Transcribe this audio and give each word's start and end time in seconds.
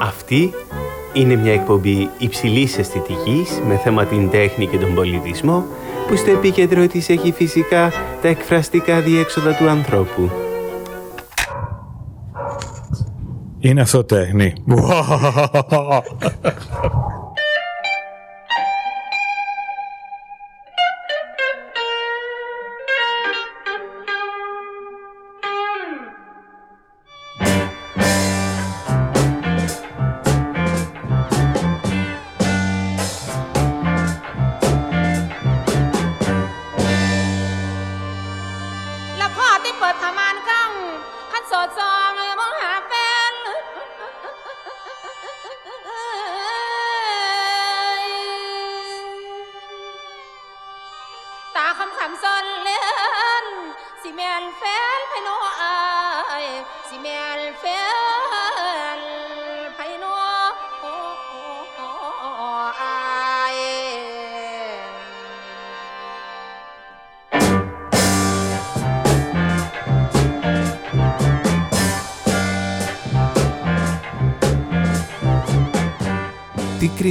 Αυτή 0.00 0.52
είναι 1.12 1.36
μια 1.36 1.52
εκπομπή 1.52 2.10
υψηλής 2.18 2.78
αισθητικής 2.78 3.60
με 3.68 3.76
θέμα 3.76 4.04
την 4.04 4.30
τέχνη 4.30 4.66
και 4.66 4.78
τον 4.78 4.94
πολιτισμό 4.94 5.64
που 6.08 6.16
στο 6.16 6.30
επίκεντρο 6.30 6.86
της 6.86 7.08
έχει 7.08 7.32
φυσικά 7.32 7.92
τα 8.22 8.28
εκφραστικά 8.28 9.00
διέξοδα 9.00 9.54
του 9.54 9.68
ανθρώπου. 9.68 10.30
Είναι 13.58 13.80
αυτό 13.80 14.04
τέχνη. 14.04 14.52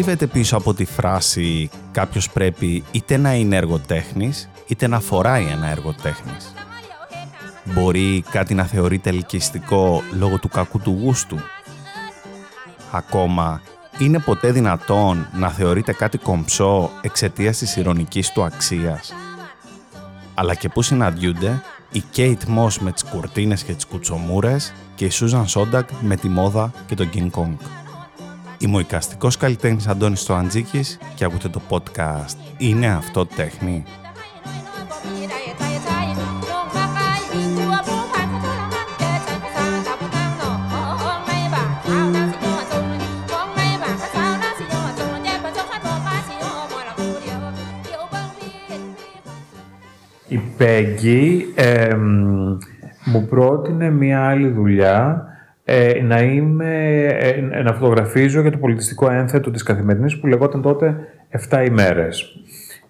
κρύβεται 0.08 0.34
πίσω 0.34 0.58
από 0.58 0.74
τη 0.74 0.86
φράση 0.86 1.70
«κάποιος 1.92 2.30
πρέπει 2.30 2.84
είτε 2.92 3.18
να 3.18 3.34
είναι 3.34 3.56
εργοτέχνης, 3.56 4.50
είτε 4.68 4.88
να 4.88 5.00
φοράει 5.00 5.46
ένα 5.46 5.68
εργοτέχνης». 5.68 6.54
Μπορεί 7.64 8.24
κάτι 8.32 8.54
να 8.54 8.64
θεωρείται 8.64 9.10
ελκυστικό 9.10 10.04
λόγω 10.12 10.40
του 10.40 10.48
κακού 10.48 10.80
του 10.80 11.00
γούστου. 11.02 11.38
Ακόμα, 12.92 13.62
είναι 14.00 14.20
ποτέ 14.20 14.52
δυνατόν 14.52 15.28
να 15.34 15.50
θεωρείται 15.50 15.94
κάτι 15.94 16.18
κομψό 16.18 16.90
εξαιτίας 17.02 17.58
της 17.58 17.76
ηρωνικής 17.76 18.32
του 18.32 18.44
αξίας. 18.44 19.14
Αλλά 20.34 20.54
και 20.54 20.70
πού 20.70 20.82
συναντιούνται 20.82 21.62
η 21.92 22.04
Κέιτ 22.12 22.42
Moss 22.58 22.74
με 22.80 22.92
τις 22.92 23.04
κουρτίνες 23.04 23.64
και 23.64 23.74
τις 23.74 23.86
κουτσομούρες 23.86 24.74
και 24.96 25.06
η 25.06 25.10
Σούζαν 25.10 25.48
Σόντακ 25.48 25.90
με 26.02 26.16
τη 26.16 26.30
μόδα 26.30 26.72
και 26.86 26.96
τον 26.96 27.10
King 27.14 27.30
Kong. 27.32 27.56
Είμαι 28.60 28.76
ο 28.76 28.80
οικαστικός 28.80 29.38
καλλιτέχνης 29.38 29.88
Αντώνης 29.88 30.20
Στοαντζίκης 30.22 31.00
και 31.16 31.26
ακούτε 31.26 31.50
το 31.50 31.62
podcast 31.70 32.38
«Είναι 32.58 32.88
αυτό 32.88 33.26
τέχνη» 33.26 33.84
Η 50.30 50.38
Πέγγι 50.58 51.54
μου 53.06 53.26
πρότεινε 53.30 53.90
μια 53.90 54.28
άλλη 54.28 54.48
δουλειά 54.48 55.26
ε, 55.70 56.02
να, 56.02 56.22
είμαι, 56.22 57.06
ε, 57.06 57.62
να 57.64 57.74
φωτογραφίζω 57.74 58.42
για 58.42 58.52
το 58.52 58.58
πολιτιστικό 58.58 59.12
ένθετο 59.12 59.52
της 59.52 59.64
Καθημερινής 59.64 60.20
που 60.20 60.28
λεγόταν 60.28 60.62
τότε 60.62 60.98
7 61.50 61.66
ημέρες. 61.68 62.40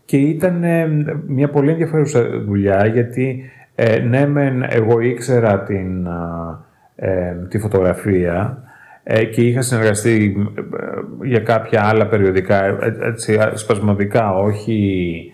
Και 0.05 0.17
ήταν 0.17 0.63
ε, 0.63 0.87
μια 1.27 1.49
πολύ 1.49 1.71
ενδιαφέρουσα 1.71 2.29
δουλειά 2.45 2.85
γιατί 2.85 3.43
ε, 3.75 3.99
ναι 3.99 4.27
εγώ 4.69 4.99
ήξερα 4.99 5.63
την, 5.63 6.07
τη 7.49 7.59
φωτογραφία 7.59 8.63
και 9.31 9.41
είχα 9.41 9.61
συνεργαστεί 9.61 10.35
για 11.21 11.39
κάποια 11.39 11.83
άλλα 11.83 12.07
περιοδικά, 12.07 12.77
έτσι, 13.01 13.39
σπασμωδικά, 13.53 14.33
όχι, 14.33 15.31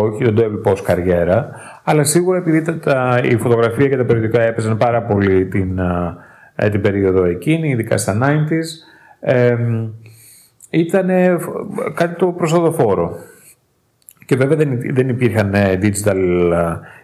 όχι 0.00 0.24
δεν 0.24 0.34
το 0.34 0.42
έβλεπα 0.42 0.70
ως 0.70 0.82
καριέρα, 0.82 1.50
αλλά 1.84 2.04
σίγουρα 2.04 2.38
επειδή 2.38 2.78
τα, 2.78 3.20
η 3.22 3.36
φωτογραφία 3.36 3.88
και 3.88 3.96
τα 3.96 4.04
περιοδικά 4.04 4.42
έπαιζαν 4.42 4.76
πάρα 4.76 5.02
πολύ 5.02 5.46
την, 5.46 5.80
ε, 6.56 6.68
την 6.68 6.80
περίοδο 6.80 7.24
εκείνη, 7.24 7.68
ειδικά 7.68 7.96
στα 7.96 8.18
90s, 8.22 8.66
ε, 9.20 9.56
ήταν 10.70 11.08
κάτι 11.94 12.14
το 12.18 12.26
προσοδοφόρο. 12.26 13.18
Και 14.26 14.36
βέβαια 14.36 14.56
δεν, 14.56 14.80
δεν 14.94 15.08
υπήρχαν 15.08 15.54
ε, 15.54 15.78
digital 15.82 16.16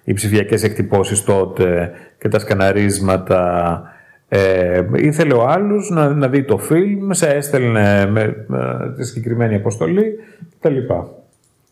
οι 0.05 0.12
ψηφιακές 0.12 0.62
εκτυπώσεις 0.62 1.25
τότε 1.25 1.93
και 2.19 2.28
τα 2.28 2.39
σκαναρίσματα. 2.39 3.83
Ε, 4.28 4.83
ήθελε 4.94 5.34
ο 5.34 5.47
άλλος 5.47 5.91
να, 5.91 6.09
να 6.09 6.28
δει 6.28 6.43
το 6.43 6.59
φιλμ, 6.59 7.10
σε 7.10 7.27
έστελνε 7.27 8.06
με, 8.06 8.44
με 8.47 8.94
τη 8.97 9.06
συγκεκριμένη 9.06 9.55
αποστολή 9.55 10.19
κτλ. 10.59 10.77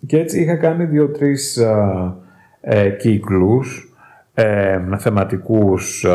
Και 0.07 0.19
έτσι 0.19 0.41
είχα 0.41 0.57
κάνει 0.57 0.85
δύο-τρεις 0.85 1.59
ε, 2.61 2.91
κύκλους 2.91 3.88
ε, 4.39 4.81
θεματικούς. 4.99 6.07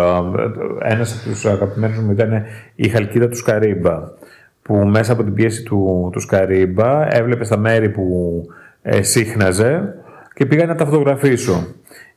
Ένας 0.82 1.14
από 1.14 1.30
τους 1.30 1.46
αγαπημένους 1.46 2.00
μου 2.00 2.12
ήταν 2.12 2.44
η 2.76 2.88
Χαλκίδα 2.88 3.30
του 3.30 3.36
Σκαρίμπα, 3.36 4.00
που 4.62 4.76
μέσα 4.76 5.14
από 5.14 5.24
την 5.24 5.34
πίεση 5.34 5.64
του, 5.64 6.10
του 6.12 6.20
Σκαρίμπα 6.20 7.16
έβλεπε 7.16 7.44
στα 7.44 7.58
μέρη 7.58 7.90
που 7.90 8.06
ε, 8.82 9.02
σύχναζε 9.02 9.94
και 10.34 10.46
πήγα 10.46 10.66
να 10.66 10.76
τα 10.76 10.86
φωτογραφίσω. 10.86 11.68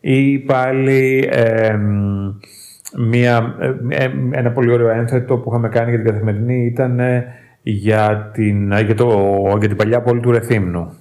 Ή 0.00 0.38
πάλι 0.38 1.28
μια, 3.08 3.54
ε, 3.88 4.08
ένα 4.30 4.50
πολύ 4.50 4.72
ωραίο 4.72 4.88
ένθετο 4.88 5.36
που 5.36 5.50
είχαμε 5.50 5.68
κάνει 5.68 5.90
για 5.90 6.02
την 6.02 6.12
καθημερινή 6.12 6.66
ήταν 6.66 7.00
για 7.62 8.30
την, 8.32 8.72
για, 8.72 8.94
το, 8.94 9.08
για 9.58 9.68
την 9.68 9.76
παλιά 9.76 10.00
πόλη 10.00 10.20
του 10.20 10.30
Ρεθύμνου. 10.32 10.92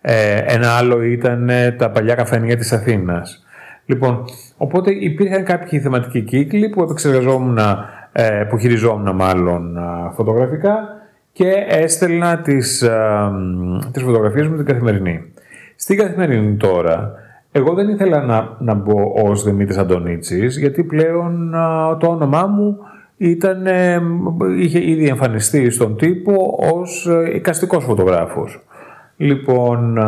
Ε, 0.00 0.42
ένα 0.46 0.70
άλλο 0.70 1.02
ήταν 1.02 1.50
τα 1.76 1.90
παλιά 1.90 2.14
καφενεία 2.14 2.56
της 2.56 2.72
Αθήνας. 2.72 3.42
Λοιπόν, 3.90 4.24
οπότε 4.56 4.90
υπήρχαν 4.90 5.44
κάποιοι 5.44 5.80
θεματικοί 5.80 6.22
κύκλοι 6.22 6.68
που 6.68 6.82
επεξεργαζόμουν, 6.82 7.58
ε, 8.12 8.44
που 8.48 8.58
χειριζόμουν 8.58 9.14
μάλλον 9.14 9.78
φωτογραφικά 10.14 10.78
και 11.32 11.52
έστελνα 11.68 12.38
τις, 12.38 12.88
τις 13.92 14.02
φωτογραφίες 14.02 14.46
μου 14.46 14.56
την 14.56 14.64
καθημερινή. 14.64 15.32
Στην 15.76 15.96
καθημερινή 15.96 16.56
τώρα, 16.56 17.12
εγώ 17.52 17.74
δεν 17.74 17.88
ήθελα 17.88 18.22
να, 18.22 18.56
να 18.58 18.74
μπω 18.74 19.12
ως 19.24 19.44
Δημήτρης 19.44 19.78
Αντωνίτσης, 19.78 20.58
γιατί 20.58 20.84
πλέον 20.84 21.54
το 22.00 22.06
όνομά 22.06 22.46
μου 22.46 22.78
ήταν, 23.16 23.66
είχε 24.58 24.90
ήδη 24.90 25.08
εμφανιστεί 25.08 25.70
στον 25.70 25.96
τύπο 25.96 26.58
ως 26.74 27.06
ε, 27.06 27.34
εικαστικός 27.34 27.84
φωτογράφος. 27.84 28.60
Λοιπόν, 29.16 29.98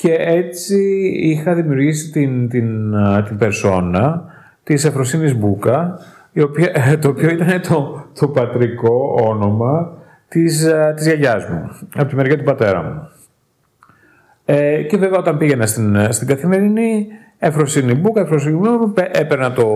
και 0.00 0.14
έτσι 0.18 0.78
είχα 1.22 1.54
δημιουργήσει 1.54 2.10
την, 2.10 2.48
την, 2.48 2.94
την 3.26 3.38
περσόνα 3.38 4.24
της 4.62 4.84
Εφροσύνης 4.84 5.34
Μπούκα, 5.34 5.98
η 6.32 6.40
οποία, 6.40 6.98
το 7.00 7.08
οποίο 7.08 7.30
ήταν 7.30 7.60
το, 7.68 8.06
το 8.20 8.28
πατρικό 8.28 9.18
όνομα 9.28 9.92
της, 10.28 10.68
της 10.94 11.06
γιαγιάς 11.06 11.48
μου, 11.48 11.70
από 11.94 12.08
τη 12.08 12.14
μεριά 12.14 12.38
του 12.38 12.44
πατέρα 12.44 12.82
μου. 12.82 13.08
Ε, 14.44 14.82
και 14.82 14.96
βέβαια 14.96 15.18
όταν 15.18 15.38
πήγαινα 15.38 15.66
στην, 15.66 16.12
στην 16.12 16.26
καθημερινή, 16.26 17.06
Εφροσύνη 17.38 17.94
Μπούκα, 17.94 18.20
Εφροσύνη 18.20 18.56
Μπούκα, 18.56 19.08
έπαιρνα 19.12 19.52
το... 19.52 19.66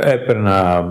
έπαιρνα 0.00 0.86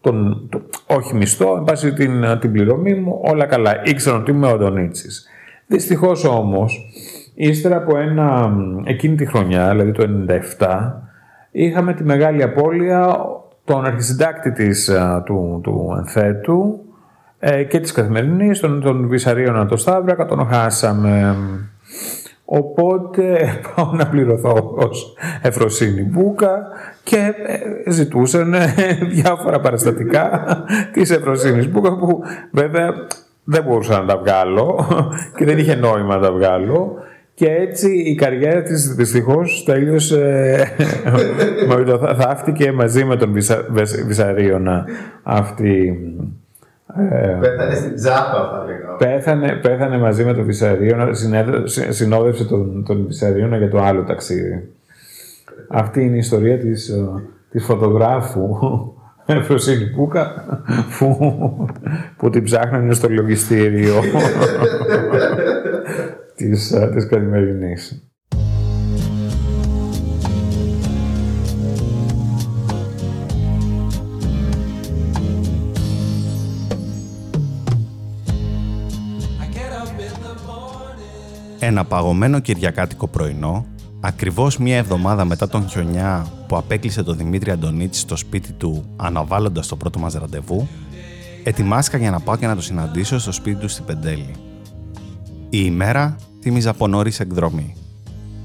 τον, 0.00 0.48
το, 0.50 0.62
όχι 0.86 1.14
μισθό, 1.14 1.56
εν 1.56 1.64
πάση 1.64 1.92
την, 1.92 2.38
την 2.40 2.52
πληρωμή 2.52 2.94
μου, 2.94 3.20
όλα 3.22 3.46
καλά. 3.46 3.82
Ήξερα 3.84 4.16
ότι 4.16 4.30
είμαι 4.30 4.46
ο 4.46 4.50
Αντωνίτσης. 4.50 5.28
Δυστυχώς 5.66 6.24
όμως, 6.24 6.90
Ύστερα 7.42 7.76
από 7.76 7.98
ένα, 7.98 8.52
εκείνη 8.84 9.14
τη 9.14 9.26
χρονιά, 9.26 9.70
δηλαδή 9.70 9.92
το 9.92 10.06
1997, 10.58 10.92
είχαμε 11.50 11.94
τη 11.94 12.04
μεγάλη 12.04 12.42
απώλεια 12.42 13.16
τον 13.64 13.84
αρχισυντάκτη 13.84 14.52
της, 14.52 14.90
του, 15.24 15.60
του 15.62 15.94
ενθέτου 15.98 16.80
ε, 17.38 17.62
και 17.62 17.80
της 17.80 17.92
καθημερινής, 17.92 18.60
τον, 18.60 18.80
τον 18.80 19.08
Βυσαρίωνα 19.08 19.66
το 19.66 19.76
Σταύρακα, 19.76 20.26
τον 20.26 20.46
χάσαμε. 20.46 21.36
Οπότε 22.44 23.48
πάω 23.76 23.92
να 23.92 24.06
πληρωθώ 24.06 24.74
ως 24.76 25.14
Εφροσύνη 25.42 26.02
Μπούκα 26.02 26.66
και 27.02 27.32
ε, 27.86 27.90
ζητούσαν 27.90 28.54
διάφορα 29.10 29.60
παραστατικά 29.60 30.44
της 30.92 31.10
Εφροσύνης 31.10 31.70
Μπούκα 31.70 31.96
που 31.96 32.22
βέβαια 32.50 32.94
δεν 33.44 33.62
μπορούσα 33.62 34.00
να 34.00 34.06
τα 34.06 34.16
βγάλω 34.16 34.86
και 35.36 35.44
δεν 35.44 35.58
είχε 35.58 35.74
νόημα 35.74 36.16
να 36.16 36.22
τα 36.22 36.32
βγάλω. 36.32 37.08
Και 37.40 37.50
έτσι 37.50 37.90
η 37.92 38.14
καριέρα 38.14 38.62
της 38.62 38.94
δυστυχώς 38.94 39.64
τέλειωσε, 39.64 40.62
θαύτηκε 42.20 42.72
μαζί 42.72 43.04
με 43.04 43.16
τον 43.16 43.32
Βυσαρίωνα 44.06 44.84
αυτή 45.22 45.98
ε, 47.10 47.38
πέθανε 47.40 47.74
στην 47.74 47.94
τσάπα, 47.94 48.50
θα 48.52 48.64
λέγαμε. 48.66 48.96
Πέθανε, 48.98 49.52
πέθανε 49.52 49.98
μαζί 49.98 50.24
με 50.24 50.34
τον 50.34 50.44
Βυσαρίωνα, 50.44 51.08
συνόδευσε 51.88 52.44
τον, 52.44 52.84
τον 52.86 53.04
Βυσαρίωνα 53.06 53.56
για 53.56 53.70
το 53.70 53.78
άλλο 53.78 54.02
ταξίδι. 54.02 54.68
Αυτή 55.68 56.04
είναι 56.04 56.16
η 56.16 56.18
ιστορία 56.18 56.58
της, 56.58 56.88
ε, 56.88 57.08
της 57.50 57.64
φωτογράφου 57.64 58.58
Εφροσύνη 59.26 59.84
Πούκα 59.84 60.44
που, 60.98 61.68
που 62.16 62.30
την 62.30 62.44
ψάχνανε 62.44 62.94
στο 62.94 63.08
λογιστήριο 63.08 63.94
της, 66.48 66.72
ε, 66.72 66.90
της 66.94 67.06
καθημερινής. 67.06 68.04
Ένα 81.62 81.84
παγωμένο 81.84 82.38
κυριακάτικο 82.38 83.06
πρωινό, 83.06 83.66
ακριβώς 84.00 84.58
μία 84.58 84.76
εβδομάδα 84.76 85.24
μετά 85.24 85.48
τον 85.48 85.68
χιονιά 85.68 86.26
που 86.48 86.56
απέκλεισε 86.56 87.02
τον 87.02 87.16
Δημήτρη 87.16 87.50
Αντωνίτη 87.50 87.96
στο 87.96 88.16
σπίτι 88.16 88.52
του 88.52 88.84
αναβάλλοντας 88.96 89.66
το 89.66 89.76
πρώτο 89.76 89.98
μας 89.98 90.14
ραντεβού, 90.14 90.68
ετοιμάστηκα 91.44 91.98
για 91.98 92.10
να 92.10 92.20
πάω 92.20 92.36
και 92.36 92.46
να 92.46 92.54
το 92.54 92.62
συναντήσω 92.62 93.18
στο 93.18 93.32
σπίτι 93.32 93.60
του 93.60 93.68
στην 93.68 93.84
Πεντέλη. 93.84 94.34
Η 95.52 95.62
ημέρα 95.64 96.16
θύμιζε 96.40 96.68
από 96.68 96.86
νωρίς 96.86 97.20
εκδρομή. 97.20 97.74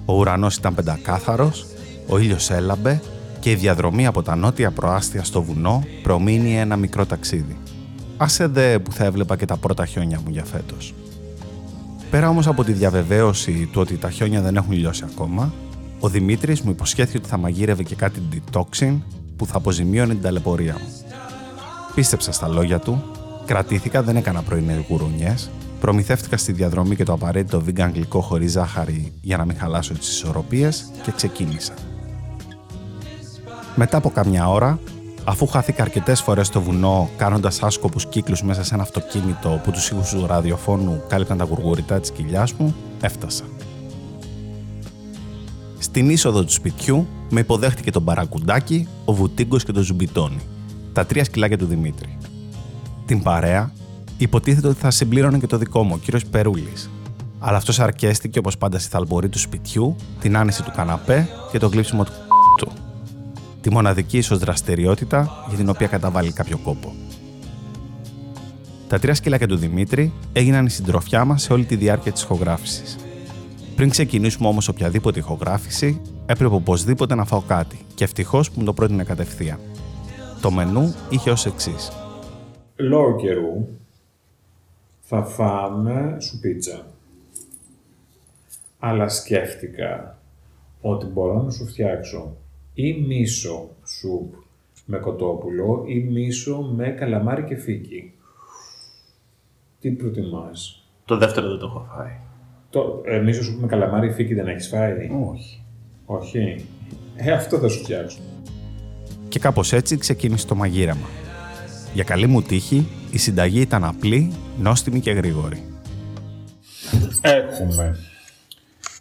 Ο 0.05 0.13
ουρανός 0.13 0.55
ήταν 0.55 0.75
πεντακάθαρος, 0.75 1.65
ο 2.07 2.17
ήλιος 2.17 2.49
έλαμπε 2.49 3.01
και 3.39 3.51
η 3.51 3.55
διαδρομή 3.55 4.05
από 4.05 4.21
τα 4.21 4.35
νότια 4.35 4.71
προάστια 4.71 5.23
στο 5.23 5.41
βουνό 5.41 5.83
προμείνει 6.03 6.57
ένα 6.59 6.75
μικρό 6.75 7.05
ταξίδι. 7.05 7.57
Άσε 8.17 8.47
δε 8.47 8.79
που 8.79 8.91
θα 8.91 9.05
έβλεπα 9.05 9.35
και 9.35 9.45
τα 9.45 9.57
πρώτα 9.57 9.85
χιόνια 9.85 10.19
μου 10.25 10.29
για 10.29 10.43
φέτος. 10.43 10.93
Πέρα 12.09 12.29
όμως 12.29 12.47
από 12.47 12.63
τη 12.63 12.71
διαβεβαίωση 12.71 13.69
του 13.71 13.81
ότι 13.81 13.97
τα 13.97 14.09
χιόνια 14.09 14.41
δεν 14.41 14.55
έχουν 14.55 14.71
λιώσει 14.71 15.03
ακόμα, 15.11 15.53
ο 15.99 16.09
Δημήτρης 16.09 16.61
μου 16.61 16.71
υποσχέθηκε 16.71 17.17
ότι 17.17 17.27
θα 17.27 17.37
μαγείρευε 17.37 17.83
και 17.83 17.95
κάτι 17.95 18.21
detoxing 18.33 18.97
που 19.35 19.45
θα 19.45 19.57
αποζημίωνε 19.57 20.13
την 20.13 20.21
ταλαιπωρία 20.21 20.73
μου. 20.73 20.87
Πίστεψα 21.95 22.31
στα 22.31 22.47
λόγια 22.47 22.79
του, 22.79 23.03
κρατήθηκα, 23.45 24.03
δεν 24.03 24.15
έκανα 24.15 24.41
πρωινές 24.41 24.77
γουρουνιές, 24.89 25.49
προμηθεύτηκα 25.85 26.37
στη 26.37 26.51
διαδρομή 26.51 26.95
και 26.95 27.03
το 27.03 27.13
απαραίτητο 27.13 27.63
vegan 27.67 27.89
γλυκό 27.93 28.21
χωρίς 28.21 28.51
ζάχαρη 28.51 29.13
για 29.21 29.37
να 29.37 29.45
μην 29.45 29.57
χαλάσω 29.57 29.93
τις 29.93 30.09
ισορροπίες 30.09 30.91
και 31.03 31.11
ξεκίνησα. 31.11 31.73
Μετά 33.75 33.97
από 33.97 34.09
καμιά 34.09 34.49
ώρα, 34.49 34.79
Αφού 35.27 35.47
χάθηκα 35.47 35.83
αρκετές 35.83 36.21
φορές 36.21 36.47
στο 36.47 36.61
βουνό, 36.61 37.09
κάνοντας 37.17 37.63
άσκοπους 37.63 38.05
κύκλους 38.05 38.43
μέσα 38.43 38.63
σε 38.63 38.73
ένα 38.73 38.83
αυτοκίνητο 38.83 39.61
που 39.63 39.71
τους 39.71 39.89
ήχους 39.89 40.09
του 40.09 40.25
ραδιοφώνου 40.25 41.03
κάλυπταν 41.07 41.37
τα 41.37 41.43
γουργουριτά 41.43 41.99
της 41.99 42.11
κοιλιάς 42.11 42.53
μου, 42.53 42.75
έφτασα. 43.01 43.43
Στην 45.79 46.09
είσοδο 46.09 46.43
του 46.43 46.51
σπιτιού 46.51 47.07
με 47.29 47.39
υποδέχτηκε 47.39 47.91
τον 47.91 48.03
Παρακουντάκι, 48.03 48.87
ο 49.05 49.13
Βουτίγκο 49.13 49.57
και 49.57 49.71
το 49.71 49.81
Ζουμπιτόνι, 49.81 50.39
τα 50.93 51.05
τρία 51.05 51.23
σκυλάκια 51.23 51.57
του 51.57 51.65
Δημήτρη. 51.65 52.17
Την 53.05 53.21
παρέα 53.21 53.71
υποτίθεται 54.17 54.67
ότι 54.67 54.79
θα 54.79 54.91
συμπλήρωνε 54.91 55.37
και 55.37 55.47
το 55.47 55.57
δικό 55.57 55.83
μου, 55.83 55.91
ο 55.95 55.97
κύριος 55.97 56.25
Περούλης. 56.25 56.89
Αλλά 57.39 57.57
αυτός 57.57 57.79
αρκέστηκε 57.79 58.39
όπως 58.39 58.57
πάντα 58.57 58.79
στη 58.79 58.89
θαλπορή 58.89 59.29
του 59.29 59.39
σπιτιού, 59.39 59.95
την 60.19 60.37
άνεση 60.37 60.63
του 60.63 60.71
καναπέ 60.75 61.27
και 61.51 61.59
το 61.59 61.67
γλείψιμο 61.67 62.03
του 62.03 62.11
του 62.57 62.71
τη 63.65 63.71
μοναδική 63.71 64.17
ίσως 64.17 64.37
δραστηριότητα 64.37 65.45
για 65.47 65.57
την 65.57 65.69
οποία 65.69 65.87
καταβάλει 65.87 66.31
κάποιο 66.31 66.57
κόπο. 66.57 66.93
Τα 68.87 68.99
τρία 68.99 69.13
σκυλάκια 69.13 69.47
του 69.47 69.55
Δημήτρη 69.55 70.13
έγιναν 70.33 70.65
η 70.65 70.69
συντροφιά 70.69 71.25
μας 71.25 71.41
σε 71.41 71.53
όλη 71.53 71.65
τη 71.65 71.75
διάρκεια 71.75 72.11
της 72.11 72.21
ηχογράφησης. 72.21 72.97
Πριν 73.75 73.89
ξεκινήσουμε 73.89 74.47
όμως 74.47 74.67
οποιαδήποτε 74.67 75.19
ηχογράφηση, 75.19 76.01
έπρεπε 76.25 76.55
οπωσδήποτε 76.55 77.15
να 77.15 77.25
φάω 77.25 77.41
κάτι 77.41 77.77
και 77.95 78.03
ευτυχώς 78.03 78.51
που 78.51 78.59
μου 78.59 78.65
το 78.65 78.73
πρότεινε 78.73 79.03
κατευθείαν. 79.03 79.59
Το 80.41 80.51
μενού 80.51 80.95
είχε 81.09 81.29
ως 81.29 81.45
εξής. 81.45 81.91
Λόγω 82.75 83.15
καιρού 83.15 83.67
θα 85.07 85.23
φάμε 85.23 86.17
σου 86.19 86.39
πίτσα. 86.39 86.85
Αλλά 88.79 89.09
σκέφτηκα 89.09 90.17
ότι 90.81 91.05
μπορώ 91.05 91.41
να 91.41 91.51
σου 91.51 91.67
φτιάξω 91.67 92.37
ή 92.73 92.93
μίσο 92.93 93.69
σουπ 93.85 94.33
με 94.85 94.97
κοτόπουλο 94.97 95.83
ή 95.87 95.99
μίσο 95.99 96.61
με 96.61 96.89
καλαμάρι 96.89 97.43
και 97.43 97.55
φίκι. 97.55 98.13
Τι 99.79 99.89
προτιμάς; 99.89 100.87
Το 101.05 101.17
δεύτερο 101.17 101.49
δεν 101.49 101.59
το 101.59 101.65
έχω 101.65 101.87
φάει. 101.95 102.17
Το 102.69 103.01
ε, 103.05 103.19
μίσο 103.19 103.43
σουπ 103.43 103.61
με 103.61 103.67
καλαμάρι 103.67 104.11
φίκι 104.11 104.33
δεν 104.33 104.47
έχεις 104.47 104.67
φάει; 104.67 105.09
Όχι. 105.31 105.63
Όχι. 106.05 106.65
Ε, 107.15 107.31
αυτό 107.31 107.57
θα 107.57 107.67
σου 107.67 107.83
φτιάξω. 107.83 108.19
Και 109.27 109.39
κάπως 109.39 109.73
έτσι 109.73 109.97
ξεκίνησε 109.97 110.47
το 110.47 110.55
μαγείρεμα. 110.55 111.07
Για 111.93 112.03
καλή 112.03 112.27
μου 112.27 112.41
τύχη, 112.41 112.87
η 113.15 113.17
συνταγή 113.17 113.61
ήταν 113.61 113.83
απλή, 113.83 114.31
νόστιμη 114.59 114.99
και 114.99 115.11
γρήγορη. 115.11 115.63
Έχουμε 117.21 117.97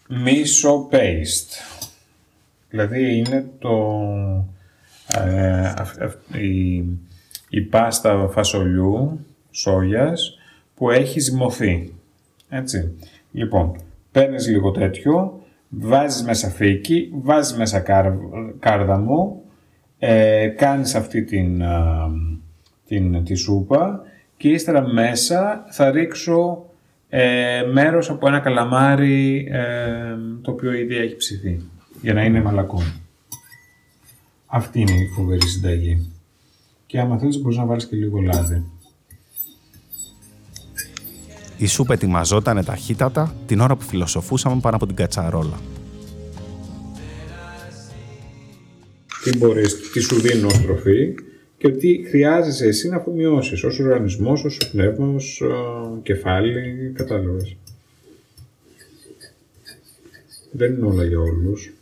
μίσο 0.08 0.88
paste 0.92 1.84
Δηλαδή 2.70 3.16
είναι 3.16 3.50
το, 3.58 3.98
ε, 5.06 5.72
η, 6.38 6.84
η 7.48 7.60
πάστα 7.60 8.28
φασολιού, 8.32 9.26
σόγιας, 9.50 10.38
που 10.74 10.90
έχει 10.90 11.20
ζυμωθεί. 11.20 11.94
Έτσι. 12.48 12.92
Λοιπόν, 13.32 13.76
παίρνεις 14.12 14.48
λίγο 14.48 14.70
τέτοιο, 14.70 15.40
βάζεις 15.68 16.22
μέσα 16.22 16.50
φύκη, 16.50 17.10
βάζεις 17.22 17.56
μέσα 17.56 17.80
κάρ, 17.80 18.12
κάρδαμο, 18.58 19.42
ε, 19.98 20.46
κάνεις 20.46 20.94
αυτή 20.94 21.24
την, 21.24 21.62
την, 22.86 23.24
τη 23.24 23.34
σούπα 23.34 24.02
και 24.36 24.48
ύστερα 24.48 24.92
μέσα 24.92 25.64
θα 25.70 25.90
ρίξω 25.90 26.64
ε, 27.08 27.62
μέρος 27.72 28.10
από 28.10 28.28
ένα 28.28 28.40
καλαμάρι 28.40 29.48
ε, 29.50 30.16
το 30.42 30.50
οποίο 30.50 30.72
ήδη 30.72 30.96
έχει 30.96 31.16
ψηθεί 31.16 31.60
για 32.02 32.14
να 32.14 32.24
είναι 32.24 32.42
μαλακό. 32.42 32.82
Αυτή 34.46 34.80
είναι 34.80 34.92
η 34.92 35.06
φοβερή 35.16 35.46
συνταγή. 35.46 36.12
Και 36.86 37.00
άμα 37.00 37.18
θέλεις 37.18 37.40
μπορείς 37.40 37.58
να 37.58 37.64
βάλεις 37.64 37.86
και 37.86 37.96
λίγο 37.96 38.20
λάδι. 38.20 38.64
Η 41.56 41.66
σούπα 41.66 41.94
ετοιμαζόταν 41.94 42.64
ταχύτατα 42.64 43.34
την 43.46 43.60
ώρα 43.60 43.76
που 43.76 43.82
φιλοσοφούσαμε 43.82 44.60
πάνω 44.60 44.76
από 44.76 44.86
την 44.86 44.96
κατσαρόλα. 44.96 45.60
Τι 49.22 49.36
μπορείς, 49.36 49.90
τι 49.92 50.00
σου 50.00 50.20
δίνει 50.20 50.42
ως 50.42 50.62
τροφή 50.62 51.14
και 51.64 51.70
τι 51.70 52.04
χρειάζεσαι 52.08 52.66
εσύ 52.66 52.88
να 52.88 52.96
αφομοιώσεις 52.96 53.64
ως 53.64 53.78
οργανισμός, 53.78 54.44
ως 54.44 54.70
πνεύμα, 54.70 55.14
ως 55.14 55.42
uh, 55.44 56.02
κεφάλι, 56.02 56.92
κατάλαβες. 56.94 57.56
Δεν 60.50 60.72
είναι 60.72 60.86
όλα 60.86 61.04
για 61.04 61.18
όλους. 61.18 61.72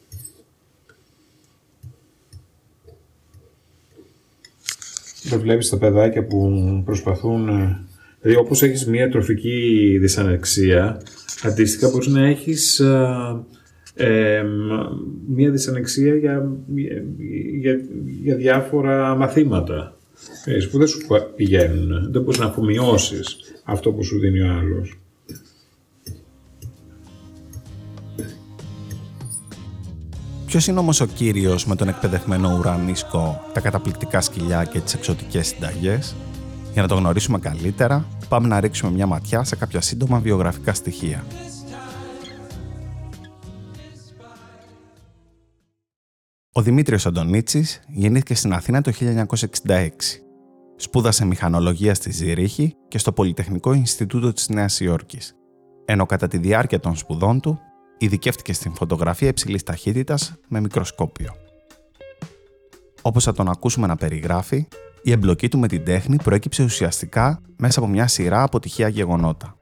Δεν 5.22 5.40
βλέπεις 5.40 5.68
τα 5.68 5.78
παιδάκια 5.78 6.24
που 6.24 6.82
προσπαθούν... 6.84 7.48
Ε, 7.48 7.84
δηλαδή 8.20 8.40
όπως 8.40 8.62
έχεις 8.62 8.86
μια 8.86 9.10
τροφική 9.10 9.98
δυσανεξία, 10.00 11.02
αντίστοιχα 11.42 11.90
μπορείς 11.90 12.06
να 12.06 12.26
έχεις 12.26 12.82
ε, 13.94 14.42
μια 15.28 15.50
δυσανεξία 15.50 16.14
για, 16.14 16.50
για, 17.61 17.80
για 18.22 18.37
διάφορα 18.37 19.14
μαθήματα 19.14 19.96
που 20.70 20.78
δεν 20.78 20.87
σου 20.87 20.99
πηγαίνουν. 21.37 22.12
Δεν 22.12 22.22
μπορείς 22.22 22.38
να 22.38 22.46
αφομοιώσεις 22.46 23.37
αυτό 23.64 23.92
που 23.92 24.04
σου 24.04 24.18
δίνει 24.18 24.40
ο 24.40 24.52
άλλος. 24.52 24.96
Ποιος 30.46 30.66
είναι 30.66 30.78
όμως 30.78 31.00
ο 31.00 31.06
κύριος 31.06 31.66
με 31.66 31.76
τον 31.76 31.88
εκπαιδευμένο 31.88 32.56
ουρανίσκο, 32.58 33.44
τα 33.52 33.61
καταπληκτικά 33.61 34.20
σκυλιά 34.20 34.64
και 34.64 34.80
τις 34.80 34.94
εξωτικές 34.94 35.46
συνταγές; 35.46 36.14
Για 36.72 36.82
να 36.82 36.88
το 36.88 36.94
γνωρίσουμε 36.94 37.38
καλύτερα, 37.38 38.06
πάμε 38.28 38.49
να 38.49 38.61
ρίξουμε 38.61 38.92
μια 38.92 39.06
ματιά 39.06 39.44
σε 39.44 39.56
κάποια 39.56 39.80
σύντομα 39.80 40.18
βιογραφικά 40.18 40.75
στοιχεία. 40.75 41.25
Ο 46.54 46.62
Δημήτριος 46.62 47.06
Αντωνίτσης 47.06 47.80
γεννήθηκε 47.88 48.35
στην 48.35 48.52
Αθήνα 48.52 48.80
το 48.80 48.92
1966. 49.66 49.88
Σπούδασε 50.76 51.25
μηχανολογία 51.25 51.94
στη 51.94 52.12
Ζηρίχη 52.12 52.75
και 52.88 52.99
στο 52.99 53.12
Πολυτεχνικό 53.12 53.73
Ινστιτούτο 53.73 54.32
της 54.32 54.49
Νέας 54.49 54.80
Υόρκης, 54.80 55.35
ενώ 55.85 56.06
κατά 56.06 56.28
τη 56.28 56.38
διάρκεια 56.38 56.80
των 56.80 56.97
σπουδών 56.97 57.40
του 57.40 57.59
ειδικεύτηκε 57.99 58.52
στην 58.52 58.75
φωτογραφία 58.75 59.28
υψηλής 59.28 59.62
ταχύτητας 59.62 60.35
με 60.49 60.61
μικροσκόπιο. 60.61 61.32
Όπως 63.02 63.25
θα 63.25 63.32
τον 63.32 63.49
ακούσουμε 63.49 63.87
να 63.87 63.97
περιγράφει, 63.97 64.68
η 65.02 65.11
εμπλοκή 65.11 65.49
του 65.49 65.59
με 65.59 65.68
την 65.68 65.85
τέχνη 65.85 66.16
προέκυψε 66.16 66.62
ουσιαστικά 66.62 67.40
μέσα 67.59 67.80
από 67.80 67.88
μια 67.88 68.06
σειρά 68.06 68.42
από 68.42 68.61
τυχαία 68.61 68.88
γεγονότα. 68.88 69.56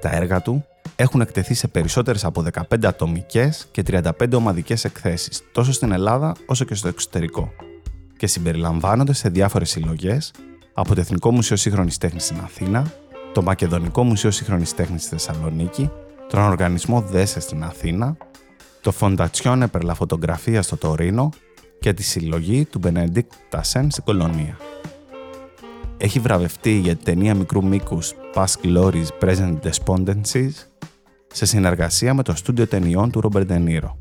Τα 0.00 0.14
έργα 0.14 0.42
του 0.42 0.64
έχουν 0.96 1.20
εκτεθεί 1.20 1.54
σε 1.54 1.68
περισσότερες 1.68 2.24
από 2.24 2.44
15 2.68 2.84
ατομικές 2.84 3.68
και 3.70 3.82
35 3.86 4.10
ομαδικές 4.34 4.84
εκθέσεις, 4.84 5.42
τόσο 5.52 5.72
στην 5.72 5.92
Ελλάδα 5.92 6.34
όσο 6.46 6.64
και 6.64 6.74
στο 6.74 6.88
εξωτερικό, 6.88 7.52
και 8.16 8.26
συμπεριλαμβάνονται 8.26 9.12
σε 9.12 9.28
διάφορες 9.28 9.70
συλλογές 9.70 10.32
από 10.72 10.94
το 10.94 11.00
Εθνικό 11.00 11.30
Μουσείο 11.30 11.56
Σύγχρονης 11.56 11.98
Τέχνης 11.98 12.24
στην 12.24 12.40
Αθήνα, 12.44 12.92
το 13.32 13.42
Μακεδονικό 13.42 14.04
Μουσείο 14.04 14.30
Σύγχρονης 14.30 14.74
Τέχνης 14.74 15.02
στη 15.02 15.10
Θεσσαλονίκη, 15.10 15.90
τον 16.28 16.40
Οργανισμό 16.40 17.00
ΔΕΣΕ 17.00 17.40
στην 17.40 17.64
Αθήνα, 17.64 18.16
το 18.80 18.92
Fondazione 19.00 19.66
per 19.72 19.82
la 19.82 19.92
Fotografia 19.98 20.58
στο 20.60 20.76
Τωρίνο 20.76 21.30
και 21.78 21.92
τη 21.92 22.02
συλλογή 22.02 22.64
του 22.64 22.80
Benedict 22.84 23.56
Tassen 23.58 23.86
στην 23.88 24.04
Κολονία. 24.04 24.56
Έχει 25.98 26.20
βραβευτεί 26.20 26.70
για 26.70 26.94
την 26.94 27.04
ταινία 27.04 27.34
μικρού 27.34 27.64
μήκους 27.66 28.14
Past 28.34 28.54
Glories 28.64 29.06
Present 29.20 29.58
Despondencies 29.62 30.50
σε 31.36 31.46
συνεργασία 31.46 32.14
με 32.14 32.22
το 32.22 32.36
στούντιο 32.36 32.66
ταινιών 32.66 33.10
του 33.10 33.20
Ρόμπερ 33.20 33.44
Ντενίρο, 33.44 33.98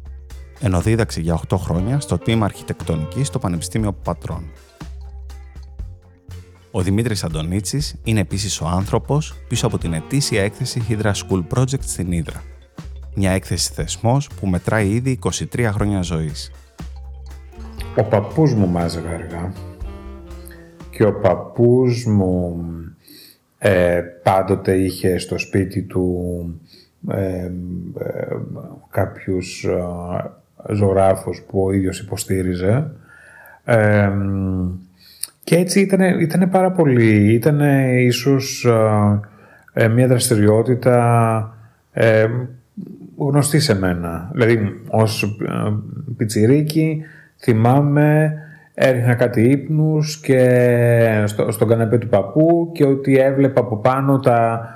ενώ 0.61 0.81
δίδαξε 0.81 1.21
για 1.21 1.39
8 1.49 1.57
χρόνια 1.57 1.99
στο 1.99 2.17
Team 2.25 2.39
Αρχιτεκτονική 2.41 3.23
στο 3.23 3.39
Πανεπιστήμιο 3.39 3.93
Πατρών. 3.93 4.43
Ο 6.71 6.81
Δημήτρης 6.81 7.23
Αντωνίτσης 7.23 7.95
είναι 8.03 8.19
επίσης 8.19 8.61
ο 8.61 8.67
άνθρωπος 8.67 9.33
πίσω 9.47 9.67
από 9.67 9.77
την 9.77 9.93
ετήσια 9.93 10.43
έκθεση 10.43 10.85
Hydra 10.89 11.11
School 11.11 11.43
Project 11.55 11.83
στην 11.83 12.07
Hydra. 12.11 12.39
Μια 13.15 13.31
έκθεση 13.31 13.73
θεσμός 13.73 14.29
που 14.39 14.47
μετράει 14.47 14.89
ήδη 14.89 15.19
23 15.53 15.69
χρόνια 15.73 16.01
ζωής. 16.01 16.51
Ο 17.97 18.03
παππούς 18.03 18.53
μου 18.53 18.67
μάζευε 18.67 19.13
αργά 19.13 19.53
και 20.89 21.03
ο 21.03 21.19
παππούς 21.19 22.05
μου 22.05 22.55
ε, 23.57 24.01
πάντοτε 24.23 24.77
είχε 24.77 25.17
στο 25.17 25.37
σπίτι 25.37 25.83
του 25.83 26.13
ε, 27.11 27.51
ε, 27.99 28.35
κάποιους 28.89 29.63
ε, 29.63 30.73
ζωγράφους 30.73 31.41
που 31.41 31.63
ο 31.63 31.71
ίδιος 31.71 31.99
υποστήριζε. 31.99 32.91
Ε, 33.65 34.11
και 35.43 35.55
έτσι 35.55 35.79
ήταν, 35.79 36.19
ήτανε 36.19 36.47
πάρα 36.47 36.71
πολύ, 36.71 37.33
ήταν 37.33 37.59
ίσως 37.97 38.67
ε, 39.77 39.87
μια 39.87 40.07
δραστηριότητα 40.07 41.57
ε, 41.91 42.27
γνωστή 43.17 43.59
σε 43.59 43.79
μένα. 43.79 44.29
Δηλαδή, 44.33 44.81
ως 44.87 45.23
ε, 45.23 45.73
πιτσιρίκι 46.17 47.01
θυμάμαι 47.37 48.33
έριχνα 48.73 49.13
κάτι 49.13 49.41
ύπνους 49.41 50.19
και 50.19 51.23
στο, 51.25 51.51
στον 51.51 51.67
καναπέ 51.67 51.97
του 51.97 52.07
παππού 52.07 52.71
και 52.73 52.85
ότι 52.85 53.17
έβλεπα 53.17 53.59
από 53.59 53.77
πάνω 53.77 54.19
τα, 54.19 54.69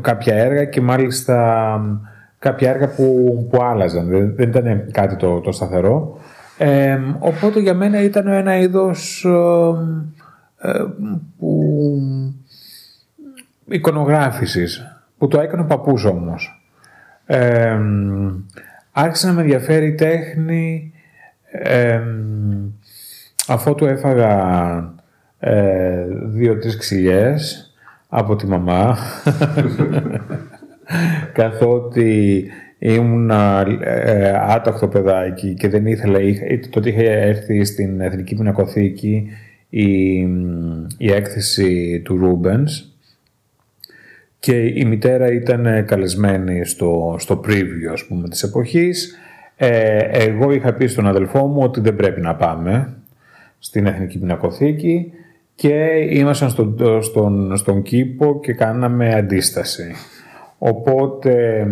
κάποια 0.00 0.34
έργα 0.34 0.64
και 0.64 0.80
μάλιστα 0.80 1.80
κάποια 2.38 2.70
έργα 2.70 2.88
που, 2.88 3.46
που 3.50 3.62
άλλαζαν. 3.62 4.08
Δεν, 4.08 4.34
δεν 4.34 4.48
ήταν 4.48 4.90
κάτι 4.92 5.16
το, 5.16 5.40
το 5.40 5.52
σταθερό 5.52 6.18
οπότε 7.18 7.60
για 7.60 7.74
μένα 7.74 8.02
ήταν 8.02 8.26
ένα 8.26 8.56
είδος 8.56 9.26
ε, 10.60 10.84
που, 11.38 12.00
εικονογράφησης 13.68 14.98
που 15.18 15.28
το 15.28 15.40
έκανε 15.40 15.62
ο 15.62 15.66
παππούς 15.66 16.04
όμως. 16.04 16.62
Ε, 17.26 17.78
άρχισε 18.92 19.26
να 19.26 19.32
με 19.32 19.40
ενδιαφέρει 19.40 19.86
η 19.86 19.94
τέχνη 19.94 20.92
αφού 23.48 23.74
του 23.74 23.86
έφαγα 23.86 24.94
ε, 25.38 26.04
δύο-τρεις 26.24 26.76
ξυλιές 26.76 27.67
από 28.08 28.36
τη 28.36 28.46
μαμά 28.46 28.98
καθότι 31.32 32.44
ήμουν 32.78 33.30
ε, 33.30 34.32
άταχτο 34.48 34.88
παιδάκι 34.88 35.54
και 35.54 35.68
δεν 35.68 35.86
ήθελα, 35.86 36.18
τότε 36.70 36.88
είχε 36.88 37.10
έρθει 37.10 37.64
στην 37.64 38.00
Εθνική 38.00 38.34
Πινακοθήκη 38.34 39.30
η, 39.68 40.18
η 40.98 41.12
έκθεση 41.12 42.00
του 42.04 42.16
Ρούμπενς 42.16 42.88
και 44.38 44.66
η 44.66 44.84
μητέρα 44.84 45.32
ήταν 45.32 45.84
καλεσμένη 45.84 46.64
στο, 46.64 47.16
στο 47.18 47.40
preview 47.46 47.92
ας 47.92 48.06
πούμε 48.06 48.28
της 48.28 48.42
εποχής. 48.42 49.16
Ε, 49.56 49.98
εγώ 49.98 50.52
είχα 50.52 50.72
πει 50.72 50.86
στον 50.86 51.06
αδελφό 51.06 51.46
μου 51.46 51.62
ότι 51.62 51.80
δεν 51.80 51.96
πρέπει 51.96 52.20
να 52.20 52.34
πάμε 52.34 52.96
στην 53.58 53.86
Εθνική 53.86 54.18
Πινακοθήκη 54.18 55.12
και 55.58 56.06
ήμασταν 56.10 56.50
στον, 56.50 56.76
στον, 57.02 57.56
στον 57.56 57.82
κήπο 57.82 58.40
και 58.40 58.52
κάναμε 58.52 59.14
αντίσταση. 59.14 59.94
Οπότε 60.58 61.66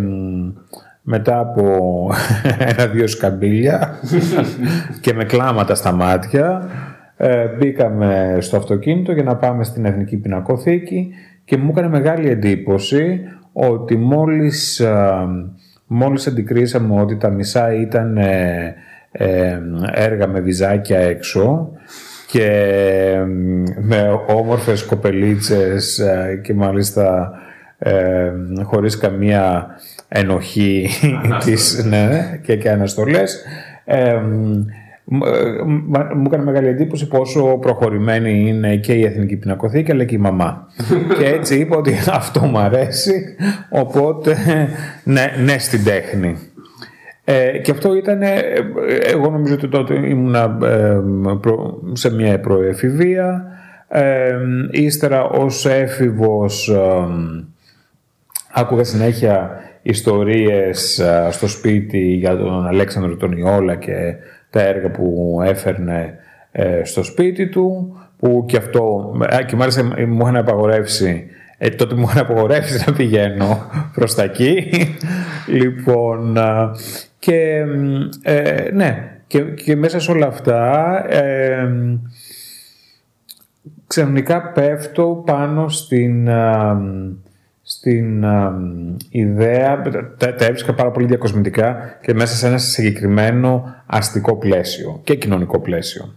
μετά 1.02 1.38
από 1.38 2.10
ένα-δύο 2.68 3.06
σκαμπίλια 3.06 3.98
και 5.00 5.14
με 5.14 5.24
κλάματα 5.24 5.74
στα 5.74 5.92
μάτια 5.92 6.70
ε, 7.16 7.46
μπήκαμε 7.46 8.36
στο 8.40 8.56
αυτοκίνητο 8.56 9.12
για 9.12 9.22
να 9.22 9.36
πάμε 9.36 9.64
στην 9.64 9.84
Εθνική 9.84 10.16
Πινακοθήκη 10.16 11.14
και 11.44 11.56
μου 11.56 11.70
έκανε 11.70 11.88
μεγάλη 11.88 12.30
εντύπωση 12.30 13.20
ότι 13.52 13.96
μόλις, 13.96 14.80
ε, 14.80 15.26
μόλις 15.86 16.26
αντικρίσαμε 16.26 17.00
ότι 17.00 17.16
τα 17.16 17.30
μισά 17.30 17.74
ήταν 17.74 18.16
ε, 18.16 18.74
έργα 19.92 20.26
με 20.26 20.40
βυζάκια 20.40 20.98
έξω 20.98 21.70
και 22.26 22.50
με 23.80 24.20
όμορφες 24.26 24.84
κοπελίτσες 24.84 26.02
και 26.42 26.54
μάλιστα 26.54 27.32
χωρίς 28.62 28.98
καμία 28.98 29.66
ενοχή 30.08 30.88
της, 31.44 31.84
ναι, 31.84 32.40
και, 32.42 32.56
και 32.56 32.70
αναστολές. 32.70 33.44
Ε, 33.84 34.20
μου 35.04 36.24
έκανε 36.26 36.42
μεγάλη 36.42 36.68
εντύπωση 36.68 37.08
πόσο 37.08 37.58
προχωρημένη 37.60 38.48
είναι 38.48 38.76
και 38.76 38.92
η 38.92 39.04
Εθνική 39.04 39.36
Πινακοθήκη 39.36 39.90
αλλά 39.90 40.04
και 40.04 40.14
η 40.14 40.18
μαμά. 40.18 40.66
και 41.18 41.24
έτσι 41.24 41.58
είπα 41.58 41.76
ότι 41.76 41.94
αυτό 42.10 42.40
μου 42.40 42.58
αρέσει, 42.58 43.36
οπότε 43.68 44.36
ναι, 45.04 45.32
ναι 45.44 45.58
στην 45.58 45.84
τέχνη. 45.84 46.36
Ε, 47.28 47.58
και 47.58 47.70
αυτό 47.70 47.96
ήταν, 47.96 48.22
ε, 48.22 48.42
εγώ 49.12 49.30
νομίζω 49.30 49.54
ότι 49.54 49.68
τότε 49.68 50.08
ήμουνα 50.08 50.58
ε, 50.62 51.00
σε 51.92 52.10
μια 52.10 52.40
προεφηβεία, 52.40 53.44
ε, 53.88 54.36
ύστερα 54.70 55.24
ως 55.24 55.66
έφηβος 55.66 56.72
άκουγα 58.52 58.84
συνέχεια 58.84 59.50
ιστορίες 59.82 61.02
στο 61.30 61.48
σπίτι 61.48 61.98
για 61.98 62.36
τον 62.36 62.66
Αλέξανδρο 62.66 63.16
τον 63.16 63.32
Ιόλα 63.32 63.74
και 63.74 64.14
τα 64.50 64.62
έργα 64.62 64.90
που 64.90 65.38
έφερνε 65.44 66.18
ε, 66.52 66.84
στο 66.84 67.02
σπίτι 67.02 67.48
του 67.48 67.96
που 68.18 68.44
και 68.48 68.56
αυτό 68.56 69.14
και 69.46 69.56
μάλιστα 69.56 69.84
μου 69.84 70.18
είχαν 70.20 70.36
απαγορεύσει 70.36 71.26
ε, 71.58 71.68
τότε 71.68 71.94
μου 71.94 72.06
είχαν 72.08 72.18
απαγορεύσει 72.18 72.84
να 72.86 72.92
πηγαίνω 72.92 73.70
προς 73.94 74.14
τα 74.14 74.22
εκεί. 74.22 74.70
Λοιπόν 75.58 76.38
και 77.18 77.64
ε, 78.22 78.70
ναι 78.72 79.20
και, 79.26 79.40
και 79.42 79.76
μέσα 79.76 80.00
σε 80.00 80.10
όλα 80.10 80.26
αυτά 80.26 81.04
ε, 81.08 81.68
ξαφνικά 83.86 84.52
πέφτω 84.52 85.22
πάνω 85.26 85.68
στην 85.68 86.28
στην 87.68 88.24
ιδέα, 89.10 89.82
τα, 90.16 90.34
τα 90.34 90.44
έβρισκα 90.44 90.74
πάρα 90.74 90.90
πολύ 90.90 91.06
διακοσμητικά 91.06 91.98
και 92.02 92.14
μέσα 92.14 92.34
σε 92.34 92.46
ένα 92.46 92.58
συγκεκριμένο 92.58 93.74
αστικό 93.86 94.36
πλαίσιο 94.36 95.00
και 95.04 95.14
κοινωνικό 95.14 95.60
πλαίσιο. 95.60 96.14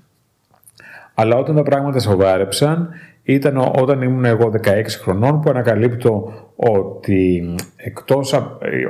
Αλλά 1.13 1.35
όταν 1.35 1.55
τα 1.55 1.63
πράγματα 1.63 1.99
σοβάρεψαν 1.99 2.89
ήταν 3.23 3.57
όταν 3.57 4.01
ήμουν 4.01 4.25
εγώ 4.25 4.51
16 4.63 4.83
χρονών 5.01 5.41
που 5.41 5.49
ανακαλύπτω 5.49 6.33
ότι 6.55 7.55
εκτός 7.75 8.33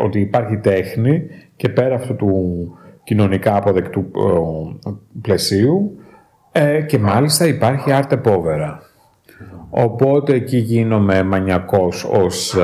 ότι 0.04 0.20
υπάρχει 0.20 0.58
τέχνη 0.58 1.28
και 1.60 1.70
πέρα 1.70 1.96
αυτού 1.96 2.16
του 2.16 2.72
κοινωνικά 3.04 3.56
αποδεκτού 3.56 4.00
ε, 4.00 4.90
πλαισίου 5.22 6.00
ε, 6.52 6.82
και 6.82 6.98
μάλιστα 6.98 7.48
υπάρχει 7.48 7.90
arte 7.94 8.22
povera. 8.24 8.78
Οπότε 9.70 10.34
εκεί 10.34 10.58
γίνομαι 10.58 11.24
μανιακός 11.24 12.04
ως 12.04 12.56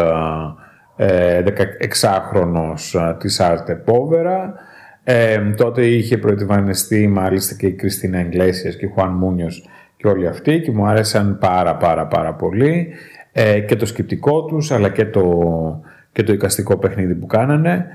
ε, 0.96 1.44
16χρονος 1.48 3.00
ε, 3.10 3.16
της 3.20 3.42
Arte 3.44 3.72
Povera 3.86 4.50
Ε, 5.04 5.40
τότε 5.58 5.86
είχε 5.86 6.18
προετοιμανιστεί 6.18 7.08
μάλιστα 7.08 7.56
και 7.56 7.68
η 7.68 7.72
Κριστίνα 7.72 8.18
Εγκλέσιας 8.18 8.76
και 8.76 8.86
ο 8.86 8.90
Χουάν 8.90 9.12
Μούνιος 9.12 9.70
και 9.98 10.08
όλοι 10.08 10.28
αυτοί 10.28 10.62
και 10.62 10.72
μου 10.72 10.86
άρεσαν 10.86 11.38
πάρα 11.38 11.76
πάρα 11.76 12.08
πάρα 12.08 12.34
πολύ. 12.34 12.88
Ε, 13.32 13.60
και 13.60 13.76
το 13.76 13.86
σκεπτικό 13.86 14.46
τους 14.46 14.72
αλλά 14.72 14.90
και 14.90 15.06
το, 15.06 15.24
και 16.12 16.24
το 16.24 16.34
εικαστικό 16.34 16.78
παιχνίδι 16.78 17.16
που 17.16 17.26
κάνανε 17.26 17.86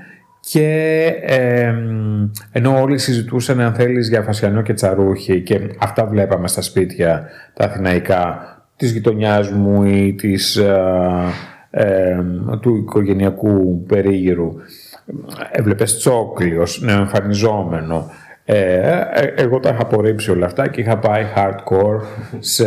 και 0.49 1.03
ε, 1.21 1.73
ενώ 2.51 2.81
όλοι 2.81 2.97
συζητούσαν 2.97 3.59
αν 3.59 3.73
θέλεις 3.73 4.09
για 4.09 4.21
Φασιανό 4.21 4.61
και 4.61 4.73
Τσαρούχη 4.73 5.41
και 5.41 5.59
αυτά 5.79 6.05
βλέπαμε 6.05 6.47
στα 6.47 6.61
σπίτια 6.61 7.29
τα 7.53 7.65
αθηναϊκά 7.65 8.39
της 8.75 8.91
γειτονιάς 8.91 9.51
μου 9.51 9.83
ή 9.83 10.13
της, 10.13 10.55
ε, 11.71 12.23
του 12.61 12.75
οικογενειακού 12.75 13.83
περίγυρου. 13.87 14.53
Έβλεπες 15.51 15.97
τσόκλιος, 15.97 16.81
νεοεμφανιζόμενο 16.81 18.09
ε, 18.45 19.03
ε, 19.13 19.33
εγώ 19.35 19.59
τα 19.59 19.69
είχα 19.69 19.81
απορρίψει 19.81 20.31
όλα 20.31 20.45
αυτά 20.45 20.67
και 20.67 20.81
είχα 20.81 20.97
πάει 20.97 21.25
hardcore 21.35 22.01
σε 22.39 22.65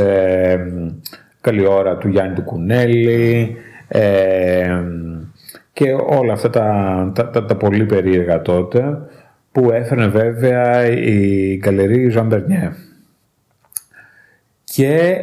καλή 1.40 1.66
ώρα 1.66 1.97
του 1.97 2.09
Γιάννη 2.09 2.35
του 2.35 2.43
Κουνέλη 2.43 3.57
ε, 3.88 4.83
και 5.75 5.93
όλα 5.93 6.33
αυτά 6.33 6.50
τα, 6.50 7.12
τα, 7.33 7.45
τα, 7.45 7.57
πολύ 7.57 7.85
περίεργα 7.85 8.43
τότε 8.43 8.99
που 9.52 9.71
έφερνε 9.73 10.07
βέβαια 10.07 10.87
η 10.87 11.59
καλερί 11.59 12.09
Ζαν 12.09 12.26
Μπερνιέ. 12.26 12.73
Και 14.64 15.21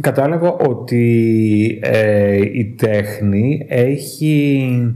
κατάλαβα 0.00 0.52
ότι 0.52 1.80
ε, 1.82 2.36
η 2.36 2.74
τέχνη 2.78 3.66
έχει, 3.68 4.94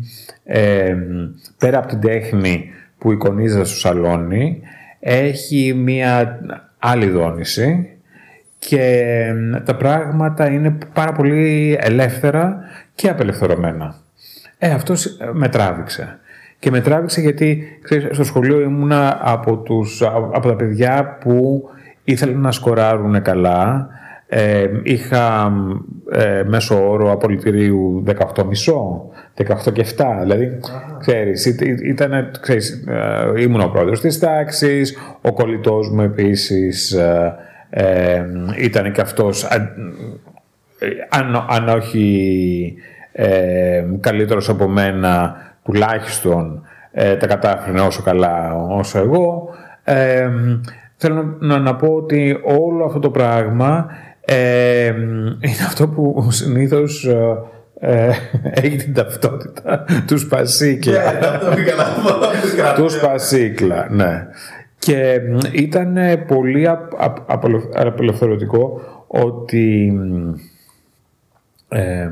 πέρα 1.59 1.78
από 1.78 1.87
την 1.87 2.00
τέχνη 2.00 2.64
που 2.99 3.12
εικονίζεται 3.12 3.64
στο 3.64 3.76
σαλόνι, 3.76 4.61
έχει 5.00 5.75
μία 5.75 6.40
άλλη 6.78 7.09
δόνηση 7.09 7.90
και 8.59 9.33
τα 9.64 9.76
πράγματα 9.76 10.50
είναι 10.50 10.78
πάρα 10.92 11.12
πολύ 11.12 11.76
ελεύθερα 11.80 12.59
και 12.96 13.08
απελευθερωμένα. 13.08 13.94
Ε, 14.58 14.70
αυτός 14.70 15.16
με 15.32 15.48
τράβηξε. 15.48 16.18
Και 16.58 16.70
με 16.70 16.80
τράβηξε 16.80 17.20
γιατί 17.20 17.78
ξέρεις, 17.82 18.08
στο 18.12 18.24
σχολείο 18.24 18.60
ήμουνα 18.60 19.18
από, 19.22 19.56
τους, 19.56 20.02
από 20.32 20.48
τα 20.48 20.56
παιδιά 20.56 21.18
που 21.20 21.64
ήθελαν 22.04 22.40
να 22.40 22.52
σκοράρουν 22.52 23.22
καλά. 23.22 23.88
Ε, 24.28 24.66
είχα 24.82 25.52
ε, 26.10 26.42
μέσο 26.46 26.90
όρο 26.90 27.12
απολυτηρίου 27.12 28.04
18,5, 28.06 28.14
18 29.36 29.72
και 29.72 29.86
7. 29.96 30.04
Δηλαδή, 30.20 30.60
ξέρεις, 30.98 31.46
ήταν, 31.84 32.30
ξέρεις, 32.40 32.70
ε, 33.36 33.42
ήμουν 33.42 33.60
ο 33.60 33.68
πρόεδρος 33.68 34.00
της 34.00 34.18
τάξης, 34.18 34.98
ο 35.20 35.32
κολλητός 35.32 35.90
μου 35.90 36.02
επίσης 36.02 36.92
ε, 36.92 37.34
ε, 37.70 38.24
ήταν 38.58 38.92
και 38.92 39.00
αυτός, 39.00 39.48
αν, 41.09 41.47
αν 41.49 41.68
όχι 41.68 42.75
ε, 43.12 43.85
καλύτερος 44.00 44.49
από 44.49 44.68
μένα, 44.68 45.37
τουλάχιστον 45.64 46.62
ε, 46.92 47.16
τα 47.16 47.26
κατάφερε 47.26 47.80
όσο 47.80 48.02
καλά 48.02 48.54
όσο 48.54 48.99
εγώ. 48.99 49.49
Ε, 49.85 50.30
θέλω 50.97 51.37
να, 51.38 51.59
να 51.59 51.76
πω 51.76 51.87
ότι 51.88 52.40
όλο 52.45 52.85
αυτό 52.85 52.99
το 52.99 53.11
πράγμα 53.11 53.87
ε, 54.21 54.87
είναι 55.40 55.64
αυτό 55.66 55.88
που 55.88 56.28
συνήθως 56.30 57.09
ε, 57.80 58.11
έχει 58.50 58.76
την 58.76 58.95
ταυτότητα 58.95 59.85
τους 60.06 60.21
Σπασίκλα. 60.21 61.00
τους 62.76 62.92
Σπασίκλα, 62.92 63.87
ναι. 63.90 64.26
Και 64.78 65.21
ήταν 65.52 65.99
πολύ 66.26 66.68
απελευθερωτικό 67.74 68.81
ότι 69.07 69.92
ε, 71.68 72.11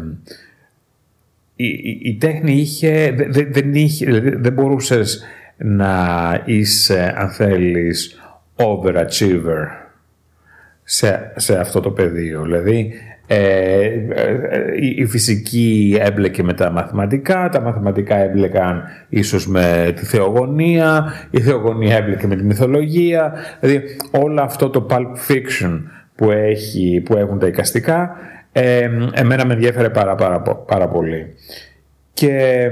η, 1.57 1.99
η, 2.03 2.17
τέχνη 2.21 2.53
είχε, 2.53 3.14
δεν, 3.51 3.75
είχε, 3.75 4.05
δηλαδή 4.05 4.37
δεν 4.37 4.53
μπορούσες 4.53 5.25
να 5.57 6.43
είσαι, 6.45 7.14
αν 7.17 7.31
θέλεις, 7.31 8.21
overachiever 8.57 9.85
σε, 10.83 11.33
σε 11.37 11.59
αυτό 11.59 11.81
το 11.81 11.90
πεδίο. 11.90 12.43
Δηλαδή, 12.43 12.93
ε, 13.27 13.85
ε, 14.11 14.62
η 14.97 15.07
φυσική 15.07 15.99
έμπλεκε 16.01 16.43
με 16.43 16.53
τα 16.53 16.71
μαθηματικά, 16.71 17.49
τα 17.49 17.61
μαθηματικά 17.61 18.17
έμπλεκαν 18.17 18.83
ίσως 19.09 19.49
με 19.49 19.93
τη 19.97 20.05
θεογονία, 20.05 21.12
η 21.31 21.40
θεογονία 21.40 21.97
έμπλεκε 21.97 22.27
με 22.27 22.37
τη 22.37 22.45
μυθολογία, 22.45 23.33
δηλαδή 23.61 23.97
όλο 24.11 24.43
αυτό 24.43 24.71
το 24.71 24.87
pulp 24.90 25.12
fiction 25.29 25.81
που, 26.14 26.31
έχει, 26.31 27.03
που 27.05 27.17
έχουν 27.17 27.38
τα 27.38 27.47
εικαστικά, 27.47 28.17
ε, 28.57 28.90
εμένα 29.12 29.47
με 29.47 29.53
ενδιαφέρε 29.53 29.90
πάρα, 29.90 30.14
πάρα, 30.14 30.40
πάρα 30.43 30.88
πολύ. 30.88 31.35
Και 32.12 32.71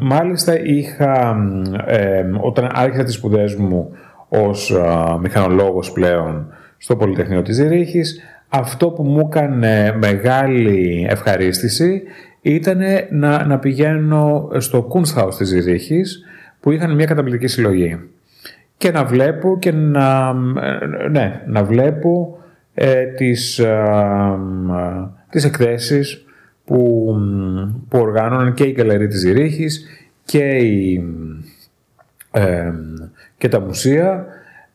μάλιστα 0.00 0.60
είχα, 0.60 1.36
ε, 1.86 2.24
όταν 2.40 2.68
άρχισα 2.72 3.04
τις 3.04 3.14
σπουδές 3.14 3.54
μου 3.54 3.90
ως 4.28 4.70
α, 4.70 5.18
μηχανολόγος 5.20 5.92
πλέον 5.92 6.46
στο 6.76 6.96
Πολυτεχνείο 6.96 7.42
της 7.42 7.54
Ζηρίχης, 7.54 8.20
αυτό 8.48 8.90
που 8.90 9.02
μου 9.02 9.20
έκανε 9.20 9.96
μεγάλη 9.98 11.06
ευχαρίστηση 11.10 12.02
ήταν 12.40 12.80
να, 13.10 13.46
να 13.46 13.58
πηγαίνω 13.58 14.48
στο 14.58 14.88
Kunsthaus 14.92 15.34
της 15.38 15.48
Ζηρίχης 15.48 16.24
που 16.60 16.70
είχαν 16.70 16.94
μια 16.94 17.06
καταπληκτική 17.06 17.46
συλλογή 17.46 18.00
και 18.76 18.90
να 18.90 19.04
βλέπω 19.04 19.58
και 19.58 19.72
να, 19.72 20.32
ναι, 21.10 21.42
να 21.46 21.64
βλέπω 21.64 22.38
ε, 22.74 23.04
τις, 23.04 23.58
ε, 23.58 23.98
τις 25.30 25.44
εκθέσεις 25.44 26.24
που, 26.64 27.14
που 27.88 27.98
οργάνωναν 27.98 28.54
και 28.54 28.64
η 28.64 28.72
Γκαλερή 28.72 29.06
της 29.06 29.20
Ζηρίχης 29.20 29.86
και, 30.24 30.44
η, 30.56 31.04
ε, 32.30 32.72
και 33.38 33.48
τα 33.48 33.60
μουσεία 33.60 34.26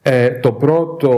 ε, 0.02 0.30
το 0.30 0.52
πρώτο 0.52 1.12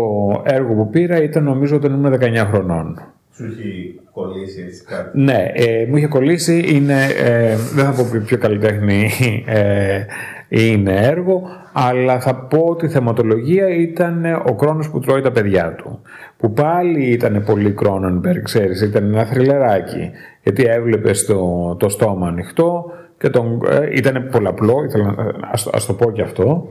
έργο 0.45 0.73
που 0.73 0.89
πήρα 0.89 1.23
ήταν 1.23 1.43
νομίζω 1.43 1.75
όταν 1.75 1.93
ήμουν 1.93 2.17
19 2.19 2.45
χρονών. 2.49 3.13
Σου 3.35 3.45
είχε 3.45 3.99
κολλήσει 4.11 4.61
έτσι 4.67 4.83
κάτι; 4.83 5.19
Ναι, 5.19 5.51
ε, 5.53 5.85
μου 5.89 5.97
είχε 5.97 6.07
κολλήσει. 6.07 6.63
Είναι, 6.67 7.05
ε, 7.05 7.55
δεν 7.73 7.85
θα 7.85 7.91
πω 7.91 8.21
πιο 8.25 8.37
καλλιτέχνη 8.37 9.09
ε, 9.47 10.05
είναι 10.53 10.93
έργο, 10.95 11.41
αλλά 11.73 12.19
θα 12.19 12.35
πω 12.35 12.57
ότι 12.57 12.85
η 12.85 12.89
θεματολογία 12.89 13.67
ήταν 13.69 14.25
ο 14.25 14.55
χρόνος 14.59 14.89
που 14.89 14.99
τρώει 14.99 15.21
τα 15.21 15.31
παιδιά 15.31 15.75
του. 15.75 16.01
Που 16.37 16.53
πάλι 16.53 17.03
ήταν 17.03 17.43
πολύ 17.45 17.71
Κρόνονμπεργκ, 17.71 18.43
ξέρεις, 18.43 18.81
ήταν 18.81 19.03
ένα 19.03 19.25
θρυλεράκι. 19.25 20.11
Γιατί 20.43 20.63
έβλεπες 20.63 21.25
το, 21.25 21.75
το 21.75 21.89
στόμα 21.89 22.27
ανοιχτό 22.27 22.91
και 23.17 23.29
τον, 23.29 23.61
ε, 23.69 23.89
ήταν 23.91 24.27
πολλαπλό, 24.31 24.83
ήθελα, 24.83 25.15
ας, 25.51 25.67
ας 25.67 25.85
το 25.85 25.93
πω 25.93 26.11
και 26.11 26.21
αυτό, 26.21 26.67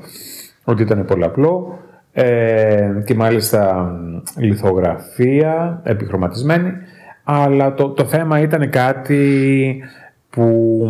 ότι 0.65 0.83
ήταν 0.83 1.05
πολλαπλό 1.05 1.79
ε, 2.13 2.89
και 3.05 3.15
μάλιστα 3.15 3.93
λιθογραφία 4.37 5.81
επιχρωματισμένη 5.85 6.73
αλλά 7.25 7.75
το, 7.75 7.89
το 7.89 8.05
θέμα 8.05 8.41
ήταν 8.41 8.71
κάτι 8.71 9.83
που 10.31 10.81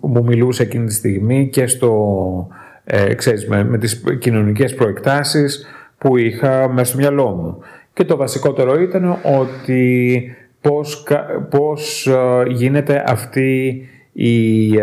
μου 0.00 0.24
μιλούσε 0.24 0.62
εκείνη 0.62 0.86
τη 0.86 0.94
στιγμή 0.94 1.48
και 1.48 1.66
στο, 1.66 2.48
ε, 2.84 3.14
ξέρεις, 3.14 3.48
με, 3.48 3.64
με 3.64 3.78
τις 3.78 4.02
κοινωνικές 4.18 4.74
προεκτάσεις 4.74 5.66
που 5.98 6.16
είχα 6.16 6.68
μέσα 6.68 6.84
στο 6.84 6.98
μυαλό 6.98 7.28
μου. 7.30 7.58
Και 7.92 8.04
το 8.04 8.16
βασικότερο 8.16 8.80
ήταν 8.80 9.18
ότι 9.22 10.22
πώς, 10.60 11.04
πώς 11.50 12.06
ε, 12.06 12.42
γίνεται 12.48 13.04
αυτή 13.06 13.82
η, 14.12 14.76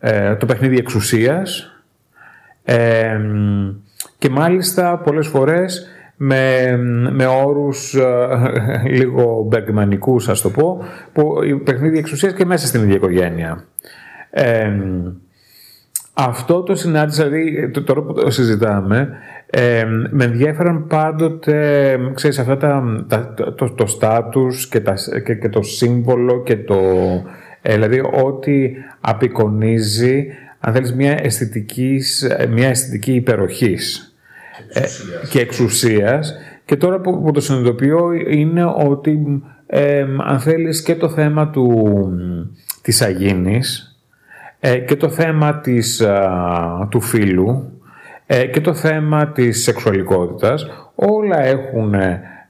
ε, 0.00 0.34
το 0.38 0.46
παιχνίδι 0.46 0.76
εξουσίας 0.76 1.66
και 4.18 4.30
μάλιστα 4.30 4.98
πολλές 4.98 5.26
φορές 5.26 5.86
με, 6.24 6.76
με 7.12 7.26
όρους 7.26 7.94
ε, 7.94 8.28
λίγο 8.98 9.44
μπεργκμανικούς 9.48 10.28
ας 10.28 10.40
το 10.40 10.50
πω, 10.50 10.84
που 11.12 11.42
η 11.42 11.54
παιχνίδι 11.54 11.98
εξουσίας 11.98 12.32
και 12.32 12.44
μέσα 12.44 12.66
στην 12.66 12.82
ίδια 12.82 12.94
οικογένεια. 12.94 13.64
Αυτό 16.12 16.62
το 16.62 16.74
συνάντησα, 16.74 17.28
δηλαδή 17.28 17.70
τώρα 17.70 18.02
που 18.02 18.12
το 18.12 18.30
συζητάμε, 18.30 19.08
με 20.10 20.24
ενδιαφέραν 20.24 20.86
πάντοτε, 20.86 21.98
ξέρεις, 22.14 22.38
αυτά 22.38 22.56
τα, 22.56 23.34
το, 23.56 23.70
το, 23.70 23.86
στάτους 23.86 24.68
και, 24.68 24.80
τα, 24.80 24.94
και, 25.24 25.34
και 25.34 25.48
το 25.48 25.62
σύμβολο 25.62 26.42
και 26.42 26.56
το, 26.56 26.78
ε, 27.62 27.72
δηλαδή 27.72 28.00
ό,τι 28.24 28.70
απεικονίζει 29.00 30.26
αν 30.64 30.72
θέλεις, 30.72 30.94
μια, 30.94 31.24
αισθητικής, 31.24 32.26
μια 32.48 32.68
αισθητική 32.68 33.12
υπεροχής 33.12 34.14
και 35.30 35.40
εξουσίας. 35.40 36.34
Και 36.64 36.76
τώρα 36.76 37.00
που, 37.00 37.22
που 37.22 37.30
το 37.30 37.40
συνειδητοποιώ 37.40 38.12
είναι 38.12 38.64
ότι, 38.64 39.42
αν 40.26 40.40
θέλεις, 40.40 40.82
και 40.82 40.94
το 40.96 41.08
θέμα 41.08 41.50
του, 41.50 42.08
της 42.82 43.02
αγίνης 43.02 43.91
ε, 44.64 44.78
και 44.78 44.96
το 44.96 45.08
θέμα 45.08 45.60
της, 45.60 46.02
του 46.88 47.00
φίλου 47.00 47.80
ε, 48.26 48.46
και 48.46 48.60
το 48.60 48.74
θέμα 48.74 49.26
της 49.26 49.62
σεξουαλικότητας 49.62 50.66
όλα 50.94 51.40
έχουν 51.42 51.94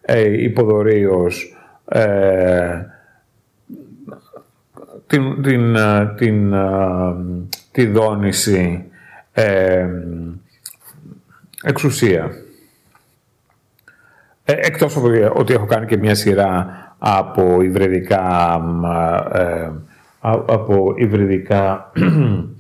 ε, 0.01 0.43
υποδορίως 0.43 1.57
ε, 1.85 2.87
την, 5.07 5.43
την, 5.43 5.77
την, 6.17 6.55
τη 7.73 7.87
δόνηση 7.87 8.85
εξουσία. 11.63 12.31
Ε, 14.45 14.53
εκτός 14.53 14.97
από 14.97 15.09
ότι 15.35 15.53
έχω 15.53 15.67
κάνει 15.67 15.87
και 15.87 15.97
μια 15.97 16.15
σειρά 16.15 16.67
από 16.99 17.63
υβριδικά, 17.63 18.61
ε, 19.33 19.71
από 20.31 20.95
υβριδικά 20.97 21.93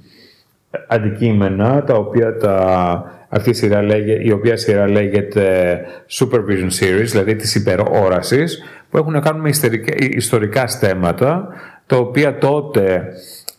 αντικείμενα, 0.95 1.85
τα 1.85 1.95
οποία 1.95 2.37
τα, 2.37 3.05
αυτή 3.29 3.51
η, 3.51 3.53
σειρά 3.53 3.83
λέγε, 3.83 4.19
η 4.23 4.31
οποία 4.31 4.57
σειρά 4.57 4.89
λέγεται 4.89 5.79
Supervision 6.11 6.71
Series, 6.81 7.07
δηλαδή 7.11 7.37
της 7.37 7.55
υπερόρασης, 7.55 8.63
που 8.91 8.97
έχουν 8.97 9.13
να 9.13 9.21
κάνουν 9.21 9.41
με 9.41 9.51
ιστορικά 9.97 10.67
στέματα, 10.67 11.49
τα 11.87 11.97
οποία 11.97 12.39
τότε 12.39 13.13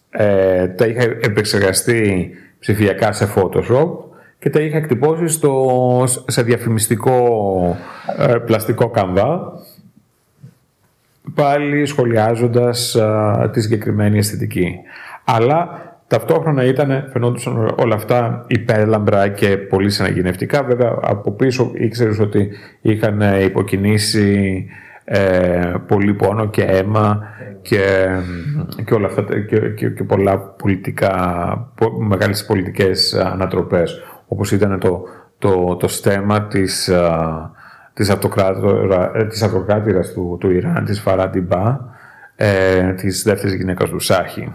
ε, 0.10 0.68
τα 0.68 0.86
είχα 0.86 1.02
επεξεργαστεί 1.02 2.30
ψηφιακά 2.60 3.12
σε 3.12 3.34
Photoshop 3.36 3.90
και 4.40 4.50
τα 4.50 4.60
είχα 4.60 4.78
εκτυπώσει 4.78 5.28
στο, 5.28 6.04
σε 6.28 6.42
διαφημιστικό 6.42 7.78
ε, 8.18 8.34
πλαστικό 8.46 8.90
καμβά 8.90 9.54
πάλι 11.34 11.86
σχολιάζοντας 11.86 12.98
τη 13.52 13.62
συγκεκριμένη 13.62 14.18
αισθητική. 14.18 14.76
Αλλά 15.26 15.70
ταυτόχρονα 16.08 16.64
ήταν, 16.64 17.10
φαινόντουσαν 17.12 17.74
όλα 17.80 17.96
αυτά 17.96 18.46
υπέρλαμπρα 18.48 19.28
και 19.28 19.58
πολύ 19.58 19.90
συναγυνευτικά. 19.90 20.64
Βέβαια 20.64 20.98
από 21.02 21.32
πίσω 21.32 21.72
ήξερες 21.74 22.20
ότι 22.20 22.50
είχαν 22.82 23.22
υποκινήσει 23.44 24.66
ε, 25.06 25.74
πολύ 25.88 26.14
πόνο 26.14 26.50
και 26.50 26.64
αίμα 26.64 27.24
και, 27.62 28.08
και 28.86 28.94
όλα 28.94 29.08
αυτά 29.08 29.24
και, 29.50 29.60
και, 29.60 29.90
και 29.90 30.04
πολλά 30.04 30.38
πολιτικά, 30.38 31.74
μεγάλες 32.00 32.46
πολιτικές 32.46 33.14
ανατροπές 33.14 34.02
όπως 34.28 34.52
ήταν 34.52 34.80
το, 34.80 35.04
το, 35.38 35.76
το 35.76 35.88
στέμα 35.88 36.48
της, 36.48 36.92
της, 37.94 38.18
της 39.30 39.42
αυτοκράτηρας 39.42 40.14
του, 40.14 40.38
του 40.40 40.52
Ιράν, 40.52 40.86
της 40.86 41.02
Φαράντιμπα, 41.02 41.80
ε, 42.36 42.94
της 42.94 43.24
δεύτερης 43.24 43.56
γυναίκας 43.56 43.90
του 43.90 44.00
Σάχη. 44.00 44.54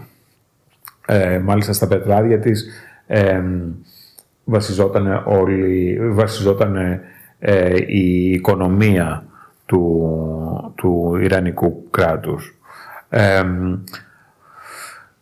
Ε, 1.05 1.39
μάλιστα 1.39 1.73
στα 1.73 1.87
πετράδια 1.87 2.39
της 2.39 2.65
ε, 3.07 3.41
βασιζόταν, 4.43 5.23
όλη, 5.25 5.99
βασιζόταν 6.11 7.01
ε, 7.39 7.75
η 7.87 8.31
οικονομία 8.31 9.23
του, 9.65 10.73
του 10.75 11.17
Ιρανικού 11.21 11.89
κράτους. 11.89 12.57
Ε, 13.09 13.41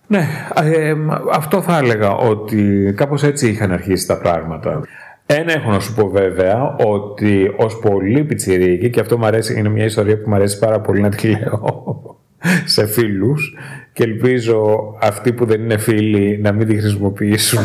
ναι, 0.07 0.27
ε, 0.63 0.95
αυτό 1.33 1.61
θα 1.61 1.77
έλεγα 1.77 2.15
ότι 2.15 2.93
κάπως 2.95 3.23
έτσι 3.23 3.49
είχαν 3.49 3.71
αρχίσει 3.71 4.07
τα 4.07 4.17
πράγματα. 4.17 4.81
Ένα 5.29 5.51
έχω 5.51 5.71
να 5.71 5.79
σου 5.79 5.93
πω 5.93 6.07
βέβαια 6.09 6.75
ότι 6.85 7.53
ως 7.57 7.79
πολύ 7.79 8.23
πιτσιρίκι 8.23 8.89
και 8.89 8.99
αυτό 8.99 9.17
μου 9.17 9.25
αρέσει, 9.25 9.59
είναι 9.59 9.69
μια 9.69 9.85
ιστορία 9.85 10.21
που 10.21 10.29
μου 10.29 10.35
αρέσει 10.35 10.59
πάρα 10.59 10.81
πολύ 10.81 11.01
να 11.01 11.09
τη 11.09 11.27
λέω 11.27 11.95
σε 12.75 12.87
φίλους 12.87 13.55
και 13.93 14.03
ελπίζω 14.03 14.77
αυτοί 15.01 15.33
που 15.33 15.45
δεν 15.45 15.61
είναι 15.61 15.77
φίλοι 15.77 16.39
να 16.41 16.51
μην 16.51 16.67
τη 16.67 16.75
χρησιμοποιήσουν 16.75 17.63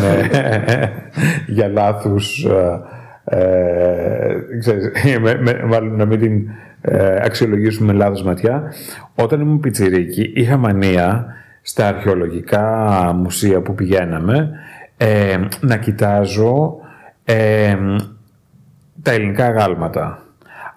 για 1.46 1.68
λάθους 1.68 2.44
ε, 2.44 2.80
ε 3.24 4.34
ξέρεις, 4.58 4.90
μάλλον 5.70 5.96
να 5.96 6.04
μην 6.04 6.18
την 6.18 6.48
ε, 6.80 7.16
αξιολογήσουν 7.22 7.86
με 7.86 7.92
λάθος 7.92 8.22
ματιά. 8.22 8.72
Όταν 9.14 9.40
ήμουν 9.40 9.60
πιτσιρίκι 9.60 10.32
είχα 10.34 10.56
μανία 10.56 11.26
στα 11.62 11.86
αρχαιολογικά 11.86 12.66
μουσεία 13.16 13.60
που 13.60 13.74
πηγαίναμε 13.74 14.50
ε, 14.96 15.38
να 15.60 15.76
κοιτάζω 15.76 16.76
ε, 17.24 17.76
τα 19.02 19.12
ελληνικά 19.12 19.50
γάλματα. 19.50 20.22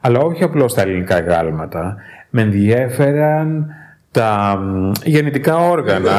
Αλλά 0.01 0.19
όχι 0.19 0.43
απλώς 0.43 0.73
τα 0.73 0.81
ελληνικά 0.81 1.19
γάλματα. 1.19 1.95
Με 2.29 2.41
ενδιέφεραν 2.41 3.67
τα 4.15 4.59
γεννητικά 5.03 5.69
όργανα, 5.69 6.11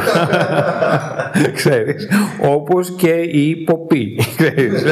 ξέρεις, 1.54 2.08
όπως 2.42 2.90
και 2.90 3.10
η 3.10 3.48
υποπή, 3.48 4.20
ξέρεις, 4.36 4.84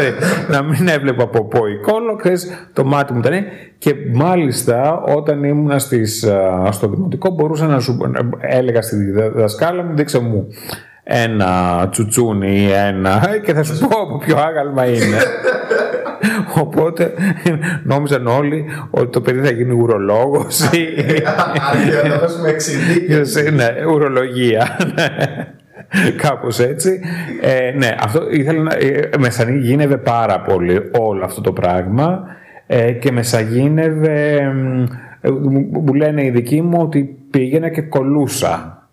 να 0.49 0.63
μην 0.63 0.89
έβλεπα 0.89 1.23
από 1.23 1.49
κόλλο, 1.83 2.17
ξέρεις, 2.17 2.69
το 2.73 2.85
μάτι 2.85 3.13
μου 3.13 3.19
ήταν 3.19 3.45
και 3.79 3.95
μάλιστα 4.13 5.03
όταν 5.03 5.45
ήμουν 5.45 5.79
στις, 5.79 6.27
στο 6.71 6.89
δημοτικό 6.89 7.31
μπορούσα 7.31 7.67
να 7.67 7.81
σου 7.81 7.99
έλεγα 8.41 8.83
στη 8.83 8.97
δασκάλα 9.35 9.83
μου, 9.83 9.95
δείξε 9.95 10.19
μου 10.19 10.47
ένα 11.05 11.89
τσουτσούνι 11.91 12.61
ή 12.61 12.71
ένα 12.71 13.23
και 13.45 13.55
θα 13.55 13.65
σου 13.65 13.79
πω 13.79 14.01
από 14.01 14.19
ποιο 14.19 14.37
άγαλμα 14.37 14.87
είναι. 14.87 15.19
Οπότε 16.63 17.13
νόμιζαν 17.85 18.27
όλοι 18.27 18.65
ότι 18.91 19.11
το 19.11 19.21
παιδί 19.21 19.47
θα 19.47 19.51
γίνει 19.53 19.73
ουρολόγος 19.73 20.61
ή... 20.61 20.87
Ναι, 23.53 23.87
ουρολογία. 23.93 24.77
Ναι. 24.95 25.09
Κάπως 26.23 26.59
έτσι. 26.59 27.01
Ε, 27.41 27.71
ναι, 27.77 27.97
αυτό 28.01 28.31
ήθελα 28.31 28.63
να... 28.63 28.75
Ε, 28.75 29.11
μεσανή 29.19 29.99
πάρα 29.99 30.41
πολύ 30.41 30.91
όλο 30.99 31.25
αυτό 31.25 31.41
το 31.41 31.53
πράγμα 31.53 32.25
ε, 32.67 32.93
και 32.93 33.13
μεσαγίνευε... 33.13 34.37
Ε, 35.21 35.31
μου 35.71 35.95
λένε 35.95 36.25
οι 36.25 36.31
δικοί 36.31 36.63
μου 36.63 36.79
ότι 36.81 37.19
πήγαινα 37.31 37.69
και 37.69 37.83
κολούσα. 37.83 38.89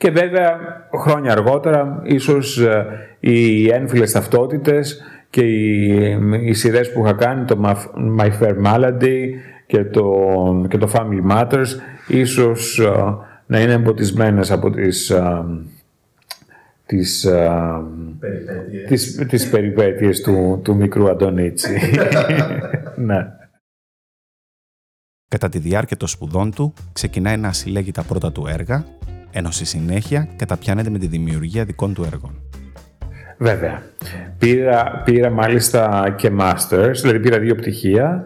Ε, 0.00 0.06
και 0.06 0.10
βέβαια 0.10 0.58
χρόνια 0.94 1.32
αργότερα 1.32 2.00
ίσως 2.04 2.58
ε, 2.58 2.86
οι 3.20 3.68
ένφυλες 3.68 4.12
ταυτότητες 4.12 5.02
και 5.30 5.40
οι, 5.40 6.18
οι 6.44 6.52
σειρές 6.52 6.92
που 6.92 7.04
είχα 7.04 7.12
κάνει, 7.12 7.44
το 7.44 7.60
My 8.18 8.30
Fair 8.40 8.54
Malady 8.64 9.18
και 9.66 9.84
το, 9.84 10.06
και 10.68 10.78
το 10.78 10.90
Family 10.92 11.30
Matters, 11.30 11.66
ίσως 12.08 12.78
ε, 12.78 13.16
να 13.46 13.60
είναι 13.60 13.72
εμποτισμένες 13.72 14.50
από 14.50 14.70
τις, 14.70 15.12
uh, 15.14 15.44
τις, 16.86 17.26
uh, 17.28 17.82
περιπέτειες. 18.18 18.86
τις, 18.86 19.26
τις 19.28 19.50
περιπέτειες 19.50 20.20
του, 20.20 20.60
του 20.64 20.76
μικρού 20.76 21.10
Αντωνίτσι. 21.10 21.78
ναι. 22.96 23.26
Κατά 25.28 25.48
τη 25.48 25.58
διάρκεια 25.58 25.96
των 25.96 26.08
σπουδών 26.08 26.54
του, 26.54 26.74
ξεκινάει 26.92 27.36
να 27.36 27.52
συλλέγει 27.52 27.90
τα 27.90 28.02
πρώτα 28.02 28.32
του 28.32 28.46
έργα 28.46 28.84
ενώ 29.32 29.50
στη 29.50 29.64
συνέχεια 29.64 30.28
καταπιάνεται 30.36 30.90
με 30.90 30.98
τη 30.98 31.06
δημιουργία 31.06 31.64
δικών 31.64 31.94
του 31.94 32.04
έργων. 32.12 32.30
Βέβαια. 33.38 33.82
Πήρα, 34.38 35.02
πήρα 35.04 35.30
μάλιστα 35.30 36.14
και 36.16 36.30
masters, 36.40 36.94
δηλαδή 37.00 37.20
πήρα 37.20 37.38
δύο 37.38 37.54
πτυχία. 37.54 38.24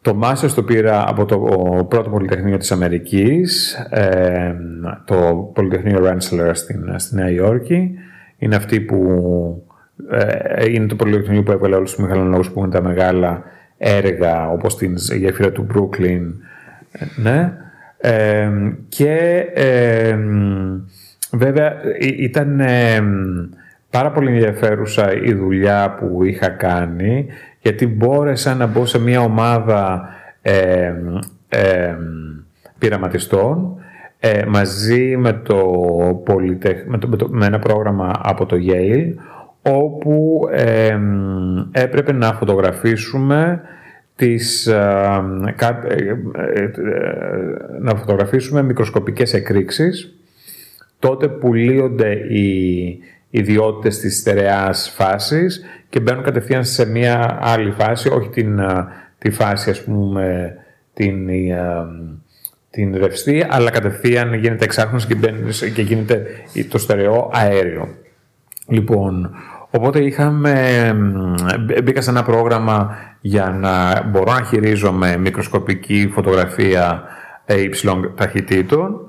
το 0.00 0.20
masters 0.22 0.50
το 0.54 0.62
πήρα 0.62 1.08
από 1.08 1.24
το 1.24 1.38
πρώτο 1.88 2.10
Πολυτεχνείο 2.10 2.56
της 2.56 2.72
Αμερικής, 2.72 3.76
το 5.04 5.50
Πολυτεχνείο 5.54 6.00
Rensselaer 6.04 6.50
στην, 6.52 6.94
στη 6.96 7.14
Νέα 7.14 7.30
Υόρκη. 7.30 7.94
Είναι 8.38 8.56
αυτή 8.56 8.80
που 8.80 8.98
ε, 10.10 10.70
είναι 10.70 10.86
το 10.86 10.96
Πολυτεχνείο 10.96 11.42
που 11.42 11.52
έβαλε 11.52 11.74
όλους 11.74 11.94
τους 11.94 12.04
μεγαλονόγους 12.04 12.50
που 12.50 12.58
έχουν 12.58 12.70
τα 12.70 12.82
μεγάλα 12.82 13.42
έργα, 13.78 14.50
όπως 14.50 14.76
την 14.76 14.94
γέφυρα 14.96 15.52
του 15.52 15.66
Brooklyn, 15.74 16.22
ναι. 17.16 17.52
και 18.88 19.44
βέβαια 21.32 21.72
ήταν 22.18 22.60
πάρα 23.90 24.10
πολύ 24.10 24.30
ενδιαφέρουσα 24.30 25.12
η 25.12 25.32
δουλειά 25.32 25.94
που 25.98 26.24
είχα 26.24 26.48
κάνει 26.48 27.26
γιατί 27.60 27.86
μπόρεσα 27.86 28.54
να 28.54 28.66
μπω 28.66 28.86
σε 28.86 29.00
μια 29.00 29.20
ομάδα 29.20 30.08
πειραματιστών 32.78 33.76
ε, 34.24 34.44
μαζί 34.48 35.16
με, 35.16 35.32
το 35.32 35.56
με, 36.86 36.98
το, 36.98 37.28
με, 37.28 37.46
ένα 37.46 37.58
πρόγραμμα 37.58 38.12
από 38.22 38.46
το 38.46 38.56
Yale 38.68 39.14
όπου 39.62 40.48
έπρεπε 41.72 42.12
να 42.12 42.32
φωτογραφίσουμε 42.32 43.60
τις, 44.22 44.66
ε, 44.66 45.24
ε, 45.88 46.16
να 47.80 47.94
φωτογραφίσουμε 47.94 48.62
μικροσκοπικές 48.62 49.34
εκρήξεις 49.34 50.14
τότε 50.98 51.28
που 51.28 51.54
λύονται 51.54 52.12
οι 52.12 52.98
ιδιότητες 53.30 53.98
της 53.98 54.18
στερεάς 54.18 54.92
φάσης 54.96 55.64
και 55.88 56.00
μπαίνουν 56.00 56.22
κατευθείαν 56.22 56.64
σε 56.64 56.86
μια 56.86 57.38
άλλη 57.40 57.70
φάση, 57.70 58.08
όχι 58.08 58.28
την, 58.28 58.60
τη 59.18 59.30
φάση 59.30 59.70
ας 59.70 59.84
πούμε 59.84 60.54
την, 60.94 61.28
την 62.70 62.96
ρευστή, 62.96 63.46
αλλά 63.48 63.70
κατευθείαν 63.70 64.34
γίνεται 64.34 64.64
εξάχνωση 64.64 65.06
και, 65.06 65.68
και 65.70 65.82
γίνεται 65.82 66.26
το 66.68 66.78
στερεό 66.78 67.30
αέριο. 67.32 67.88
Λοιπόν, 68.66 69.34
οπότε 69.70 70.04
είχαμε, 70.04 70.94
μπήκα 71.82 72.00
σε 72.00 72.10
ένα 72.10 72.22
πρόγραμμα 72.22 72.96
για 73.24 73.56
να 73.60 74.02
μπορώ 74.02 74.32
να 74.32 74.42
χειρίζομαι 74.44 75.16
μικροσκοπική 75.16 76.10
φωτογραφία 76.14 77.02
ε, 77.44 77.60
υψηλών 77.60 78.12
ταχυτήτων. 78.16 79.00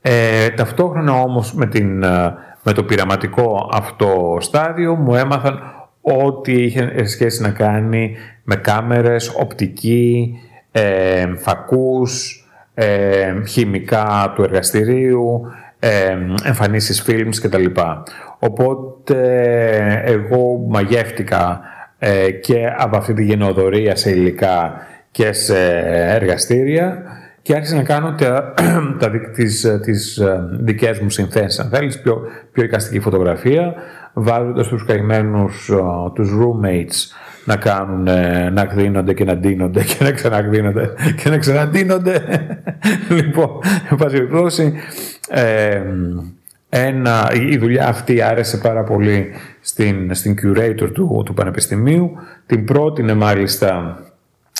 Ε, 0.00 0.48
ταυτόχρονα 0.48 1.12
όμως 1.12 1.54
με, 1.54 1.66
την, 1.66 2.02
ε, 2.02 2.34
με 2.62 2.72
το 2.72 2.84
πειραματικό 2.84 3.70
αυτό 3.72 4.36
στάδιο 4.40 4.94
μου 4.94 5.14
έμαθαν 5.14 5.60
ό,τι 6.00 6.52
είχε 6.52 7.06
σχέση 7.06 7.42
να 7.42 7.50
κάνει 7.50 8.16
με 8.42 8.56
κάμερες, 8.56 9.34
οπτική, 9.38 10.38
ε, 10.72 11.34
φακούς, 11.36 12.46
ε, 12.74 13.44
χημικά 13.46 14.32
του 14.34 14.42
εργαστηρίου, 14.42 15.40
ε, 15.78 16.16
εμφανίσεις 16.44 17.04
films 17.06 17.36
κτλ. 17.42 17.64
Οπότε 18.38 19.16
εγώ 20.04 20.66
μαγεύτηκα 20.68 21.60
ε, 22.04 22.30
και 22.30 22.72
από 22.76 22.96
αυτή 22.96 23.12
τη 23.12 23.24
γενοδορία 23.24 23.96
σε 23.96 24.10
υλικά 24.10 24.86
και 25.10 25.32
σε 25.32 25.68
εργαστήρια 26.08 27.02
και 27.42 27.54
άρχισα 27.54 27.76
να 27.76 27.82
κάνω 27.82 28.14
τα, 28.14 28.54
τα, 29.00 29.10
τις, 29.34 29.78
τις 29.82 30.16
ε, 30.16 30.48
δικές 30.60 30.98
μου 30.98 31.10
συνθέσεις, 31.10 31.58
αν 31.58 31.68
θέλεις, 31.68 32.00
πιο, 32.00 32.20
πιο 32.52 32.62
εικαστική 32.62 33.00
φωτογραφία, 33.00 33.74
βάζοντας 34.12 34.68
τους 34.68 34.84
καημένους, 34.84 35.68
ε, 35.68 35.76
τους 36.14 36.30
roommates 36.30 37.16
να 37.44 37.56
κάνουν, 37.56 38.02
να 38.52 38.60
εκδίνονται 38.62 39.14
και 39.14 39.24
να 39.24 39.36
ντύνονται 39.36 39.82
και 39.82 40.04
να 40.04 40.10
ξανακδίνονται 40.10 40.90
και 41.22 41.30
να 41.30 41.38
ξαναντίνονται. 41.38 42.22
λοιπόν, 43.20 43.48
εν 43.90 43.96
πάση 43.96 44.16
περιπτώσει, 44.16 44.72
ένα, 46.74 47.30
η 47.34 47.56
δουλειά 47.56 47.88
αυτή 47.88 48.22
άρεσε 48.22 48.56
πάρα 48.56 48.82
πολύ 48.82 49.30
στην, 49.60 50.14
στην 50.14 50.36
curator 50.42 50.90
του, 50.92 51.22
του 51.24 51.34
Πανεπιστημίου. 51.34 52.12
Την 52.46 52.64
πρότεινε 52.64 53.14
μάλιστα 53.14 53.98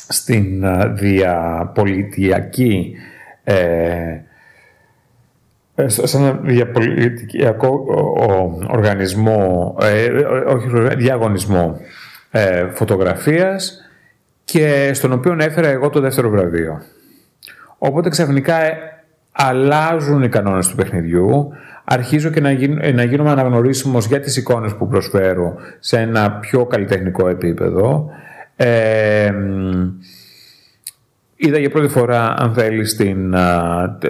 στην 0.09 0.64
διαπολιτιακή 0.94 2.94
ε, 3.44 4.20
σαν 5.87 6.40
διαπολιτιακό 6.42 7.85
οργανισμό, 8.70 9.77
ε, 9.83 10.09
όχι 10.46 10.68
διαγωνισμό 10.96 11.81
ε, 12.31 12.66
φωτογραφίας 12.70 13.90
και 14.44 14.90
στον 14.94 15.12
οποίο 15.12 15.37
έφερα 15.40 15.68
εγώ 15.68 15.90
το 15.90 16.01
δεύτερο 16.01 16.31
βραβείο. 16.31 16.83
Οπότε 17.79 18.09
ξαφνικά 18.09 18.55
αλλάζουν 19.33 20.23
οι 20.23 20.29
κανόνες 20.29 20.68
του 20.68 20.75
παιχνιδιού, 20.75 21.49
αρχίζω 21.85 22.31
και 22.31 22.40
να, 22.40 22.51
γίν, 22.51 22.95
να 22.95 23.05
γίνομαι 23.05 23.31
αναγνωρίσιμος 23.31 24.07
για 24.07 24.21
τις 24.21 24.37
εικόνες 24.37 24.75
που 24.75 24.88
προσφέρω 24.88 25.55
σε 25.79 25.99
ένα 25.99 26.31
πιο 26.33 26.66
καλλιτεχνικό 26.66 27.29
επίπεδο. 27.29 28.11
Ε, 28.57 29.33
είδα 31.37 31.59
για 31.59 31.71
πρώτη 31.71 31.88
φορά, 31.88 32.35
αν 32.38 32.55
θέλεις, 32.55 32.97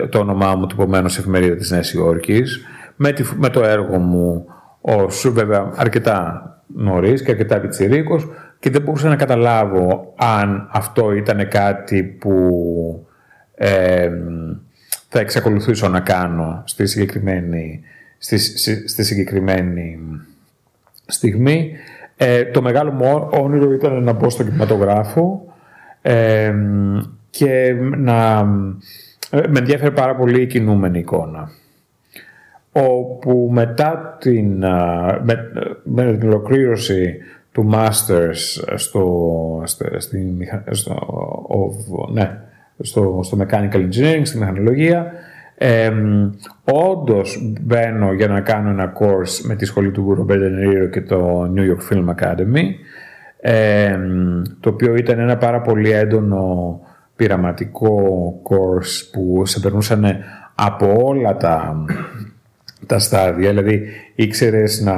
το 0.08 0.18
όνομά 0.18 0.54
μου 0.54 0.66
τυπωμένο 0.66 1.08
σε 1.08 1.20
εφημερίδα 1.20 1.54
της 1.54 1.70
Νέας 1.70 1.92
Υόρκης, 1.92 2.66
με, 2.96 3.14
με 3.36 3.48
το 3.48 3.64
έργο 3.64 3.98
μου 3.98 4.46
ως 4.80 5.30
βέβαια 5.32 5.70
αρκετά 5.76 6.46
νωρίς 6.66 7.22
και 7.22 7.30
αρκετά 7.30 7.60
πιτσιρίκος 7.60 8.28
και 8.58 8.70
δεν 8.70 8.82
μπορούσα 8.82 9.08
να 9.08 9.16
καταλάβω 9.16 10.12
αν 10.16 10.68
αυτό 10.72 11.12
ήταν 11.12 11.48
κάτι 11.48 12.02
που 12.02 13.06
ε, 13.54 14.10
θα 15.14 15.20
εξακολουθήσω 15.20 15.88
να 15.88 16.00
κάνω 16.00 16.62
στη 16.64 16.86
συγκεκριμένη, 16.86 17.80
στη, 18.18 18.38
στη 18.88 19.04
συγκεκριμένη 19.04 19.98
στιγμή. 21.06 21.72
Ε, 22.16 22.44
το 22.44 22.62
μεγάλο 22.62 22.90
μου 22.90 23.28
όνειρο 23.30 23.72
ήταν 23.72 24.02
να 24.02 24.12
μπω 24.12 24.30
στο 24.30 24.44
κινηματογράφο 24.44 25.54
ε, 26.02 26.54
και 27.30 27.76
να 27.96 28.38
ε, 29.30 29.40
με 29.48 29.58
ενδιαφέρει 29.58 29.92
πάρα 29.92 30.16
πολύ 30.16 30.42
η 30.42 30.46
κινούμενη 30.46 30.98
εικόνα. 30.98 31.50
Όπου 32.72 33.48
μετά 33.52 34.16
την, 34.20 34.58
με, 35.22 35.52
με 35.82 36.16
την 36.16 36.28
ολοκλήρωση 36.28 37.16
του 37.52 37.70
Masters 37.74 38.34
στο, 38.74 39.62
στο, 39.64 39.86
στο, 40.70 40.98
ναι, 42.12 42.40
στο, 42.82 43.20
στο 43.22 43.38
Mechanical 43.40 43.88
Engineering, 43.88 44.20
στη 44.22 44.38
μηχανολογία. 44.38 45.12
Ε, 45.54 45.92
Όντως 46.64 47.56
μπαίνω 47.60 48.12
για 48.12 48.28
να 48.28 48.40
κάνω 48.40 48.70
ένα 48.70 48.92
course 48.98 49.40
με 49.44 49.54
τη 49.54 49.64
σχολή 49.64 49.90
του 49.90 50.26
Robert 50.28 50.38
De 50.38 50.90
και 50.90 51.00
το 51.00 51.52
New 51.56 51.60
York 51.60 51.92
Film 51.92 52.14
Academy 52.14 52.64
το 54.60 54.68
οποίο 54.68 54.96
ήταν 54.96 55.18
ένα 55.18 55.36
πάρα 55.36 55.60
πολύ 55.60 55.90
έντονο 55.90 56.80
πειραματικό 57.16 57.92
course 58.48 59.08
που 59.12 59.46
σε 59.46 59.60
περνούσαν 59.60 60.04
από 60.54 61.00
όλα 61.02 61.36
τα, 61.36 61.84
τα 62.86 62.98
στάδια, 62.98 63.48
δηλαδή 63.50 63.86
ήξερες 64.14 64.80
να, 64.80 64.96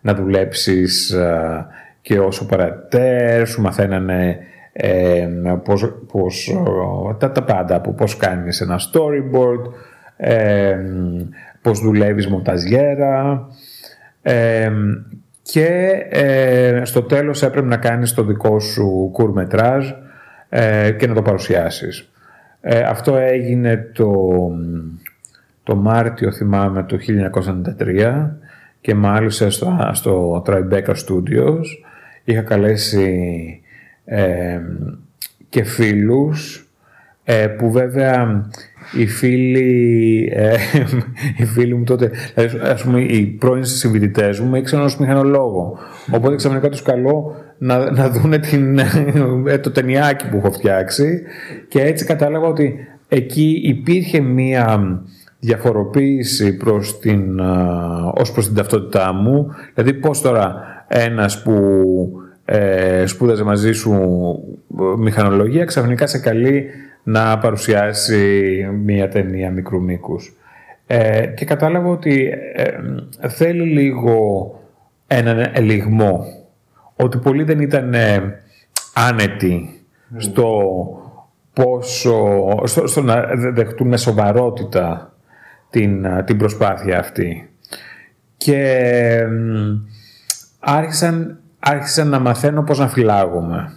να 0.00 0.14
δουλέψεις 0.14 1.10
ε, 1.10 1.66
και 2.00 2.18
όσο 2.18 2.46
παρατέρ, 2.46 3.46
σου 3.46 3.60
μαθαίνανε 3.60 4.38
ε, 4.82 5.28
πώς, 5.64 5.92
πώς, 6.12 6.56
τα, 7.18 7.32
τα 7.32 7.42
πάντα, 7.42 7.76
από 7.76 7.92
πώς 7.92 8.16
κάνεις 8.16 8.60
ένα 8.60 8.78
storyboard, 8.78 9.72
ε, 10.16 10.78
πώς 11.62 11.80
δουλεύεις 11.80 12.26
μονταζιέρα 12.26 13.46
ε, 14.22 14.70
και 15.42 15.66
ε, 16.08 16.80
στο 16.84 17.02
τέλος 17.02 17.42
έπρεπε 17.42 17.66
να 17.66 17.76
κάνεις 17.76 18.14
το 18.14 18.24
δικό 18.24 18.60
σου 18.60 19.10
κουρμετράζ 19.12 19.90
ε, 20.48 20.90
και 20.90 21.06
να 21.06 21.14
το 21.14 21.22
παρουσιάσεις. 21.22 22.10
Ε, 22.60 22.80
αυτό 22.80 23.16
έγινε 23.16 23.90
το, 23.92 24.12
το 25.62 25.76
Μάρτιο, 25.76 26.32
θυμάμαι, 26.32 26.82
το 26.82 26.98
1993 27.80 28.30
και 28.80 28.94
μάλιστα 28.94 29.50
στο, 29.50 29.90
στο 29.92 30.42
Tribeca 30.46 30.94
Studios 30.94 31.64
είχα 32.24 32.42
καλέσει 32.42 33.60
και 35.48 35.62
φίλους 35.62 36.64
ε, 37.24 37.46
που 37.46 37.70
βέβαια 37.70 38.48
οι 38.98 39.06
φίλοι, 39.06 40.32
ε, 40.34 40.54
οι 41.36 41.44
φίλοι 41.44 41.74
μου 41.74 41.84
τότε, 41.84 42.10
δηλαδή, 42.34 42.58
ας 42.58 42.82
πούμε 42.82 43.00
οι 43.00 43.26
πρώην 43.26 43.64
συμφοιτητές 43.64 44.40
μου 44.40 44.50
με 44.50 44.58
ήξεραν 44.58 44.84
ως 44.84 44.98
μηχανολόγο. 44.98 45.78
Οπότε 46.10 46.36
ξαφνικά 46.36 46.68
τους 46.68 46.82
καλώ 46.82 47.34
να, 47.58 47.90
να 47.90 48.10
δούνε 48.10 48.38
την, 48.38 48.78
ε, 49.46 49.58
το 49.58 49.70
ταινιάκι 49.70 50.28
που 50.28 50.36
έχω 50.36 50.52
φτιάξει 50.52 51.22
και 51.68 51.80
έτσι 51.80 52.04
κατάλαβα 52.04 52.46
ότι 52.46 52.74
εκεί 53.08 53.60
υπήρχε 53.64 54.20
μία 54.20 55.00
διαφοροποίηση 55.38 56.56
προς 56.56 56.98
την, 56.98 57.40
ως 58.14 58.32
προς 58.32 58.46
την 58.46 58.54
ταυτότητά 58.54 59.12
μου. 59.12 59.46
Δηλαδή 59.74 59.92
πώς 59.92 60.20
τώρα 60.20 60.54
ένας 60.88 61.42
που 61.42 61.52
ε, 62.52 63.06
σπούδαζε 63.06 63.44
μαζί 63.44 63.72
σου 63.72 63.92
ε, 64.78 64.82
μηχανολογία, 64.98 65.64
ξαφνικά 65.64 66.06
σε 66.06 66.18
καλεί 66.18 66.66
να 67.02 67.38
παρουσιάσει 67.38 68.66
μία 68.84 69.08
ταινία 69.08 69.50
μικρού 69.50 69.82
μήκους. 69.82 70.36
Ε, 70.86 71.26
και 71.26 71.44
κατάλαβα 71.44 71.88
ότι 71.88 72.32
ε, 72.54 73.28
θέλει 73.28 73.62
λίγο 73.62 74.18
έναν 75.06 75.50
ελιγμό. 75.52 76.24
Ότι 76.96 77.18
πολλοί 77.18 77.42
δεν 77.42 77.60
ήταν 77.60 77.94
άνετοι 78.94 79.84
στο 80.16 80.62
πόσο, 81.52 82.46
στο, 82.64 82.86
στο 82.86 83.02
να 83.02 83.26
δεχτούν 83.52 83.88
με 83.88 83.96
σοβαρότητα 83.96 85.14
την, 85.70 86.06
την 86.24 86.36
προσπάθεια 86.36 86.98
αυτή. 86.98 87.50
Και 88.36 88.86
άρχισαν 90.58 91.39
άρχισα 91.60 92.04
να 92.04 92.18
μαθαίνω 92.18 92.62
πώς 92.62 92.78
να 92.78 92.88
φυλάγομαι. 92.88 93.72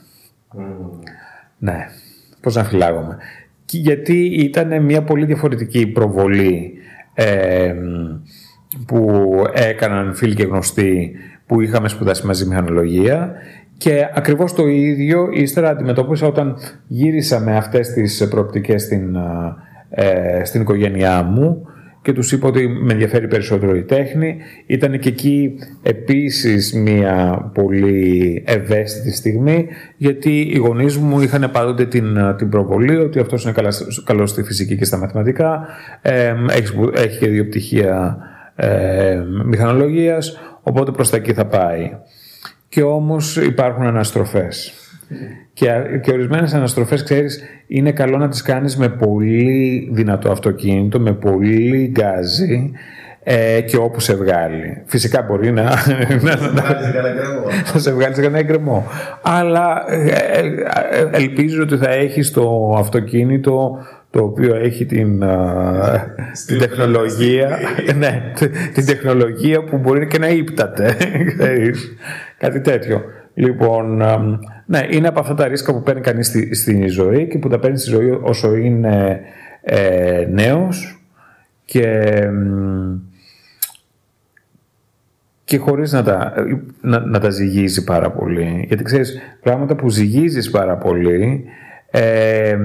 Ναι, 1.57 1.87
πώς 2.41 2.55
να 2.55 2.63
φυλάγομαι. 2.63 3.17
Και 3.65 3.77
γιατί 3.77 4.25
ήταν 4.25 4.83
μια 4.83 5.03
πολύ 5.03 5.25
διαφορετική 5.25 5.87
προβολή 5.87 6.73
που 8.85 9.31
έκαναν 9.53 10.13
φίλοι 10.13 10.35
και 10.35 10.43
γνωστοί 10.43 11.11
που 11.45 11.61
είχαμε 11.61 11.87
σπουδάσει 11.87 12.25
μαζί 12.25 12.45
μηχανολογία 12.45 13.33
και 13.77 14.09
ακριβώς 14.13 14.53
το 14.53 14.67
ίδιο 14.67 15.29
ύστερα 15.31 15.69
αντιμετώπισα 15.69 16.27
όταν 16.27 16.57
γύρισα 16.87 17.39
με 17.39 17.55
αυτές 17.57 17.87
τις 17.89 18.27
προοπτικές 18.29 18.81
στην, 18.81 19.17
ε, 19.89 20.41
στην 20.43 20.61
οικογένειά 20.61 21.23
μου 21.23 21.67
και 22.03 22.13
τους 22.13 22.31
είπα 22.31 22.47
ότι 22.47 22.67
με 22.67 22.91
ενδιαφέρει 22.91 23.27
περισσότερο 23.27 23.75
η 23.75 23.83
τέχνη. 23.83 24.37
Ήταν 24.65 24.99
και 24.99 25.09
εκεί 25.09 25.53
επίσης 25.81 26.73
μια 26.73 27.37
πολύ 27.53 28.43
ευαίσθητη 28.47 29.11
στιγμή 29.15 29.67
γιατί 29.97 30.41
οι 30.41 30.57
γονείς 30.57 30.97
μου 30.97 31.21
είχαν 31.21 31.49
πάντοτε 31.51 31.85
την, 31.85 32.35
την 32.37 32.49
προβολή 32.49 32.95
ότι 32.95 33.19
αυτός 33.19 33.43
είναι 33.43 33.53
καλός 34.05 34.29
στη 34.29 34.43
φυσική 34.43 34.77
και 34.77 34.85
στα 34.85 34.97
μαθηματικά, 34.97 35.67
ε, 36.01 36.33
έχεις, 36.49 36.73
έχει 36.93 37.19
και 37.19 37.27
δύο 37.27 37.45
πτυχία 37.45 38.17
ε, 38.55 39.21
μηχανολογίας, 39.45 40.39
οπότε 40.61 40.91
προς 40.91 41.09
τα 41.09 41.17
εκεί 41.17 41.33
θα 41.33 41.45
πάει. 41.45 41.91
Και 42.69 42.83
όμως 42.83 43.37
υπάρχουν 43.37 43.85
αναστροφές. 43.85 44.82
Και, 45.53 45.67
και 46.01 46.11
ορισμένες 46.11 46.53
αναστροφές, 46.53 47.03
ξέρεις, 47.03 47.43
είναι 47.67 47.91
καλό 47.91 48.17
να 48.17 48.29
τις 48.29 48.41
κάνεις 48.41 48.77
με 48.77 48.89
πολύ 48.89 49.89
δυνατό 49.91 50.31
αυτοκίνητο, 50.31 50.99
με 50.99 51.13
πολύ 51.13 51.91
γκάζι 51.91 52.71
ε, 53.23 53.61
και 53.61 53.77
όπου 53.77 53.99
σε 53.99 54.15
βγάλει. 54.15 54.81
Φυσικά 54.85 55.21
μπορεί 55.21 55.51
να, 55.51 55.63
να, 56.21 56.51
να, 57.73 57.79
σε 57.79 57.91
βγάλει 57.91 58.15
σε 58.15 58.21
κανένα 58.21 58.39
εγκρεμό. 58.39 58.87
Αλλά 59.21 59.83
ε, 59.87 60.09
ε, 60.91 61.07
ελπίζω 61.11 61.61
ότι 61.61 61.77
θα 61.77 61.89
έχεις 61.89 62.31
το 62.31 62.75
αυτοκίνητο 62.77 63.77
το 64.09 64.23
οποίο 64.23 64.55
έχει 64.55 64.85
την, 64.85 65.23
την 66.45 66.59
τεχνολογία 66.59 67.59
ναι, 67.95 68.31
την 68.73 68.85
τεχνολογία 68.85 69.63
που 69.63 69.77
μπορεί 69.77 70.07
και 70.07 70.17
να 70.17 70.27
ύπταται 70.27 70.95
κάτι 72.43 72.61
τέτοιο 72.61 73.01
λοιπόν 73.33 74.01
ναι, 74.65 74.87
είναι 74.89 75.07
από 75.07 75.19
αυτά 75.19 75.33
τα 75.33 75.47
ρίσκα 75.47 75.73
που 75.73 75.81
παίρνει 75.81 76.01
κανείς 76.01 76.27
στη, 76.27 76.55
στη 76.55 76.87
ζωή 76.87 77.27
και 77.27 77.37
που 77.37 77.49
τα 77.49 77.59
παίρνει 77.59 77.77
στη 77.77 77.89
ζωή 77.89 78.09
όσο 78.21 78.55
είναι 78.55 79.21
ε, 79.61 80.27
νέος 80.29 81.03
και, 81.65 82.17
και 85.43 85.57
χωρίς 85.57 85.91
να 85.91 86.03
τα, 86.03 86.33
να, 86.81 86.99
να 86.99 87.19
τα 87.19 87.29
ζυγίζει 87.29 87.83
πάρα 87.83 88.11
πολύ. 88.11 88.65
Γιατί 88.67 88.83
ξέρεις, 88.83 89.19
πράγματα 89.41 89.75
που 89.75 89.89
ζυγίζεις 89.89 90.49
πάρα 90.49 90.77
πολύ 90.77 91.43
ε, 91.91 92.57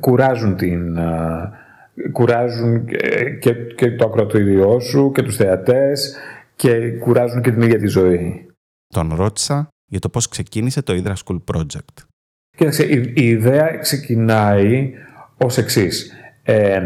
κουράζουν 0.00 0.56
την... 0.56 0.98
κουράζουν 2.12 2.84
και, 3.40 3.52
και 3.76 3.90
το 3.90 4.04
ακροτηριό 4.04 4.80
σου 4.80 5.12
και 5.14 5.22
τους 5.22 5.36
θεατές 5.36 6.16
και 6.56 6.90
κουράζουν 6.90 7.42
και 7.42 7.50
την 7.50 7.62
ίδια 7.62 7.78
τη 7.78 7.86
ζωή. 7.86 8.46
Τον 8.96 9.14
ρώτησα 9.14 9.68
για 9.86 9.98
το 9.98 10.08
πώς 10.08 10.28
ξεκίνησε 10.28 10.82
το 10.82 10.92
Hydra 10.96 11.12
School 11.12 11.38
Project. 11.54 12.04
Κοίταξε, 12.56 12.84
η, 12.84 13.12
η 13.14 13.28
ιδέα 13.28 13.76
ξεκινάει 13.80 14.92
ως 15.36 15.56
εξής. 15.58 16.12
Ε, 16.42 16.82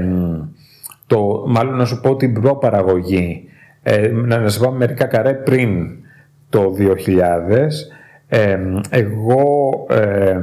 το, 1.07 1.45
μάλλον 1.47 1.77
να 1.77 1.85
σου 1.85 2.01
πω 2.01 2.17
την 2.17 2.33
προπαραγωγή, 2.33 3.45
ε, 3.83 4.09
να, 4.09 4.49
σου 4.49 4.61
πω 4.61 4.71
μερικά 4.71 5.05
καρέ 5.05 5.35
πριν 5.35 5.89
το 6.49 6.75
2000, 6.79 7.69
ε, 8.27 8.59
εγώ 8.91 9.71
ε, 9.89 10.41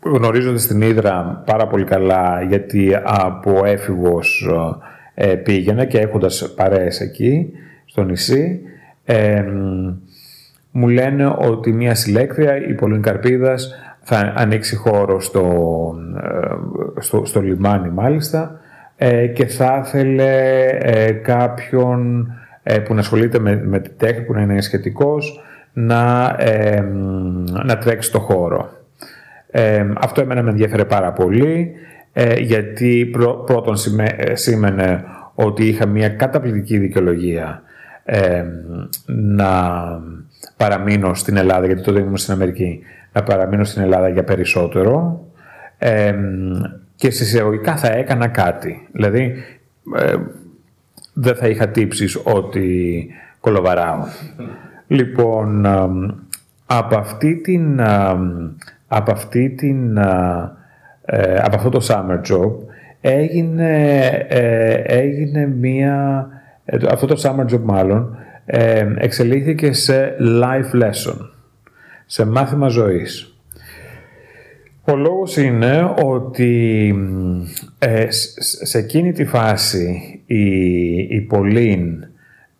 γνωρίζοντας 0.00 0.66
την 0.66 0.82
Ήδρα 0.82 1.42
πάρα 1.46 1.66
πολύ 1.66 1.84
καλά 1.84 2.42
γιατί 2.42 2.96
από 3.02 3.64
έφηβος 3.64 4.48
ε, 5.14 5.34
πήγαινα 5.34 5.84
και 5.84 5.98
έχοντας 5.98 6.52
παρέες 6.56 7.00
εκεί 7.00 7.50
στο 7.84 8.04
νησί 8.04 8.60
ε, 9.04 9.44
μου 10.76 10.88
λένε 10.88 11.34
ότι 11.38 11.72
μια 11.72 11.94
συλλέκτρια, 11.94 12.56
η 12.56 12.74
Πολύνη 12.74 13.00
Καρπίδας, 13.00 13.74
θα 14.00 14.32
ανοίξει 14.36 14.76
χώρο 14.76 15.20
στο, 15.20 15.44
ε, 16.22 17.00
στο, 17.00 17.24
στο 17.24 17.40
λιμάνι 17.40 17.90
μάλιστα 17.90 18.60
ε, 18.96 19.26
και 19.26 19.46
θα 19.46 19.82
ήθελε 19.86 20.66
ε, 20.68 21.12
κάποιον 21.12 22.28
που 22.84 22.94
να 22.94 23.00
ασχολείται 23.00 23.38
με, 23.38 23.62
με 23.64 23.78
τη 23.78 23.90
τέχνη, 23.90 24.24
που 24.24 24.32
να 24.32 24.40
είναι 24.40 24.60
σχετικός, 24.60 25.40
να, 25.72 26.36
να 27.64 27.78
τρέξει 27.78 28.12
το 28.12 28.18
χώρο. 28.18 28.70
αυτό 30.00 30.20
εμένα 30.20 30.42
με 30.42 30.50
ενδιαφέρε 30.50 30.84
πάρα 30.84 31.12
πολύ, 31.12 31.72
γιατί 32.38 33.10
πρώτον 33.46 33.76
σήμαινε 34.32 35.04
ότι 35.34 35.68
είχα 35.68 35.86
μια 35.86 36.08
καταπληκτική 36.08 36.78
δικαιολογία 36.78 37.62
να 39.06 39.52
παραμείνω 40.56 41.14
στην 41.14 41.36
Ελλάδα, 41.36 41.66
γιατί 41.66 41.82
τότε 41.82 42.00
ήμουν 42.00 42.16
στην 42.16 42.32
Αμερική, 42.32 42.80
να 43.12 43.22
παραμείνω 43.22 43.64
στην 43.64 43.82
Ελλάδα 43.82 44.08
για 44.08 44.24
περισσότερο 44.24 45.24
και 46.96 47.10
συσσαγωγικά 47.10 47.76
θα 47.76 47.92
έκανα 47.92 48.28
κάτι. 48.28 48.88
Δηλαδή, 48.92 49.34
ε, 49.96 50.14
δεν 51.12 51.34
θα 51.34 51.48
είχα 51.48 51.68
τύψεις 51.68 52.20
ότι 52.24 53.06
κολοβαράω. 53.40 54.04
Λοιπόν, 54.86 55.66
από 56.66 56.96
αυτή 56.96 57.36
την... 57.36 57.80
από 58.88 59.12
αυτή 59.12 59.50
την... 59.50 59.96
Ε, 61.06 61.36
από 61.36 61.56
αυτό 61.56 61.68
το 61.68 61.86
summer 61.88 62.20
job 62.30 62.52
έγινε, 63.00 64.06
ε, 64.28 64.74
έγινε 64.74 65.46
μία... 65.46 66.26
αυτό 66.90 67.06
το 67.06 67.20
summer 67.22 67.54
job 67.54 67.60
μάλλον 67.62 68.16
ε, 68.46 68.86
εξελίχθηκε 68.96 69.72
σε 69.72 70.16
life 70.20 70.82
lesson, 70.82 71.16
σε 72.06 72.24
μάθημα 72.24 72.68
ζωής. 72.68 73.38
Ο 74.84 74.96
λόγος 74.96 75.36
είναι 75.36 75.94
ότι 76.02 76.94
ε, 77.78 78.06
σε 78.64 78.78
εκείνη 78.78 79.12
τη 79.12 79.24
φάση 79.24 80.20
η, 80.26 80.46
η 80.96 81.20
Πολύν 81.20 82.06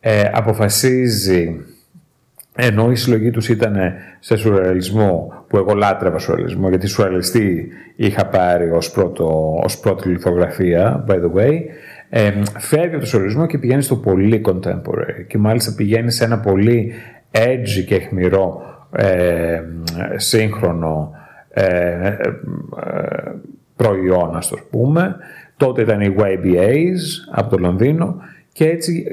ε, 0.00 0.30
αποφασίζει 0.32 1.64
ενώ 2.56 2.90
η 2.90 2.96
συλλογή 2.96 3.30
τους 3.30 3.48
ήταν 3.48 3.76
σε 4.20 4.36
σουρεαλισμό, 4.36 5.44
που 5.48 5.56
εγώ 5.56 5.74
λάτρευα 5.74 6.18
σουρεαλισμό, 6.18 6.68
γιατί 6.68 6.86
σουρεαλιστή 6.86 7.68
είχα 7.96 8.26
πάρει 8.26 8.70
ως, 8.70 8.90
πρώτο, 8.90 9.58
ως 9.64 9.78
πρώτη 9.78 10.08
λιθογραφία, 10.08 11.04
by 11.08 11.14
the 11.14 11.32
way, 11.36 11.58
ε, 12.08 12.32
φεύγει 12.58 12.94
από 12.94 12.98
το 12.98 13.06
σουρεαλισμό 13.06 13.46
και 13.46 13.58
πηγαίνει 13.58 13.82
στο 13.82 13.96
πολύ 13.96 14.42
contemporary 14.46 15.24
και 15.26 15.38
μάλιστα 15.38 15.74
πηγαίνει 15.74 16.10
σε 16.10 16.24
ένα 16.24 16.38
πολύ 16.38 16.92
edgy 17.30 17.84
και 17.86 17.94
αιχμηρό 17.94 18.62
ε, 18.96 19.62
σύγχρονο 20.16 21.12
ε, 21.50 22.06
ε, 22.06 22.16
προϊόν, 23.76 24.36
ας 24.36 24.48
το 24.48 24.58
πούμε. 24.70 25.16
Τότε 25.56 25.82
ήταν 25.82 26.00
οι 26.00 26.14
YBAs 26.18 27.00
από 27.30 27.50
το 27.50 27.58
Λονδίνο 27.58 28.16
και 28.52 28.68
έτσι 28.68 29.04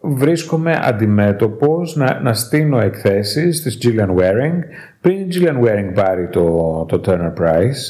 βρίσκομαι 0.00 0.80
αντιμέτωπος 0.82 1.96
να, 1.96 2.20
να 2.20 2.34
στείλω 2.34 2.80
εκθέσεις 2.80 3.62
της 3.62 3.78
Gillian 3.82 4.08
Waring 4.08 4.58
πριν 5.00 5.18
η 5.18 5.28
Gillian 5.32 5.64
Waring 5.64 5.92
πάρει 5.94 6.28
το, 6.28 6.84
το 6.88 7.00
Turner 7.06 7.32
Prize 7.42 7.80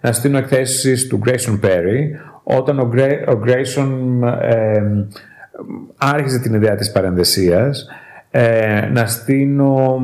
να 0.00 0.12
στείλω 0.12 0.38
εκθέσεις 0.38 1.06
του 1.06 1.20
Grayson 1.26 1.60
Perry 1.64 2.10
όταν 2.48 2.78
ο, 2.78 2.90
Grayson 3.44 3.90
ε, 4.40 4.82
άρχισε 5.96 6.38
την 6.38 6.54
ιδέα 6.54 6.74
της 6.74 6.92
παρενδεσίας 6.92 7.86
ε, 8.30 8.88
να 8.92 9.06
στείλω 9.06 10.02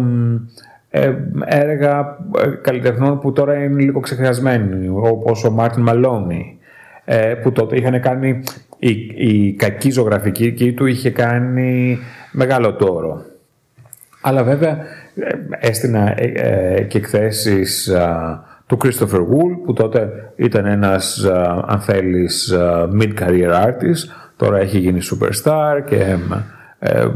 ε, 0.91 1.13
έργα 1.45 2.19
ε, 2.45 2.49
καλλιτεχνών 2.63 3.21
που 3.21 3.33
τώρα 3.33 3.55
είναι 3.55 3.83
λίγο 3.83 4.01
ξεχασμένοι 4.01 4.89
όπως 4.89 5.45
ο 5.45 5.51
Μάρτιν 5.51 5.83
Μαλόνι 5.83 6.59
ε, 7.05 7.35
που 7.35 7.53
τότε 7.53 7.77
είχαν 7.77 8.01
κάνει 8.01 8.43
η, 8.79 8.91
η 9.17 9.53
κακή 9.53 9.91
ζωγραφική 9.91 10.73
του 10.73 10.87
είχε 10.87 11.11
κάνει 11.11 11.99
μεγάλο 12.33 12.75
τόρο. 12.75 13.25
Αλλά 14.21 14.45
βέβαια 14.45 14.79
έστεινα 15.61 16.15
και 16.89 16.99
εκθέσεις 16.99 17.91
του 18.73 18.79
Christopher 18.85 19.21
Wool 19.21 19.63
που 19.65 19.73
τότε 19.73 20.33
ήταν 20.37 20.67
ένας 20.67 21.25
αν 21.67 21.81
θέλεις 21.81 22.55
mid-career 23.01 23.65
artist 23.67 24.09
τώρα 24.37 24.59
έχει 24.59 24.79
γίνει 24.79 25.01
superstar 25.03 25.83
και 25.87 26.17
ε, 26.79 27.07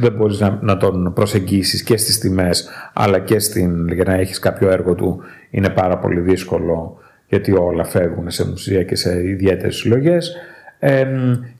δεν 0.00 0.12
μπορείς 0.12 0.40
να, 0.40 0.58
να, 0.62 0.76
τον 0.76 1.12
προσεγγίσεις 1.12 1.82
και 1.82 1.96
στις 1.96 2.18
τιμές 2.18 2.68
αλλά 2.92 3.18
και 3.18 3.38
στην, 3.38 3.88
για 3.88 4.04
να 4.04 4.14
έχεις 4.14 4.38
κάποιο 4.38 4.70
έργο 4.70 4.94
του 4.94 5.20
είναι 5.50 5.70
πάρα 5.70 5.98
πολύ 5.98 6.20
δύσκολο 6.20 6.98
γιατί 7.28 7.52
όλα 7.52 7.84
φεύγουν 7.84 8.30
σε 8.30 8.48
μουσεία 8.48 8.82
και 8.82 8.96
σε 8.96 9.28
ιδιαίτερες 9.28 9.76
συλλογές. 9.76 10.36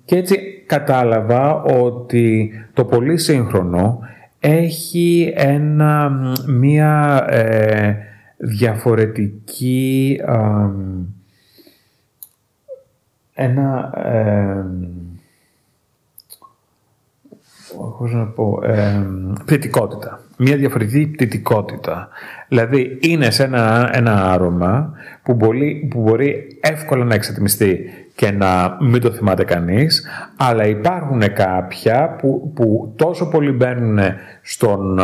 Και 0.04 0.16
έτσι 0.16 0.64
κατάλαβα 0.66 1.62
ότι 1.62 2.52
το 2.72 2.84
πολύ 2.84 3.18
σύγχρονο 3.18 3.98
έχει 4.46 5.32
ένα, 5.36 6.10
μία 6.46 7.24
ε, 7.28 7.96
διαφορετική 8.36 10.20
ένα 13.34 13.92
ε, 13.96 14.64
πώς 17.98 18.12
να 18.12 18.26
πω, 18.26 18.60
ε, 18.62 19.06
μια 20.36 20.56
διαφορετική 20.56 21.06
πτυτικότητα. 21.06 22.08
Δηλαδή 22.48 22.98
είναι 23.00 23.30
σε 23.30 23.42
ένα, 23.42 23.90
ένα 23.92 24.32
άρωμα 24.32 24.92
που 25.22 25.34
μπορεί, 25.34 25.88
που 25.90 26.00
μπορεί 26.00 26.58
εύκολα 26.60 27.04
να 27.04 27.14
εξατιμιστεί 27.14 27.90
και 28.14 28.30
να 28.30 28.76
μην 28.80 29.00
το 29.00 29.10
θυμάται 29.10 29.44
κανείς, 29.44 30.06
αλλά 30.36 30.66
υπάρχουν 30.66 31.32
κάποια 31.32 32.16
που, 32.18 32.52
που 32.54 32.92
τόσο 32.96 33.28
πολύ 33.28 33.50
μπαίνουν 33.50 33.98
στον, 34.42 35.00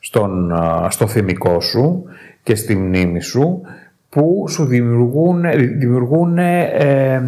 στον, 0.00 0.52
στο 0.88 1.06
θυμικό 1.06 1.60
σου 1.60 2.04
και 2.42 2.54
στη 2.54 2.76
μνήμη 2.76 3.20
σου, 3.20 3.60
που 4.08 4.44
σου 4.48 4.64
δημιουργούν, 4.64 5.42
δημιουργούν 5.78 6.38
ε, 6.38 7.22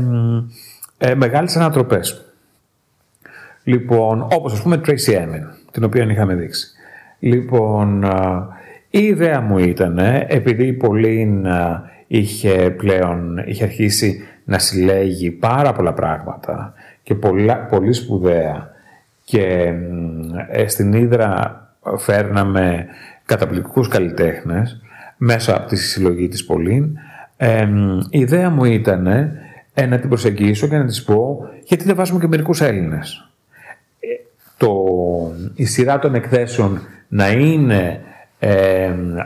ε, 0.99 1.15
μεγάλες 1.15 1.57
ανατροπές. 1.57 2.25
Λοιπόν, 3.65 4.23
όπως 4.33 4.53
ας 4.53 4.63
πούμε 4.63 4.81
Tracy 4.87 5.13
Emin, 5.13 5.43
την 5.71 5.85
οποία 5.85 6.11
είχαμε 6.11 6.35
δείξει. 6.35 6.67
Λοιπόν, 7.19 8.05
η 8.91 8.99
ιδέα 8.99 9.41
μου 9.41 9.59
ήταν, 9.59 9.99
επειδή 10.27 10.67
η 10.67 10.73
Πολύν 10.73 11.47
είχε 12.07 12.75
πλέον, 12.77 13.43
είχε 13.47 13.65
αρχίσει 13.65 14.23
να 14.51 14.59
συλλέγει 14.59 15.31
πάρα 15.31 15.73
πολλά 15.73 15.93
πράγματα 15.93 16.75
και 17.03 17.15
πολλά, 17.15 17.57
πολύ 17.57 17.93
σπουδαία 17.93 18.71
και 19.25 19.75
ε, 20.51 20.69
στην 20.69 20.93
Ήδρα 20.93 21.61
φέρναμε 21.97 22.87
καταπληκτικούς 23.25 23.89
καλλιτέχνες 23.89 24.81
μέσα 25.17 25.57
από 25.57 25.69
τη 25.69 25.77
συλλογή 25.77 26.29
της 26.29 26.45
Πολύν. 26.45 26.97
η 28.11 28.19
ιδέα 28.19 28.51
μου 28.51 28.65
ήταν 28.65 29.07
ε, 29.75 29.87
να 29.87 29.99
την 29.99 30.09
προσεγγίσω 30.09 30.67
και 30.67 30.77
να 30.77 30.85
της 30.85 31.03
πω 31.03 31.49
γιατί 31.65 31.85
δεν 31.85 31.95
βάζουμε 31.95 32.21
και 32.21 32.29
μερικούς 32.29 32.61
Έλληνες; 32.61 33.31
Ε, 34.01 34.07
το, 34.57 34.75
η 35.55 35.65
σειρά 35.65 35.99
των 35.99 36.15
εκθέσεων 36.15 36.81
να 37.09 37.31
είναι 37.31 38.01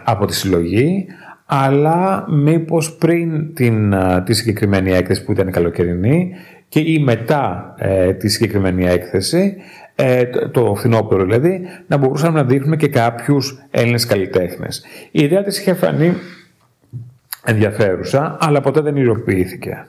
από 0.05 0.27
τη 0.27 0.35
συλλογή, 0.35 1.07
αλλά 1.47 2.27
μήπως 2.29 2.93
πριν 2.97 3.55
την, 3.55 3.95
τη 4.25 4.35
συγκεκριμένη 4.35 4.93
έκθεση 4.93 5.25
που 5.25 5.33
ήταν 5.33 5.51
καλοκαιρινή 5.51 6.35
και 6.69 6.81
ή 6.81 6.99
μετά 6.99 7.75
ε, 7.79 8.13
τη 8.13 8.29
συγκεκριμένη 8.29 8.85
έκθεση, 8.85 9.57
ε, 9.95 10.25
το, 10.25 10.49
το 10.49 10.75
φθινόπωρο 10.75 11.25
δηλαδή, 11.25 11.61
να 11.87 11.97
μπορούσαμε 11.97 12.41
να 12.41 12.47
δείχνουμε 12.47 12.77
και 12.77 12.89
κάποιους 12.89 13.65
Έλληνες 13.71 14.07
καλλιτέχνες. 14.07 14.85
Η 15.11 15.23
ιδέα 15.23 15.43
της 15.43 15.59
είχε 15.59 15.75
φανεί 15.75 16.15
ενδιαφέρουσα, 17.45 18.37
αλλά 18.41 18.61
ποτέ 18.61 18.81
δεν 18.81 18.97
υλοποιήθηκε. 18.97 19.87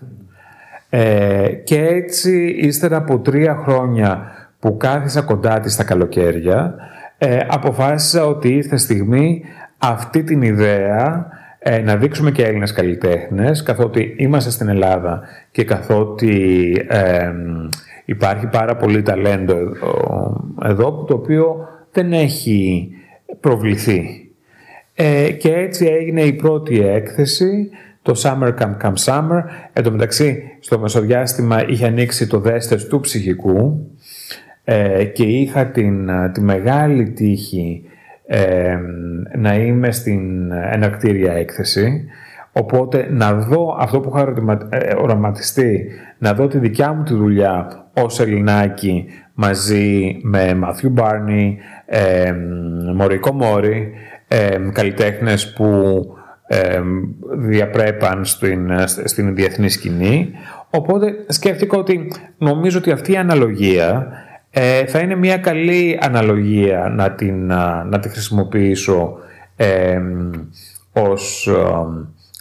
Ε, 0.90 1.50
και 1.64 1.86
έτσι, 1.86 2.46
ύστερα 2.48 2.98
από 2.98 3.20
τρία 3.20 3.56
χρόνια 3.56 4.32
που 4.60 4.78
κάθισα 4.78 5.22
κοντά 5.22 5.60
της 5.60 5.74
στα 5.74 5.84
καλοκαίρια, 5.84 6.76
ε, 7.18 7.38
αποφάσισα 7.48 8.26
ότι 8.26 8.50
ήρθε 8.50 8.78
στιγμή 8.78 9.44
αυτή 9.78 10.24
την 10.24 10.42
ιδέα 10.42 11.28
ε, 11.68 11.80
να 11.80 11.96
δείξουμε 11.96 12.32
και 12.32 12.44
Έλληνες 12.44 12.72
καλλιτέχνες, 12.72 13.64
καθότι 13.64 14.16
είμαστε 14.18 14.50
στην 14.50 14.68
Ελλάδα 14.68 15.22
και 15.52 15.64
καθότι 15.64 16.86
ε, 16.88 17.32
υπάρχει 18.06 18.48
πάρα 18.48 18.76
πολύ 18.76 19.02
ταλέντο 19.02 19.56
εδώ, 20.64 21.04
το 21.08 21.14
οποίο 21.14 21.68
δεν 21.92 22.14
έχει 22.14 22.90
προβληθεί. 23.40 24.30
Ε, 24.96 25.32
και 25.32 25.54
έτσι 25.54 25.86
έγινε 25.86 26.22
η 26.22 26.34
πρώτη 26.34 26.88
έκθεση, 26.88 27.70
το 28.02 28.14
Summer 28.24 28.54
Camp 28.60 28.78
Camp 28.82 28.96
Summer. 29.06 29.44
Εν 29.74 29.84
τω 29.84 29.92
μεταξύ, 29.92 30.44
στο 30.60 30.80
μεσοδιάστημα 30.80 31.68
είχε 31.68 31.86
ανοίξει 31.86 32.28
το 32.28 32.40
δέστες 32.40 32.88
του 32.88 33.00
ψυχικού, 33.00 33.90
ε, 34.64 35.04
και 35.04 35.24
είχα 35.24 35.66
την, 35.66 36.10
τη 36.32 36.42
μεγάλη 36.42 37.10
τύχη 37.10 37.84
ε, 38.28 38.78
να 39.38 39.56
είμαι 39.56 39.92
στην 39.92 40.52
εναρκτήρια 40.52 41.34
έκθεση 41.34 42.06
οπότε 42.52 43.08
να 43.12 43.34
δω 43.34 43.78
αυτό 43.80 44.00
που 44.00 44.12
είχα 44.16 44.34
ε, 44.70 44.94
οραματιστεί 44.94 45.92
να 46.18 46.34
δω 46.34 46.48
τη 46.48 46.58
δικιά 46.58 46.94
μου 46.94 47.04
τη 47.04 47.14
δουλειά 47.14 47.86
ως 47.94 48.20
Ελληνάκι 48.20 49.06
μαζί 49.34 50.20
με 50.24 50.54
Μάθιου 50.54 50.90
Μπάρνι, 50.90 51.58
ε, 51.86 52.34
Μωρικό 52.96 53.34
Μόρι, 53.34 53.92
ε, 54.28 54.58
καλλιτέχνες 54.72 55.54
που 55.54 56.00
ε, 56.48 56.82
διαπρέπαν 57.38 58.26
στην, 58.26 58.72
στην 59.04 59.36
διεθνή 59.36 59.70
σκηνή. 59.70 60.32
Οπότε 60.70 61.26
σκέφτηκα 61.28 61.78
ότι 61.78 62.12
νομίζω 62.38 62.78
ότι 62.78 62.92
αυτή 62.92 63.12
η 63.12 63.18
αναλογία 63.18 64.08
ε, 64.58 64.86
θα 64.86 65.00
είναι 65.00 65.16
μια 65.16 65.38
καλή 65.38 66.00
αναλογία 66.02 66.90
να 66.96 67.12
την, 67.12 67.46
να 67.86 68.00
τη 68.02 68.10
χρησιμοποιήσω 68.10 69.18
ε, 69.56 70.02
ως, 70.94 71.50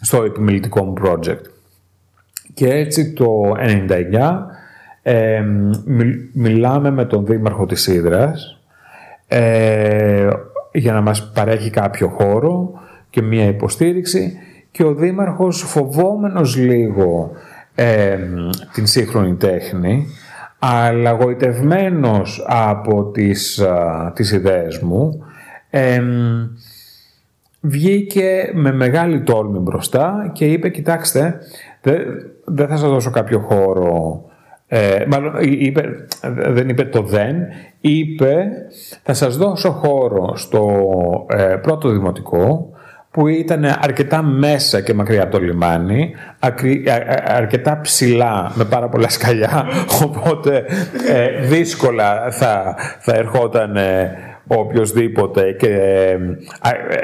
στο 0.01 0.23
επιμελητικό 0.23 0.85
μου 0.85 0.95
project. 1.03 1.43
Και 2.55 2.69
έτσι 2.69 3.13
το 3.13 3.55
1999 3.59 3.99
ε, 5.03 5.43
μιλάμε 6.33 6.91
με 6.91 7.05
τον 7.05 7.27
Δήμαρχο 7.27 7.67
της 7.67 7.87
Ήδρας 7.87 8.61
ε, 9.29 10.31
για 10.73 10.93
να 10.93 11.01
μας 11.01 11.31
παρέχει 11.31 11.71
κάποιο 11.71 12.09
χώρο 12.09 12.73
και 13.11 13.23
μία 13.23 13.45
υποστήριξη 13.45 14.39
και 14.71 14.85
ο 14.85 14.95
Δήμαρχος 14.95 15.63
φοβόμενος 15.63 16.57
λίγο 16.57 17.31
την 18.73 18.87
σύγχρονη 18.87 19.35
τέχνη 19.35 20.07
αλλά 20.67 21.11
γοητευμένος 21.11 22.45
από 22.47 23.05
τις, 23.05 23.61
α, 23.61 24.13
τις 24.15 24.33
ιδέες 24.33 24.79
μου, 24.79 25.25
βγήκε 27.61 28.51
με 28.55 28.73
μεγάλη 28.73 29.23
τόλμη 29.23 29.59
μπροστά 29.59 30.31
και 30.33 30.45
είπε 30.45 30.69
«Κοιτάξτε, 30.69 31.39
δεν 32.45 32.69
θα 32.69 32.77
σας 32.77 32.91
δώσω 32.91 33.11
κάποιο 33.11 33.39
χώρο». 33.39 34.23
Ε, 34.67 35.05
μάλλον 35.09 35.35
είπε, 35.41 36.07
δεν 36.49 36.69
είπε 36.69 36.85
το 36.85 37.03
δεν, 37.03 37.37
είπε 37.81 38.47
«Θα 39.03 39.15
σας 39.15 39.37
δώσω 39.37 39.71
χώρο 39.71 40.37
στο 40.37 40.87
ε, 41.29 41.57
πρώτο 41.63 41.89
δημοτικό, 41.89 42.74
που 43.15 43.29
ήταν 43.29 43.65
αρκετά 43.65 44.23
μέσα 44.23 44.81
και 44.81 44.95
μακριά 44.95 45.23
από 45.23 45.33
το 45.33 45.39
λιμάνι, 45.39 46.15
αρκετά 47.25 47.81
ψηλά 47.81 48.53
με 48.55 48.65
πάρα 48.65 48.89
πολλά 48.89 49.09
σκαλιά, 49.09 49.67
οπότε 50.05 50.65
ε, 51.09 51.47
δύσκολα 51.47 52.31
θα, 52.31 52.77
θα 52.99 53.15
ερχόταν 53.15 53.77
ε, 53.77 54.11
οποιοδήποτε 54.47 55.53
και 55.53 55.69
ε, 55.69 56.19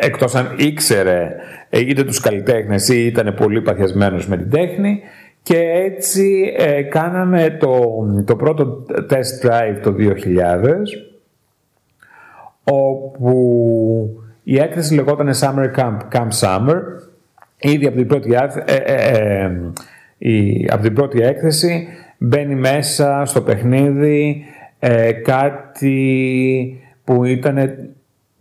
εκτός 0.00 0.34
αν 0.34 0.54
ήξερε 0.56 1.34
είτε 1.70 2.04
τους 2.04 2.20
καλλιτέχνες 2.20 2.88
ή 2.88 3.06
ήταν 3.06 3.34
πολύ 3.34 3.62
παθιασμένος 3.62 4.26
με 4.26 4.36
την 4.36 4.50
τέχνη. 4.50 5.00
Και 5.42 5.58
έτσι 5.58 6.52
κάναμε 6.88 7.56
το, 7.60 7.78
το 8.24 8.36
πρώτο 8.36 8.86
test 9.10 9.46
drive 9.46 9.78
το 9.82 9.94
2000 9.98 10.14
όπου 12.64 14.19
η 14.42 14.58
έκθεση 14.58 14.94
λεγόταν 14.94 15.30
Summer 15.34 15.74
Camp, 15.76 15.96
Camp 16.12 16.28
Summer. 16.40 16.78
Ήδη 17.56 17.86
από 17.86 17.96
την 17.96 18.06
πρώτη, 18.06 18.34
ε, 18.64 18.74
ε, 18.74 19.44
ε, 19.44 19.50
η, 20.18 20.66
από 20.70 20.82
την 20.82 20.94
πρώτη 20.94 21.22
έκθεση 21.22 21.88
μπαίνει 22.18 22.54
μέσα 22.54 23.22
στο 23.24 23.40
παιχνίδι 23.40 24.44
κάτι 25.24 26.80
που, 27.04 27.24
ήταν, 27.24 27.56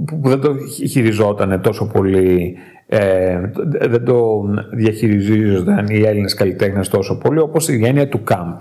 που 0.05 0.19
δεν 0.23 0.39
το 0.39 0.55
χειριζόταν 0.87 1.61
τόσο 1.61 1.87
πολύ 1.87 2.57
δεν 3.79 4.05
το 4.05 4.43
διαχειριζόταν 4.71 5.87
οι 5.89 6.01
Έλληνες 6.01 6.33
καλλιτέχνες 6.33 6.87
τόσο 6.87 7.17
πολύ 7.17 7.39
όπως 7.39 7.69
η 7.69 7.77
γένεια 7.77 8.07
του 8.07 8.23
camp. 8.27 8.57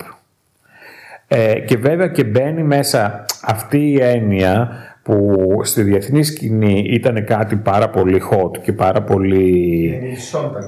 και 1.67 1.77
βέβαια 1.77 2.09
και 2.09 2.25
μπαίνει 2.25 2.63
μέσα 2.63 3.25
αυτή 3.43 3.91
η 3.91 4.01
έννοια 4.01 4.71
που 5.09 5.61
στη 5.65 5.83
διεθνή 5.83 6.23
σκηνή 6.23 6.85
ήταν 6.89 7.25
κάτι 7.25 7.57
πάρα 7.57 7.89
πολύ 7.89 8.23
hot 8.31 8.59
και 8.63 8.73
πάρα 8.73 9.03
πολύ... 9.03 9.85
Η 10.13 10.17
Σόντα. 10.17 10.61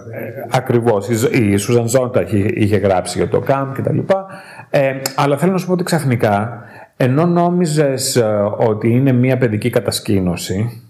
Ακριβώς. 0.51 1.09
Η 1.33 1.57
Σούζαν 1.57 1.89
Ζόντα 1.89 2.25
είχε 2.55 2.77
γράψει 2.77 3.19
για 3.19 3.29
το 3.29 3.43
camp 3.49 3.73
και 3.75 3.83
τα 3.83 3.93
λοιπά. 3.93 4.27
Ε, 4.71 5.01
αλλά 5.15 5.37
θέλω 5.37 5.53
να 5.53 5.59
σου 5.59 5.67
πω 5.67 5.73
ότι 5.73 5.85
ξαφνικά, 5.85 6.63
ενώ 6.97 7.27
νόμιζες 7.27 8.17
ε, 8.17 8.25
ότι 8.57 8.91
είναι 8.91 9.13
μια 9.13 9.39
παιδική 9.39 9.71
κατασκήνωση 9.71 10.83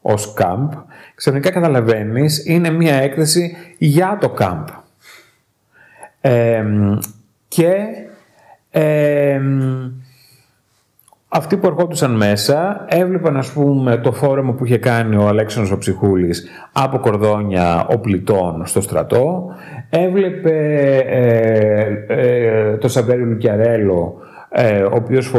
ως 0.00 0.34
camp, 0.38 0.68
ξαφνικά 1.14 1.50
καταλαβαίνεις 1.50 2.46
είναι 2.46 2.70
μια 2.70 2.94
έκθεση 2.94 3.56
για 3.78 4.18
το 4.20 4.34
camp. 4.38 4.64
Ε, 6.20 6.64
και 7.48 7.76
αυτοί 11.36 11.56
που 11.56 11.66
ερχόντουσαν 11.66 12.16
μέσα 12.16 12.84
έβλεπαν 12.88 13.36
ας 13.36 13.50
πούμε 13.50 13.96
το 13.96 14.12
φόρεμα 14.12 14.52
που 14.52 14.64
είχε 14.64 14.78
κάνει 14.78 15.16
ο 15.16 15.28
Αλέξανδρος 15.28 15.72
ο 15.74 15.78
Ψυχούλης 15.78 16.48
από 16.72 16.98
κορδόνια 16.98 17.86
οπλιτών 17.90 18.66
στο 18.66 18.80
στρατό 18.80 19.46
έβλεπε 19.90 20.96
ε, 21.06 22.04
ε, 22.06 22.76
το 22.76 22.88
Σαβέριο 22.88 23.24
Λουκιαρέλο 23.24 24.14
ε, 24.48 24.82
ο 24.82 24.94
οποίος 24.94 25.32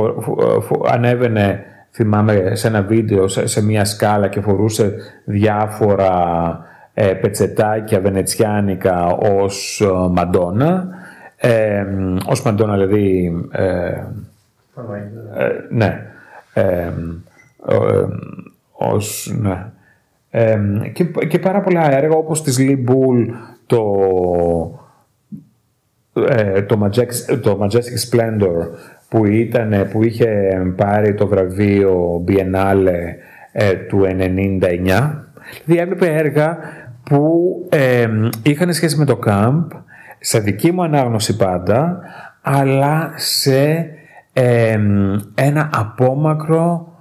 ανέβαινε 0.92 1.64
θυμάμαι 1.92 2.52
σε 2.56 2.68
ένα 2.68 2.82
βίντεο 2.82 3.28
σε, 3.28 3.64
μια 3.64 3.86
σκάλα 3.86 4.28
και 4.28 4.42
φορούσε 4.42 4.94
διάφορα 5.26 6.14
ε, 6.94 7.08
πετσετάκια 7.08 8.00
βενετσιάνικα 8.00 9.06
ως 9.06 9.82
ε, 9.82 10.10
Μαντόνα. 10.12 10.88
Ε, 11.38 11.86
ως 12.26 12.42
Μαντόνα 12.42 12.74
δηλαδή... 12.74 13.32
Ε, 15.38 15.50
ναι. 15.70 16.06
ως, 18.72 19.36
ναι. 19.42 19.66
και, 20.94 21.04
και 21.04 21.40
πάρα 21.40 21.62
πολλά 21.62 21.92
έργα 21.98 22.16
όπως 22.16 22.44
της 22.44 22.58
Lee 22.60 22.90
Bull 22.90 23.26
το, 23.66 23.82
το, 26.68 26.80
Majestic, 26.84 27.40
το 27.42 27.60
Majestic 27.62 28.10
Splendor 28.10 28.68
που, 29.10 29.26
ήταν, 29.26 29.88
που 29.92 30.04
είχε 30.04 30.62
πάρει 30.76 31.14
το 31.14 31.28
βραβείο 31.28 32.24
Biennale 32.28 32.94
ε, 33.52 33.74
του 33.74 34.02
99. 34.06 34.60
Δηλαδή 35.66 35.82
έβλεπε 35.82 36.16
έργα 36.16 36.58
που 37.04 37.56
ε, 37.70 38.08
είχαν 38.44 38.74
σχέση 38.74 38.98
με 38.98 39.06
το 39.06 39.16
κάμπ, 39.16 39.72
σε 40.20 40.40
δική 40.40 40.72
μου 40.72 40.84
ανάγνωση 40.84 41.36
πάντα, 41.36 42.00
αλλά 42.42 43.14
σε 43.16 43.90
ένα 45.36 45.70
απόμακρο 45.74 46.94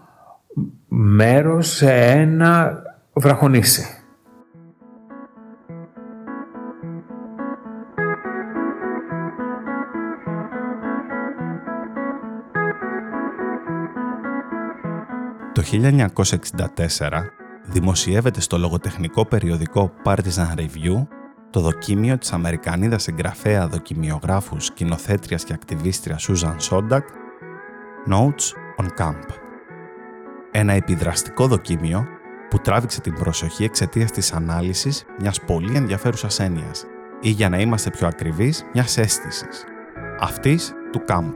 μέρος, 0.89 1.69
σε 1.69 1.95
ένα 1.95 2.83
βραχονίσι. 3.13 3.85
Το 15.53 15.63
1964 15.63 16.09
δημοσιεύεται 17.65 18.41
στο 18.41 18.59
λογοτεχνικό 18.59 19.27
περιοδικό 19.27 19.91
Partisan 20.05 20.59
Review 20.59 21.07
το 21.51 21.61
δοκίμιο 21.61 22.19
της 22.19 22.33
Αμερικανίδας 22.33 23.09
εγγραφέα 23.09 23.69
δοκιμιογράφου, 23.69 24.61
σκηνοθέτριας 24.61 25.45
και 25.45 25.53
ακτιβίστρια 25.53 26.19
Susan 26.19 26.57
Sontag 26.71 27.03
Notes 28.09 28.53
on 28.77 28.87
Camp. 28.99 29.25
Ένα 30.51 30.73
επιδραστικό 30.73 31.47
δοκίμιο 31.47 32.07
που 32.51 32.59
τράβηξε 32.59 33.01
την 33.01 33.15
προσοχή 33.15 33.65
εξαιτίας 33.65 34.11
της 34.11 34.33
ανάλυσης 34.33 35.05
μιας 35.21 35.41
πολύ 35.41 35.77
ενδιαφέρουσας 35.77 36.41
έννοιας 36.41 36.85
ή 37.21 37.29
για 37.29 37.49
να 37.49 37.61
είμαστε 37.61 37.91
πιο 37.91 38.07
ακριβείς, 38.07 38.65
μιας 38.73 38.99
αίσθησης. 38.99 39.65
Αυτής 40.21 40.75
του 40.93 41.03
camp. 41.09 41.35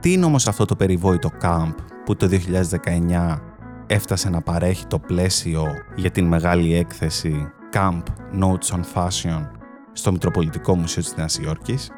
Τι 0.00 0.12
είναι 0.12 0.24
όμως 0.24 0.48
αυτό 0.48 0.64
το 0.64 0.76
περιβόητο 0.76 1.30
camp 1.42 1.74
που 2.04 2.16
το 2.16 2.26
2019 2.26 3.38
έφτασε 3.86 4.30
να 4.30 4.40
παρέχει 4.40 4.86
το 4.86 4.98
πλαίσιο 4.98 5.66
για 5.94 6.10
την 6.10 6.26
μεγάλη 6.26 6.74
έκθεση 6.74 7.52
Camp 7.72 8.02
Notes 8.40 8.76
on 8.76 8.82
Fashion 8.94 9.48
στο 9.92 10.12
Μητροπολιτικό 10.12 10.76
Μουσείο 10.76 11.02
της 11.02 11.16
Νέας 11.16 11.38
Υόρκης, 11.38 11.90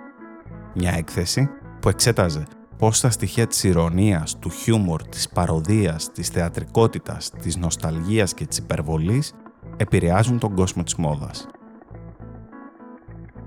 μια 0.75 0.93
έκθεση 0.97 1.51
που 1.85 1.91
εξέταζε 1.91 2.43
πώς 2.79 3.01
τα 3.01 3.11
στοιχεία 3.11 3.47
της 3.47 3.65
ηρωνίας, 3.65 4.39
του 4.39 4.51
χιούμορ, 4.51 5.03
της 5.03 5.29
παροδίας, 5.29 6.13
της 6.13 6.29
θεατρικότητας, 6.29 7.31
της 7.31 7.57
νοσταλγίας 7.57 8.35
και 8.35 8.47
της 8.47 8.59
υπερβολής 8.59 9.33
επηρεάζουν 9.77 10.39
τον 10.39 10.55
κόσμο 10.55 10.83
της 10.83 10.95
μόδας. 10.95 11.47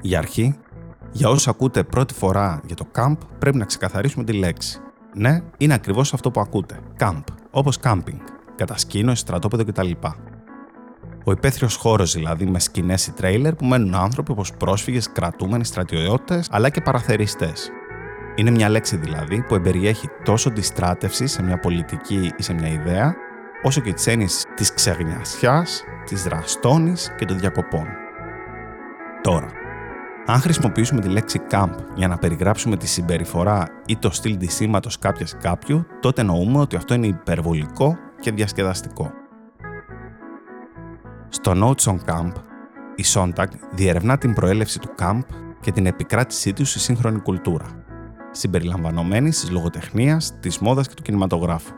Για 0.02 0.18
αρχή, 0.18 0.58
για 1.12 1.30
όσους 1.30 1.48
ακούτε 1.48 1.84
πρώτη 1.84 2.14
φορά 2.14 2.62
για 2.66 2.76
το 2.76 2.88
camp, 2.96 3.18
πρέπει 3.40 3.58
να 3.58 3.66
ξεκαθαρίσουμε 3.66 4.24
τη 4.24 4.34
λέξη. 4.34 4.80
Ναι, 5.16 5.42
είναι 5.58 5.74
ακριβώς 5.74 6.14
αυτό 6.14 6.32
που 6.32 6.40
ακούτε. 6.40 6.80
Camp, 7.00 7.24
όπως 7.52 7.80
camping, 7.84 8.20
κατασκήνωση, 8.56 9.22
στρατόπεδο 9.22 9.64
κτλ. 9.64 9.92
Ο 11.26 11.32
υπαίθριος 11.32 11.76
χώρος 11.76 12.14
δηλαδή 12.14 12.46
με 12.46 12.60
σκηνές 12.60 13.08
ή 13.08 13.12
τρέιλερ 13.12 13.56
που 13.56 13.66
μένουν 13.66 13.96
άνθρωποι 13.96 14.32
όπως 14.32 14.54
πρόσφυγες, 14.54 15.12
κρατούμενοι, 15.12 15.66
στρατιώτε 15.66 16.44
αλλά 16.50 16.70
και 16.70 16.82
παραθεριστές. 16.82 17.72
Είναι 18.40 18.52
μια 18.52 18.70
λέξη 18.70 18.98
δηλαδή 18.98 19.42
που 19.42 19.56
εμπεριέχει 19.56 20.10
τόσο 20.24 20.52
τη 20.52 20.62
στράτευση 20.62 21.28
σε 21.28 21.44
μια 21.44 21.60
πολιτική 21.60 22.32
ή 22.38 22.44
σε 22.44 22.54
μια 22.54 22.68
ιδέα, 22.68 23.16
όσο 23.64 23.82
και 23.82 23.94
τις 23.94 24.08
έννοιες 24.08 24.46
της 24.56 24.74
ξεγνιασιάς, 24.74 25.84
της 26.06 26.24
δραστόνη 26.24 26.94
και 27.18 27.26
των 27.26 27.40
διακοπών. 27.40 27.88
Τώρα, 29.22 29.48
αν 30.26 30.40
χρησιμοποιήσουμε 30.40 31.02
τη 31.02 31.08
λέξη 31.08 31.42
camp 31.52 31.70
για 31.96 32.08
να 32.08 32.18
περιγράψουμε 32.18 32.78
τη 32.78 32.88
συμπεριφορά 32.88 33.68
ή 33.86 33.98
το 33.98 34.10
στυλ 34.10 34.38
ντυσίματος 34.38 35.00
κάποιας 35.00 35.36
κάποιου, 35.42 35.86
τότε 36.00 36.22
εννοούμε 36.22 36.60
ότι 36.60 36.76
αυτό 36.76 36.94
είναι 36.94 37.08
υπερβολικό 37.08 37.98
και 38.20 38.32
διασκεδαστικό. 38.32 39.12
Στο 41.30 41.52
Notes 41.56 41.92
on 41.92 41.98
Camp, 42.06 42.32
η 42.96 43.04
Sontag 43.14 43.48
διερευνά 43.72 44.18
την 44.18 44.34
προέλευση 44.34 44.80
του 44.80 44.90
camp 45.00 45.20
και 45.60 45.72
την 45.72 45.86
επικράτησή 45.86 46.54
του 46.54 46.66
στη 46.66 46.80
σύγχρονη 46.80 47.20
κουλτούρα, 47.20 47.66
συμπεριλαμβανομένης 48.32 49.40
της 49.40 49.52
λογοτεχνίας, 49.52 50.40
της 50.40 50.60
μόδας 50.60 50.88
και 50.88 50.94
του 50.94 51.02
κινηματογράφου. 51.02 51.74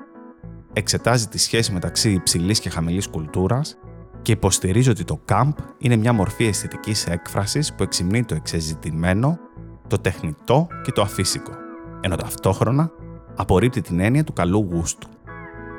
Εξετάζει 0.74 1.28
τη 1.28 1.38
σχέση 1.38 1.72
μεταξύ 1.72 2.12
υψηλής 2.12 2.60
και 2.60 2.70
χαμηλής 2.70 3.08
κουλτούρας 3.08 3.78
και 4.22 4.32
υποστηρίζει 4.32 4.90
ότι 4.90 5.04
το 5.04 5.22
camp 5.28 5.54
είναι 5.78 5.96
μια 5.96 6.14
μορφή 6.14 6.46
αισθητικής 6.46 7.06
έκφρασης 7.06 7.74
που 7.74 7.84
εξυμνεί 7.84 8.24
το 8.24 8.36
εξεζητημένο, 8.36 9.40
το 9.88 9.98
τεχνητό 9.98 10.68
και 10.84 10.92
το 10.92 11.02
αφύσικο, 11.02 11.52
ενώ 12.02 12.16
ταυτόχρονα 12.16 12.92
απορρίπτει 13.36 13.82
την 13.82 14.00
έννοια 14.00 14.24
του 14.24 14.34
καλού 14.34 14.68
γούστου. 14.72 15.08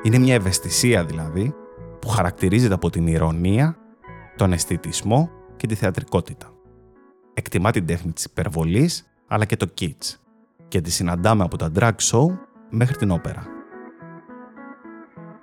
Είναι 0.02 0.18
μια 0.18 0.34
ευαισθησία 0.34 1.04
δηλαδή 1.04 1.54
που 2.00 2.08
χαρακτηρίζεται 2.08 2.74
από 2.74 2.90
την 2.90 3.06
ηρωνία, 3.06 3.76
τον 4.36 4.52
αισθητισμό 4.52 5.30
και 5.56 5.66
τη 5.66 5.74
θεατρικότητα. 5.74 6.50
Εκτιμά 7.34 7.70
την 7.70 7.86
τέχνη 7.86 8.12
της 8.12 8.24
υπερβολής 8.24 9.04
αλλά 9.26 9.44
και 9.44 9.56
το 9.56 9.66
kitsch 9.80 10.19
και 10.70 10.80
τη 10.80 10.90
συναντάμε 10.90 11.42
από 11.42 11.56
τα 11.56 11.70
drag 11.78 11.94
show 12.10 12.26
μέχρι 12.70 12.96
την 12.96 13.10
όπερα. 13.10 13.42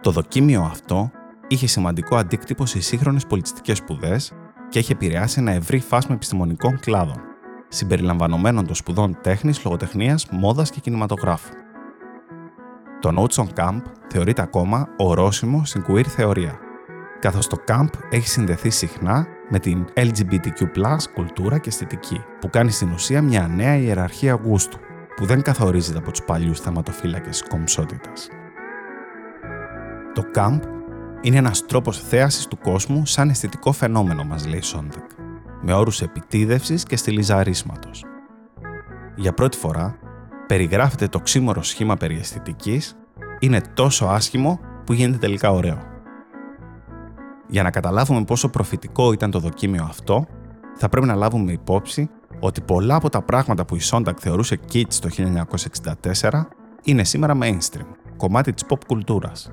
Το 0.02 0.12
δοκίμιο 0.12 0.62
αυτό 0.62 1.12
είχε 1.48 1.68
σημαντικό 1.68 2.16
αντίκτυπο 2.16 2.66
σε 2.66 2.82
σύγχρονες 2.82 3.26
πολιτιστικές 3.26 3.78
σπουδές 3.78 4.34
και 4.70 4.80
έχει 4.80 4.92
επηρεάσει 4.92 5.40
ένα 5.40 5.52
ευρύ 5.52 5.80
φάσμα 5.80 6.16
επιστημονικών 6.16 6.80
κλάδων, 6.80 7.22
συμπεριλαμβανομένων 7.68 8.66
των 8.66 8.76
σπουδών 8.76 9.18
τέχνης, 9.22 9.64
λογοτεχνίας, 9.64 10.28
μόδας 10.32 10.70
και 10.70 10.80
κινηματογράφου. 10.80 11.54
Το 13.00 13.12
Notes 13.18 13.44
on 13.44 13.48
Camp 13.56 13.82
θεωρείται 14.10 14.42
ακόμα 14.42 14.88
ορόσημο 14.98 15.66
στην 15.66 15.86
queer 15.88 16.06
θεωρία, 16.06 16.60
καθώς 17.20 17.48
το 17.48 17.58
camp 17.68 17.90
έχει 18.10 18.28
συνδεθεί 18.28 18.70
συχνά 18.70 19.28
με 19.50 19.60
την 19.60 19.86
LGBTQ 19.94 20.68
κουλτούρα 21.14 21.58
και 21.58 21.70
αισθητική, 21.70 22.22
που 22.40 22.50
κάνει 22.50 22.72
στην 22.72 22.92
ουσία 22.92 23.22
μια 23.22 23.48
νέα 23.48 23.76
ιεραρχία 23.76 24.34
γούστου, 24.34 24.80
που 25.18 25.26
δεν 25.26 25.42
καθορίζεται 25.42 25.98
από 25.98 26.12
τους 26.12 26.24
παλιούς 26.24 26.60
θεματοφύλακες 26.60 27.44
κομψότητας. 27.50 28.30
Το 30.14 30.24
camp 30.36 30.60
είναι 31.22 31.38
ένας 31.38 31.66
τρόπος 31.66 32.02
θέασης 32.02 32.48
του 32.48 32.58
κόσμου 32.58 33.06
σαν 33.06 33.30
αισθητικό 33.30 33.72
φαινόμενο, 33.72 34.24
μας 34.24 34.48
λέει 34.48 34.62
Σόνταγκ, 34.62 35.10
με 35.62 35.74
όρους 35.74 36.02
επιτήδευσης 36.02 36.84
και 36.84 36.98
στυλιζαρίσματος. 36.98 38.04
Για 39.16 39.34
πρώτη 39.34 39.58
φορά, 39.58 39.98
περιγράφεται 40.48 41.08
το 41.08 41.20
ξύμορο 41.20 41.64
σχήμα 41.64 41.96
περί 41.96 42.18
αισθητικής, 42.18 42.98
είναι 43.40 43.62
τόσο 43.74 44.06
άσχημο 44.06 44.60
που 44.86 44.94
γίνεται 44.94 45.18
τελικά 45.18 45.52
ωραίο. 45.52 45.78
Για 47.48 47.64
να 47.64 47.70
καταλάβουμε 47.70 48.24
πόσο 48.24 48.50
προφητικό 48.50 49.12
ήταν 49.12 49.32
το 49.32 49.40
δοκίμιο 49.40 49.84
αυτό, 49.84 50.26
θα 50.76 50.90
πρέπει 50.90 51.08
να 51.08 51.16
λάβουμε 51.16 51.52
υπόψη 51.52 52.10
ότι 52.40 52.62
πολλά 52.62 52.96
από 52.96 53.10
τα 53.10 53.22
πράγματα 53.22 53.66
που 53.66 53.76
η 53.76 53.80
Σόντακ 53.80 54.18
θεωρούσε 54.22 54.60
kitsch 54.74 54.94
το 54.94 55.10
1964 56.22 56.42
είναι 56.84 57.04
σήμερα 57.04 57.38
mainstream, 57.42 57.88
κομμάτι 58.18 58.54
της 58.54 58.64
pop 58.70 58.78
κουλτούρας. 58.88 59.52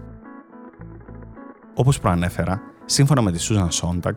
Όπως 1.75 2.01
προανέφερα, 2.01 2.61
σύμφωνα 2.85 3.23
με 3.23 3.33
τη 3.33 3.47
Susan 3.49 3.69
Sontag, 3.69 4.15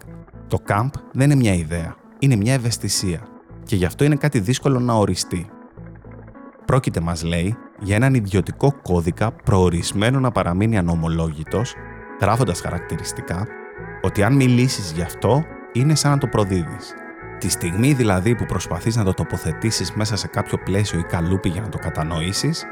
το 0.47 0.57
camp 0.67 0.89
δεν 1.11 1.31
είναι 1.31 1.39
μια 1.39 1.53
ιδέα, 1.53 1.95
είναι 2.19 2.35
μια 2.35 2.53
ευαισθησία 2.53 3.27
και 3.63 3.75
γι' 3.75 3.85
αυτό 3.85 4.03
είναι 4.03 4.15
κάτι 4.15 4.39
δύσκολο 4.39 4.79
να 4.79 4.93
οριστεί. 4.93 5.49
Πρόκειται, 6.65 6.99
μας 6.99 7.23
λέει, 7.23 7.57
για 7.79 7.95
έναν 7.95 8.13
ιδιωτικό 8.13 8.73
κώδικα 8.81 9.31
προορισμένο 9.31 10.19
να 10.19 10.31
παραμείνει 10.31 10.77
ανομολόγητος, 10.77 11.73
γράφοντας 12.21 12.61
χαρακτηριστικά 12.61 13.47
ότι 14.01 14.23
αν 14.23 14.35
μιλήσεις 14.35 14.91
γι' 14.91 15.01
αυτό, 15.01 15.43
είναι 15.73 15.95
σαν 15.95 16.11
να 16.11 16.17
το 16.17 16.27
προδίδεις. 16.27 16.93
Τη 17.39 17.49
στιγμή 17.49 17.93
δηλαδή 17.93 18.35
που 18.35 18.45
προσπαθείς 18.45 18.95
να 18.95 19.03
το 19.03 19.13
τοποθετήσεις 19.13 19.93
μέσα 19.93 20.15
σε 20.15 20.27
κάποιο 20.27 20.57
πλαίσιο 20.57 20.99
ή 20.99 21.03
καλούπι 21.03 21.49
για 21.49 21.61
να 21.61 21.69
το 21.69 21.77
κατανοήσεις, 21.77 22.65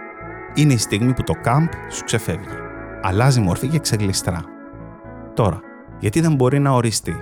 είναι 0.53 0.73
η 0.73 0.77
στιγμή 0.77 1.13
που 1.13 1.23
το 1.23 1.33
camp 1.45 1.69
σου 1.91 2.03
ξεφεύγει. 2.03 2.55
Αλλάζει 3.01 3.39
μορφή 3.39 3.67
και 3.67 3.79
ξεγλιστρά. 3.79 4.43
Τώρα, 5.33 5.59
γιατί 5.99 6.19
δεν 6.19 6.35
μπορεί 6.35 6.59
να 6.59 6.71
οριστεί; 6.71 7.15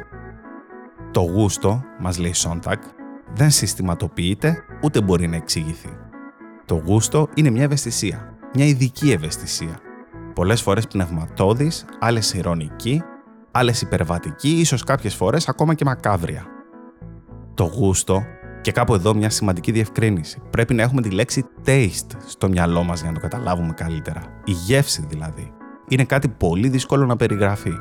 Το 1.11 1.21
γούστο, 1.21 1.83
μας 1.99 2.17
λέει 2.17 2.33
Σόντακ, 2.33 2.83
δεν 3.33 3.49
συστηματοποιείται 3.49 4.63
ούτε 4.81 5.01
μπορεί 5.01 5.27
να 5.27 5.35
εξηγηθεί. 5.35 5.97
Το 6.65 6.75
γούστο 6.85 7.27
είναι 7.33 7.49
μια 7.49 7.63
ευαισθησία 7.63 8.33
μια 8.53 8.65
ειδική 8.65 9.11
ευαισθησία. 9.11 9.79
Πολλές 10.33 10.61
φορές 10.61 10.87
πνευματώδης, 10.87 11.85
άλλες 11.99 12.33
ηρωνική, 12.33 13.03
άλλες 13.51 13.81
υπερβατική, 13.81 14.49
ίσως 14.49 14.83
κάποιες 14.83 15.15
φορές 15.15 15.47
ακόμα 15.47 15.73
και 15.73 15.85
μακάβρια. 15.85 16.45
Το 17.53 17.63
γούστο, 17.63 18.23
και 18.63 18.71
κάπου 18.71 18.93
εδώ 18.93 19.13
μια 19.13 19.29
σημαντική 19.29 19.71
διευκρίνηση. 19.71 20.41
Πρέπει 20.49 20.73
να 20.73 20.81
έχουμε 20.81 21.01
τη 21.01 21.09
λέξη 21.09 21.45
taste 21.65 22.17
στο 22.27 22.49
μυαλό 22.49 22.83
μας 22.83 23.01
για 23.01 23.11
να 23.11 23.15
το 23.15 23.21
καταλάβουμε 23.21 23.73
καλύτερα. 23.73 24.21
Η 24.43 24.51
γεύση 24.51 25.05
δηλαδή. 25.09 25.53
Είναι 25.87 26.03
κάτι 26.03 26.27
πολύ 26.27 26.69
δύσκολο 26.69 27.05
να 27.05 27.15
περιγραφεί. 27.15 27.73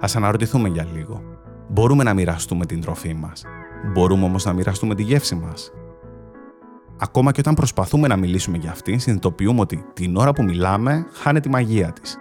Ας 0.00 0.16
αναρωτηθούμε 0.16 0.68
για 0.68 0.86
λίγο. 0.94 1.22
Μπορούμε 1.68 2.04
να 2.04 2.14
μοιραστούμε 2.14 2.66
την 2.66 2.80
τροφή 2.80 3.14
μας. 3.14 3.44
Μπορούμε 3.92 4.24
όμως 4.24 4.44
να 4.44 4.52
μοιραστούμε 4.52 4.94
τη 4.94 5.02
γεύση 5.02 5.34
μας. 5.34 5.72
Ακόμα 6.98 7.32
και 7.32 7.40
όταν 7.40 7.54
προσπαθούμε 7.54 8.08
να 8.08 8.16
μιλήσουμε 8.16 8.56
για 8.56 8.70
αυτήν, 8.70 9.00
συνειδητοποιούμε 9.00 9.60
ότι 9.60 9.84
την 9.92 10.16
ώρα 10.16 10.32
που 10.32 10.42
μιλάμε 10.42 11.06
χάνεται 11.12 11.48
η 11.48 11.52
μαγεία 11.52 11.92
της. 11.92 12.18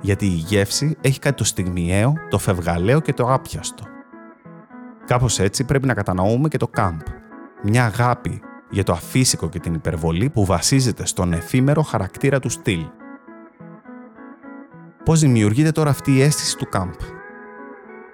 Γιατί 0.00 0.26
η 0.26 0.44
γεύση 0.46 0.96
έχει 1.00 1.18
κάτι 1.18 1.36
το 1.36 1.44
στιγμιαίο, 1.44 2.12
το 2.30 2.38
φευγαλαίο 2.38 3.00
και 3.00 3.12
το 3.12 3.32
άπιαστο. 3.32 3.84
Κάπως 5.06 5.38
έτσι 5.38 5.64
πρέπει 5.64 5.86
να 5.86 5.94
κατανοούμε 5.94 6.48
και 6.48 6.58
το 6.58 6.68
κάμπ. 6.68 7.00
Μια 7.62 7.84
αγάπη 7.84 8.40
για 8.70 8.82
το 8.82 8.92
αφύσικο 8.92 9.48
και 9.48 9.60
την 9.60 9.74
υπερβολή 9.74 10.30
που 10.30 10.44
βασίζεται 10.44 11.06
στον 11.06 11.32
εφήμερο 11.32 11.82
χαρακτήρα 11.82 12.38
του 12.38 12.48
στυλ. 12.48 12.86
Πώς 15.04 15.20
δημιουργείται 15.20 15.70
τώρα 15.70 15.90
αυτή 15.90 16.16
η 16.16 16.22
αίσθηση 16.22 16.56
του 16.56 16.68
κάμπ. 16.68 16.92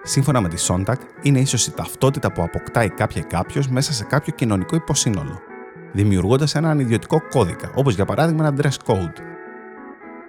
Σύμφωνα 0.03 0.41
με 0.41 0.49
τη 0.49 0.59
Σόντακ, 0.59 1.01
είναι 1.21 1.39
ίσως 1.39 1.67
η 1.67 1.71
ταυτότητα 1.71 2.31
που 2.31 2.41
αποκτάει 2.41 2.89
κάποια 2.89 3.21
ή 3.21 3.25
κάποιος 3.25 3.67
μέσα 3.67 3.93
σε 3.93 4.03
κάποιο 4.03 4.33
κοινωνικό 4.33 4.75
υποσύνολο, 4.75 5.39
δημιουργώντας 5.93 6.55
έναν 6.55 6.79
ιδιωτικό 6.79 7.21
κώδικα, 7.29 7.71
όπως 7.75 7.95
για 7.95 8.05
παράδειγμα 8.05 8.47
ένα 8.47 8.57
dress 8.61 8.91
code. 8.91 9.17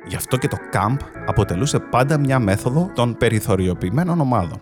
Γι' 0.06 0.16
αυτό 0.16 0.36
και 0.36 0.48
το 0.48 0.56
camp 0.72 0.96
αποτελούσε 1.26 1.78
πάντα 1.78 2.18
μια 2.18 2.38
μέθοδο 2.38 2.90
των 2.94 3.16
περιθωριοποιημένων 3.16 4.20
ομάδων. 4.20 4.58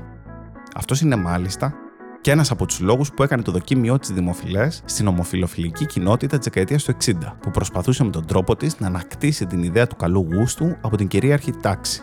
Αυτός 0.74 1.00
είναι 1.00 1.16
μάλιστα 1.16 1.74
και 2.22 2.30
ένας 2.30 2.50
από 2.50 2.66
τους 2.66 2.80
λόγους 2.80 3.12
που 3.12 3.22
έκανε 3.22 3.42
το 3.42 3.52
δοκίμιό 3.52 3.98
της 3.98 4.10
δημοφιλές 4.10 4.82
στην 4.84 5.06
ομοφιλοφιλική 5.06 5.86
κοινότητα 5.86 6.36
της 6.36 6.44
δεκαετίας 6.46 6.84
του 6.84 6.96
60, 7.04 7.12
που 7.40 7.50
προσπαθούσε 7.50 8.04
με 8.04 8.10
τον 8.10 8.26
τρόπο 8.26 8.56
της 8.56 8.80
να 8.80 8.86
ανακτήσει 8.86 9.46
την 9.46 9.62
ιδέα 9.62 9.86
του 9.86 9.96
καλού 9.96 10.28
γούστου 10.32 10.76
από 10.80 10.96
την 10.96 11.08
κυρίαρχη 11.08 11.52
τάξη. 11.52 12.02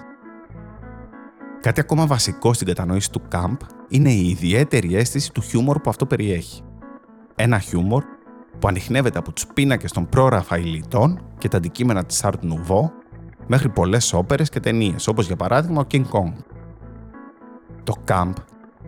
Κάτι 1.62 1.80
ακόμα 1.80 2.06
βασικό 2.06 2.54
στην 2.54 2.68
κατανόηση 2.68 3.12
του 3.12 3.22
camp 3.32 3.58
είναι 3.88 4.12
η 4.12 4.30
ιδιαίτερη 4.30 4.96
αίσθηση 4.96 5.32
του 5.32 5.42
χιούμορ 5.42 5.80
που 5.80 5.90
αυτό 5.90 6.06
περιέχει. 6.06 6.62
Ένα 7.36 7.60
χιούμορ 7.60 8.04
που 8.60 8.68
ανοιχνεύεται 8.68 9.20
από 9.20 9.32
τους 9.32 9.48
πίνακες 9.48 9.92
των 9.92 10.10
προ-Ραφαηλιτών 10.10 11.22
και 11.38 11.48
τα 11.48 11.58
αντικείμενα 11.58 12.06
της 12.06 12.22
Art 12.24 12.40
Nouveau 12.44 12.92
μέχρι 13.48 13.70
πολλές 13.70 14.14
όπερες 14.14 14.50
και 14.50 14.60
ταινίες, 14.60 15.08
όπως 15.08 15.28
για 15.28 15.36
παράδειγμα 15.36 15.82
ο 15.82 15.86
King 15.92 16.04
Kong. 16.04 16.34
Το 17.84 17.94
camp 18.08 18.34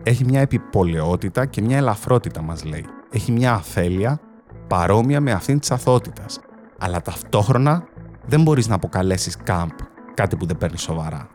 έχει 0.02 0.24
μια 0.24 0.40
επιπολαιότητα 0.40 1.46
και 1.46 1.62
μια 1.62 1.76
ελαφρότητα, 1.76 2.42
μας 2.42 2.64
λέει. 2.64 2.84
Έχει 3.10 3.32
μια 3.32 3.52
αφέλεια 3.52 4.20
παρόμοια 4.68 5.20
με 5.20 5.32
αυτήν 5.32 5.58
της 5.58 5.70
αθότητας, 5.70 6.40
αλλά 6.78 7.02
ταυτόχρονα 7.02 7.84
δεν 8.26 8.42
μπορείς 8.42 8.68
να 8.68 8.74
αποκαλέσεις 8.74 9.36
camp 9.46 9.76
κάτι 10.14 10.36
που 10.36 10.46
δεν 10.46 10.58
παίρνει 10.58 10.78
σοβαρά 10.78 11.28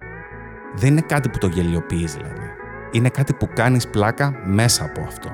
δεν 0.76 0.92
είναι 0.92 1.02
κάτι 1.02 1.30
που 1.30 1.38
το 1.38 1.48
γελιοποιείς 1.48 2.14
δηλαδή. 2.14 2.50
Είναι 2.92 3.10
κάτι 3.10 3.34
που 3.34 3.50
κάνεις 3.54 3.88
πλάκα 3.88 4.42
μέσα 4.46 4.84
από 4.84 5.02
αυτό. 5.02 5.30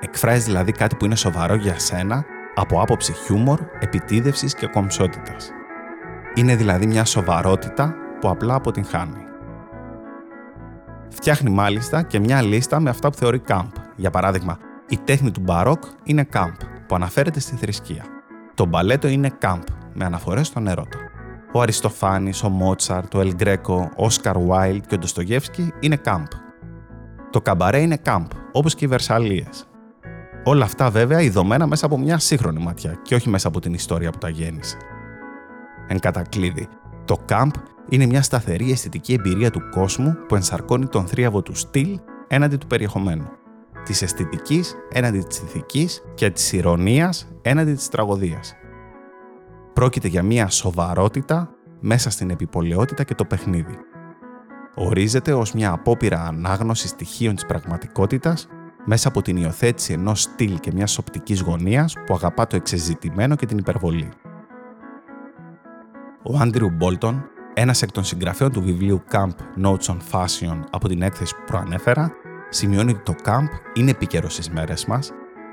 Εκφράζεις 0.00 0.44
δηλαδή 0.44 0.72
κάτι 0.72 0.96
που 0.96 1.04
είναι 1.04 1.16
σοβαρό 1.16 1.54
για 1.54 1.78
σένα 1.78 2.24
από 2.54 2.80
άποψη 2.80 3.12
χιούμορ, 3.12 3.60
επιτίδευσης 3.80 4.54
και 4.54 4.66
κομψότητας. 4.66 5.50
Είναι 6.34 6.56
δηλαδή 6.56 6.86
μια 6.86 7.04
σοβαρότητα 7.04 7.94
που 8.20 8.28
απλά 8.28 8.54
αποτυγχάνει. 8.54 9.27
Φτιάχνει 11.10 11.50
μάλιστα 11.50 12.02
και 12.02 12.18
μια 12.18 12.42
λίστα 12.42 12.80
με 12.80 12.90
αυτά 12.90 13.10
που 13.10 13.16
θεωρεί 13.16 13.38
κάμπ. 13.38 13.68
Για 13.96 14.10
παράδειγμα, 14.10 14.58
η 14.88 14.98
τέχνη 15.04 15.30
του 15.30 15.40
μπαρόκ 15.40 15.82
είναι 16.04 16.24
κάμπ, 16.24 16.54
που 16.88 16.94
αναφέρεται 16.94 17.40
στη 17.40 17.56
θρησκεία. 17.56 18.04
Το 18.54 18.66
μπαλέτο 18.66 19.08
είναι 19.08 19.28
κάμπ, 19.38 19.62
με 19.94 20.04
αναφορές 20.04 20.46
στον 20.46 20.66
ερώτα 20.66 21.08
ο 21.52 21.60
Αριστοφάνης, 21.60 22.42
ο 22.42 22.48
Μότσαρτ, 22.48 23.14
ο 23.14 23.20
Ελγκρέκο, 23.20 23.90
ο 23.96 24.04
Όσκαρ 24.04 24.38
Βάιλτ 24.38 24.86
και 24.86 24.94
ο 24.94 24.98
Ντοστογεύσκη 24.98 25.72
είναι 25.80 25.96
κάμπ. 25.96 26.24
Το 27.30 27.40
καμπαρέ 27.40 27.80
είναι 27.80 27.96
κάμπ, 27.96 28.26
όπως 28.52 28.74
και 28.74 28.84
οι 28.84 28.88
Βερσαλίες. 28.88 29.66
Όλα 30.44 30.64
αυτά 30.64 30.90
βέβαια 30.90 31.20
ειδωμένα 31.20 31.66
μέσα 31.66 31.86
από 31.86 31.98
μια 31.98 32.18
σύγχρονη 32.18 32.62
ματιά 32.62 32.98
και 33.02 33.14
όχι 33.14 33.28
μέσα 33.28 33.48
από 33.48 33.60
την 33.60 33.74
ιστορία 33.74 34.10
που 34.10 34.18
τα 34.18 34.28
γέννησε. 34.28 34.76
Εν 35.86 35.98
κατακλείδη, 35.98 36.68
το 37.04 37.16
κάμπ 37.24 37.50
είναι 37.88 38.06
μια 38.06 38.22
σταθερή 38.22 38.70
αισθητική 38.70 39.12
εμπειρία 39.12 39.50
του 39.50 39.68
κόσμου 39.70 40.16
που 40.28 40.34
ενσαρκώνει 40.34 40.86
τον 40.86 41.06
θρίαβο 41.06 41.42
του 41.42 41.54
στυλ 41.54 42.00
έναντι 42.28 42.56
του 42.56 42.66
περιεχομένου. 42.66 43.28
Της 43.84 44.02
αισθητικής 44.02 44.74
έναντι 44.92 45.18
της 45.18 45.38
ηθικής 45.38 46.02
και 46.14 46.30
της 46.30 46.52
ηρωνίας 46.52 47.28
έναντι 47.42 47.74
της 47.74 47.88
τραγωδίας. 47.88 48.54
Πρόκειται 49.72 50.08
για 50.08 50.22
μια 50.22 50.48
σοβαρότητα 50.48 51.50
μέσα 51.80 52.10
στην 52.10 52.30
επιπολαιότητα 52.30 53.04
και 53.04 53.14
το 53.14 53.24
παιχνίδι. 53.24 53.78
Ορίζεται 54.74 55.32
ως 55.32 55.52
μια 55.52 55.72
απόπειρα 55.72 56.24
ανάγνωσης 56.24 56.90
στοιχείων 56.90 57.34
της 57.34 57.46
πραγματικότητας 57.46 58.48
μέσα 58.84 59.08
από 59.08 59.22
την 59.22 59.36
υιοθέτηση 59.36 59.92
ενός 59.92 60.22
στυλ 60.22 60.60
και 60.60 60.72
μιας 60.74 60.98
οπτικής 60.98 61.40
γωνίας 61.40 61.94
που 62.06 62.14
αγαπά 62.14 62.46
το 62.46 62.56
εξεζητημένο 62.56 63.36
και 63.36 63.46
την 63.46 63.58
υπερβολή. 63.58 64.08
Ο 66.22 66.36
Άντριου 66.38 66.70
Μπόλτον, 66.70 67.24
ένας 67.60 67.82
εκ 67.82 67.92
των 67.92 68.04
συγγραφέων 68.04 68.52
του 68.52 68.62
βιβλίου 68.62 69.02
Camp 69.12 69.64
Notes 69.64 69.86
on 69.86 69.96
Fashion 70.10 70.60
από 70.70 70.88
την 70.88 71.02
έκθεση 71.02 71.34
που 71.34 71.42
προανέφερα, 71.46 72.12
σημειώνει 72.48 72.90
ότι 72.90 73.02
το 73.02 73.14
Camp 73.24 73.48
είναι 73.74 73.90
επίκαιρος 73.90 74.32
στις 74.32 74.50
μέρες 74.50 74.86
μας, 74.86 75.10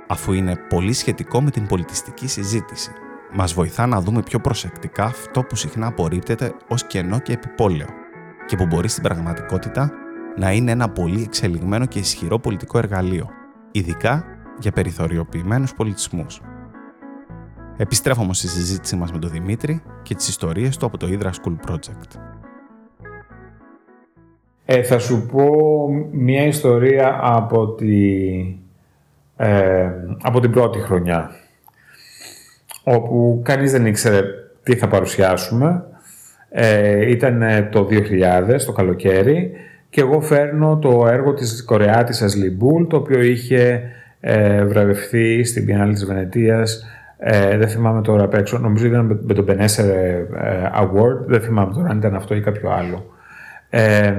αφού 0.08 0.34
είναι 0.34 0.56
πολύ 0.70 0.94
σχετικό 0.94 1.42
με 1.42 1.52
την 1.52 1.68
πολιτιστική 1.68 2.28
συζήτηση 2.28 2.92
μας 3.34 3.54
βοηθά 3.54 3.86
να 3.88 4.02
δούμε 4.02 4.22
πιο 4.22 4.40
προσεκτικά 4.40 5.04
αυτό 5.04 5.44
που 5.44 5.56
συχνά 5.56 5.88
απορρίπτεται 5.88 6.54
ως 6.68 6.88
κενό 6.88 7.20
και 7.20 7.34
επιπόλαιο 7.34 7.88
και 8.46 8.56
που 8.56 8.66
μπορεί 8.66 8.88
στην 8.88 9.04
πραγματικότητα 9.04 9.92
να 10.38 10.52
είναι 10.52 10.72
ένα 10.72 10.90
πολύ 10.90 11.22
εξελιγμένο 11.22 11.86
και 11.86 12.00
ισχυρό 12.00 12.40
πολιτικό 12.40 12.78
εργαλείο, 12.78 13.30
ειδικά 13.72 14.26
για 14.60 14.72
περιθωριοποιημένους 14.72 15.74
πολιτισμούς. 15.74 16.42
Επιστρέφουμε 17.78 18.34
στη 18.34 18.48
συζήτησή 18.48 18.96
μας 18.96 19.12
με 19.12 19.20
τον 19.20 19.30
Δημήτρη 19.30 19.82
και 20.04 20.16
τις 20.16 20.28
ιστορίες 20.28 20.78
του 20.78 20.86
από 20.86 20.98
το 20.98 21.08
Hydra 21.10 21.26
School 21.30 21.72
Project. 21.72 22.20
Ε, 24.66 24.84
θα 24.84 25.00
σου 25.00 25.26
πω 25.32 25.50
μια 26.12 26.46
ιστορία 26.46 27.20
από, 27.22 27.68
τη, 27.68 28.16
ε, 29.38 29.90
από 30.22 30.40
την 30.40 30.52
πρώτη 30.52 30.80
χρονιά 30.80 31.32
όπου 32.84 33.42
κανείς 33.44 33.72
δεν 33.72 33.86
ήξερε 33.86 34.22
τι 34.64 34.76
θα 34.76 34.88
παρουσιάσουμε. 34.88 35.84
Ε, 36.50 37.10
ήταν 37.10 37.44
το 37.72 37.88
2000, 37.90 38.66
το 38.66 38.72
καλοκαίρι, 38.72 39.52
και 39.90 40.02
εγώ 40.02 40.22
φέρνω 40.22 40.78
το 40.78 41.08
έργο 41.08 41.34
της 41.34 41.64
Κορεάτισσας 41.64 42.36
Λιμπούλ, 42.36 42.84
το 42.88 42.98
οποίο 42.98 43.22
είχε 43.22 43.82
ε, 44.20 44.66
βραβευθεί 44.66 45.44
στην 45.44 45.66
Biennale 45.68 45.92
της 45.94 46.06
Βενετίας, 46.06 46.86
ε, 47.28 47.58
δεν 47.58 47.68
θυμάμαι 47.68 48.02
τώρα 48.02 48.24
απ' 48.24 48.34
έξω, 48.34 48.58
νομίζω 48.58 48.86
ήταν 48.86 49.20
με 49.24 49.34
το 49.34 49.46
Benesser 49.48 49.84
ε, 49.84 50.24
Award, 50.82 51.26
δεν 51.26 51.42
θυμάμαι 51.42 51.74
τώρα 51.74 51.90
αν 51.90 51.98
ήταν 51.98 52.16
αυτό 52.16 52.36
ή 52.36 52.42
κάποιο 52.42 52.70
άλλο. 52.70 53.06
Ε, 53.70 54.14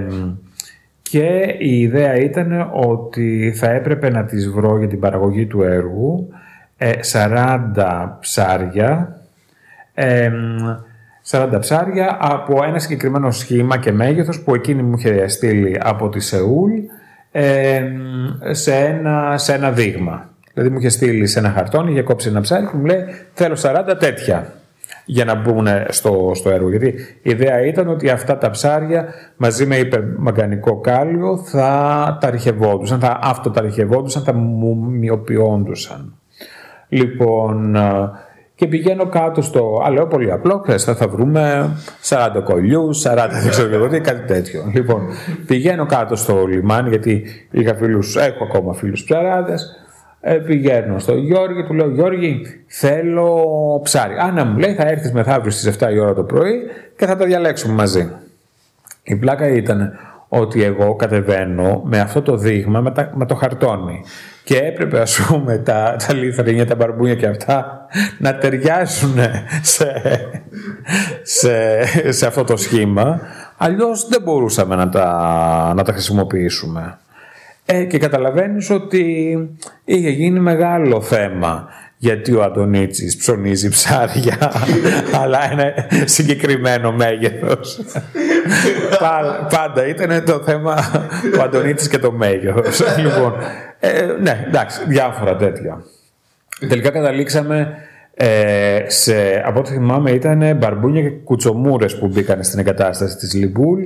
και 1.03 1.57
η 1.59 1.81
ιδέα 1.81 2.15
ήταν 2.15 2.71
ότι 2.73 3.53
θα 3.57 3.71
έπρεπε 3.71 4.11
να 4.11 4.25
τις 4.25 4.51
βρω 4.51 4.79
για 4.79 4.89
την 4.89 5.01
παραγωγή 5.01 5.47
του 5.47 5.63
έργου 5.63 6.29
40 6.79 6.87
ε, 6.87 6.93
ψάρια, 8.21 9.21
40 11.31 11.57
ψάρια 11.61 12.17
από 12.21 12.65
ένα 12.65 12.79
συγκεκριμένο 12.79 13.31
σχήμα 13.31 13.79
και 13.79 13.93
μέγεθος 13.93 14.41
που 14.41 14.55
εκείνη 14.55 14.83
μου 14.83 14.95
είχε 14.99 15.29
στείλει 15.29 15.81
από 15.83 16.09
τη 16.09 16.21
Σεούλ 16.21 16.73
σε, 18.51 18.75
ένα, 18.75 19.39
σε 19.39 19.55
ένα 19.55 19.71
δείγμα. 19.71 20.36
Δηλαδή 20.57 20.75
μου 20.75 20.81
είχε 20.81 20.89
στείλει 20.89 21.27
σε 21.27 21.39
ένα 21.39 21.51
χαρτόνι, 21.51 21.93
είχε 21.93 22.03
κόψει 22.03 22.29
ένα 22.29 22.41
ψάρι 22.41 22.67
και 22.67 22.77
μου 22.77 22.85
λέει 22.85 23.05
θέλω 23.33 23.57
40 23.63 23.97
τέτοια 23.99 24.53
για 25.05 25.25
να 25.25 25.35
μπουν 25.35 25.67
στο, 25.89 26.33
στο 26.35 26.51
έργο. 26.51 26.69
Γιατί 26.69 26.87
η 27.23 27.31
ιδέα 27.31 27.67
ήταν 27.67 27.89
ότι 27.89 28.11
αυτά 28.11 28.39
τα 28.39 28.51
ψάρια 28.51 29.07
μαζί 29.37 29.67
με 29.67 29.77
υπερμαγκανικό 29.77 30.81
κάλιο 30.81 31.39
θα 31.39 31.69
τα 32.21 32.27
αρχευόντουσαν, 32.29 33.01
θα 33.01 33.19
αυτοταρχευόντουσαν, 33.23 34.23
θα 34.23 34.33
μοιοποιόντουσαν. 34.91 36.15
Λοιπόν, 36.89 37.77
και 38.55 38.67
πηγαίνω 38.67 39.07
κάτω 39.07 39.43
στο. 39.43 39.83
Α, 39.87 39.91
λέω 39.91 40.07
πολύ 40.07 40.33
απλό, 40.33 40.63
χθε 40.67 40.95
θα 40.95 41.09
βρούμε 41.09 41.71
40 42.09 42.43
κολλιούς, 42.45 43.07
40 43.07 43.29
δεν 43.43 43.51
ξέρω 43.51 43.89
τι, 43.89 44.01
κάτι 44.01 44.27
τέτοιο. 44.27 44.71
Λοιπόν, 44.75 45.03
πηγαίνω 45.47 45.87
κάτω 45.87 46.17
στο 46.17 46.47
λιμάνι, 46.47 46.89
γιατί 46.89 47.25
είχα 47.51 47.75
φίλους, 47.75 48.17
έχω 48.17 48.45
ακόμα 48.45 48.73
φίλους 48.73 49.05
ψαράδες. 49.05 49.86
Ε, 50.21 50.35
πηγαίνω 50.35 50.99
στο 50.99 51.15
Γιώργη, 51.15 51.65
του 51.65 51.75
λέω 51.75 51.91
Γιώργη, 51.91 52.43
θέλω 52.67 53.81
ψάρι. 53.83 54.15
Αν 54.19 54.35
να 54.35 54.45
μου 54.45 54.59
λέει, 54.59 54.75
θα 54.75 54.89
έρθεις 54.89 55.13
μεθαύριο 55.13 55.51
στις 55.51 55.77
7 55.79 55.93
η 55.93 55.99
ώρα 55.99 56.15
το 56.15 56.23
πρωί 56.23 56.63
και 56.97 57.07
θα 57.07 57.17
τα 57.17 57.25
διαλέξουμε 57.25 57.75
μαζί. 57.75 58.11
Η 59.03 59.17
πλάκα 59.17 59.49
ήταν 59.49 59.93
ότι 60.29 60.63
εγώ 60.63 60.95
κατεβαίνω 60.95 61.83
με 61.85 62.01
αυτό 62.01 62.23
το 62.23 62.37
δείγμα 62.37 62.81
με, 62.81 62.93
με 63.15 63.27
το 63.27 63.35
χαρτόνι 63.35 64.05
και 64.45 64.59
έπρεπε 64.59 65.01
ας 65.01 65.21
πούμε 65.21 65.59
τα, 65.59 65.97
τα 66.07 66.15
λίθρινια, 66.15 66.67
τα 66.67 66.75
μπαρμπούνια 66.75 67.15
και 67.15 67.27
αυτά 67.27 67.87
να 68.19 68.39
ταιριάζουν 68.39 69.17
σε, 69.63 69.93
σε, 71.23 71.53
σε 72.13 72.27
αυτό 72.27 72.45
το 72.45 72.57
σχήμα 72.57 73.21
αλλιώς 73.57 74.09
δεν 74.09 74.23
μπορούσαμε 74.23 74.75
να 74.75 74.89
τα, 74.89 75.73
να 75.77 75.83
τα 75.83 75.93
χρησιμοποιήσουμε. 75.93 76.99
Ε, 77.67 77.85
και 77.85 77.99
καταλαβαίνεις 77.99 78.71
ότι 78.71 79.37
είχε 79.85 80.11
γίνει 80.11 80.41
μεγάλο 80.41 81.01
θέμα 81.01 81.69
γιατί 81.99 82.35
ο 82.35 82.43
Αντωνίτσης 82.43 83.17
ψωνίζει 83.17 83.69
ψάρια 83.69 84.53
αλλά 85.23 85.53
είναι 85.53 85.75
συγκεκριμένο 86.05 86.93
μέγεθος. 86.93 87.81
Πάντα 89.51 89.87
ήταν 89.87 90.25
το 90.25 90.43
θέμα 90.45 90.75
ο 91.39 91.43
Αντωνίτσης 91.43 91.89
και 91.89 91.99
το 91.99 92.13
μέγεθος. 92.13 92.81
λοιπόν, 93.05 93.35
ε, 93.81 94.03
ναι, 94.21 94.45
εντάξει, 94.47 94.81
διάφορα 94.87 95.37
τέτοια. 95.37 95.85
Τελικά 96.69 96.91
καταλήξαμε 96.91 97.77
ε, 98.15 98.85
σε, 98.87 99.43
από 99.45 99.59
ό,τι 99.59 99.73
θυμάμαι 99.73 100.11
ήταν 100.11 100.57
μπαρμπούνια 100.57 101.03
και 101.03 101.11
κουτσομούρες 101.11 101.99
που 101.99 102.07
μπήκαν 102.07 102.43
στην 102.45 102.59
εγκατάσταση 102.59 103.17
της 103.17 103.35
Λιμπούλ 103.35 103.83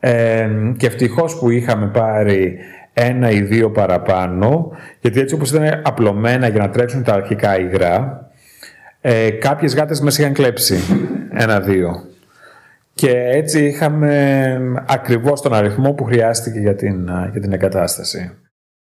ε, 0.00 0.48
και 0.76 0.86
ευτυχώς 0.86 1.38
που 1.38 1.50
είχαμε 1.50 1.86
πάρει 1.86 2.58
ένα 2.92 3.30
ή 3.30 3.40
δύο 3.42 3.70
παραπάνω, 3.70 4.70
γιατί 5.00 5.20
έτσι 5.20 5.34
όπως 5.34 5.50
ήταν 5.50 5.80
απλωμένα 5.84 6.48
για 6.48 6.60
να 6.60 6.70
τρέξουν 6.70 7.02
τα 7.02 7.12
αρχικά 7.12 7.58
υγρά, 7.60 8.26
ε, 9.00 9.30
κάποιες 9.30 9.74
γάτες 9.74 10.00
μας 10.00 10.18
είχαν 10.18 10.32
κλέψει 10.32 10.78
ένα-δύο. 11.30 12.04
Και 12.94 13.10
έτσι 13.10 13.64
είχαμε 13.64 14.84
ακριβώς 14.88 15.40
τον 15.40 15.54
αριθμό 15.54 15.92
που 15.92 16.04
χρειάστηκε 16.04 16.58
για 16.58 16.74
την, 16.74 17.04
για 17.32 17.40
την 17.40 17.52
εγκατάσταση. 17.52 18.32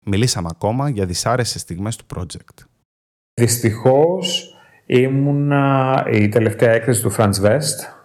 Μιλήσαμε 0.05 0.47
ακόμα 0.51 0.89
για 0.89 1.05
δυσάρεσες 1.05 1.61
στιγμές 1.61 1.95
του 1.95 2.05
project. 2.15 2.65
Δυστυχώς 3.33 4.55
ήμουνα 4.85 6.05
η 6.11 6.29
τελευταία 6.29 6.71
έκθεση 6.71 7.01
του 7.01 7.13
Franz 7.17 7.33
West 7.41 7.95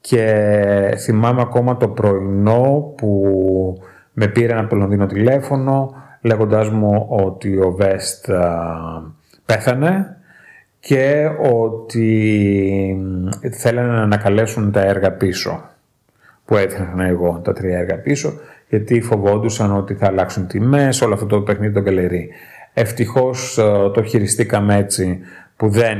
και 0.00 0.94
θυμάμαι 0.98 1.40
ακόμα 1.40 1.76
το 1.76 1.88
πρωινό 1.88 2.94
που 2.96 3.82
με 4.14 4.26
πήρε 4.26 4.58
από 4.58 4.68
το 4.68 4.76
Λονδίνο 4.76 5.06
τηλέφωνο 5.06 5.94
λέγοντάς 6.20 6.68
μου 6.68 7.06
ότι 7.08 7.58
ο 7.58 7.70
Βέστ 7.70 8.30
πέθανε 9.46 10.16
και 10.80 11.30
ότι 11.52 12.98
θέλανε 13.50 13.92
να 13.92 14.02
ανακαλέσουν 14.02 14.72
τα 14.72 14.80
έργα 14.80 15.12
πίσω 15.12 15.62
που 16.44 16.56
έθιχνα 16.56 17.04
εγώ 17.04 17.40
τα 17.44 17.52
τρία 17.52 17.78
έργα 17.78 17.98
πίσω 17.98 18.32
γιατί 18.68 19.00
φοβόντουσαν 19.00 19.76
ότι 19.76 19.94
θα 19.94 20.06
αλλάξουν 20.06 20.46
τιμές 20.46 21.00
όλο 21.00 21.14
αυτό 21.14 21.26
το 21.26 21.40
παιχνίδι 21.40 21.72
των 21.72 21.84
καλερί. 21.84 22.30
Ευτυχώς 22.74 23.54
το 23.94 24.02
χειριστήκαμε 24.02 24.76
έτσι 24.76 25.20
που 25.56 25.68
δεν, 25.68 25.98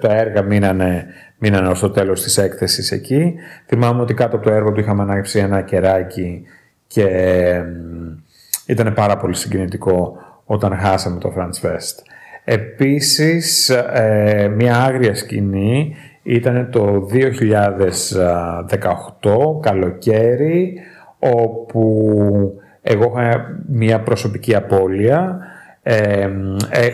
τα 0.00 0.14
έργα 0.14 0.42
μείνανε, 0.42 1.06
μείνανε 1.38 1.68
ως 1.68 1.80
το 1.80 1.90
τέλος 1.90 2.22
της 2.22 2.38
έκθεσης 2.38 2.92
εκεί. 2.92 3.34
Θυμάμαι 3.66 4.00
ότι 4.00 4.14
κάτω 4.14 4.36
από 4.36 4.44
το 4.44 4.52
έργο 4.52 4.72
του 4.72 4.80
είχαμε 4.80 5.02
ανάψει 5.02 5.38
ένα 5.38 5.60
κεράκι 5.60 6.44
και 6.92 7.06
ήταν 8.66 8.92
πάρα 8.94 9.16
πολύ 9.16 9.34
συγκινητικό 9.34 10.16
όταν 10.44 10.76
χάσαμε 10.76 11.18
το 11.18 11.32
Franz 11.36 11.60
West. 11.66 11.96
Επίσης, 12.44 13.68
ε, 13.68 14.52
μια 14.56 14.76
άγρια 14.76 15.14
σκηνή 15.14 15.94
ήταν 16.22 16.68
το 16.70 17.00
2018, 17.00 19.60
καλοκαίρι, 19.60 20.78
όπου 21.18 22.60
εγώ 22.82 23.12
είχα 23.18 23.62
μια 23.68 24.00
προσωπική 24.00 24.54
απώλεια. 24.54 25.38
Ε, 25.82 26.28
ε, 26.70 26.88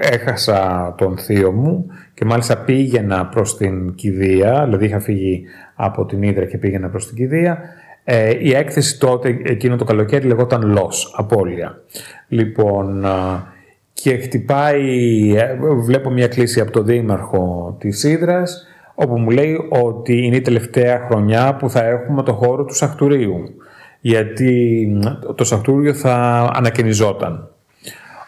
έχασα 0.00 0.94
τον 0.98 1.18
θείο 1.18 1.52
μου 1.52 1.86
και 2.14 2.24
μάλιστα 2.24 2.58
πήγαινα 2.58 3.26
προς 3.26 3.56
την 3.56 3.94
κηδεία, 3.94 4.64
δηλαδή 4.64 4.84
είχα 4.84 5.00
φύγει 5.00 5.44
από 5.74 6.06
την 6.06 6.22
Ήδρα 6.22 6.44
και 6.44 6.58
πήγαινα 6.58 6.88
προς 6.88 7.06
την 7.06 7.16
κηδεία 7.16 7.58
ε, 8.12 8.36
η 8.38 8.54
έκθεση 8.54 8.98
τότε, 8.98 9.40
εκείνο 9.42 9.76
το 9.76 9.84
καλοκαίρι, 9.84 10.26
λεγόταν 10.26 10.78
«Loss», 10.78 11.10
απώλεια. 11.16 11.80
Λοιπόν, 12.28 13.06
και 13.92 14.16
χτυπάει, 14.16 15.34
ε, 15.36 15.58
βλέπω 15.84 16.10
μια 16.10 16.28
κλίση 16.28 16.60
από 16.60 16.70
τον 16.70 16.84
δήμαρχο 16.84 17.76
της 17.80 18.02
Ήδρας, 18.04 18.66
όπου 18.94 19.18
μου 19.18 19.30
λέει 19.30 19.56
ότι 19.68 20.26
είναι 20.26 20.36
η 20.36 20.40
τελευταία 20.40 21.06
χρονιά 21.08 21.54
που 21.54 21.70
θα 21.70 21.84
έχουμε 21.84 22.22
το 22.22 22.32
χώρο 22.32 22.64
του 22.64 22.74
Σαχτουρίου. 22.74 23.44
Γιατί 24.00 24.86
το 25.34 25.44
Σαχτούριο 25.44 25.94
θα 25.94 26.50
ανακαινιζόταν. 26.54 27.48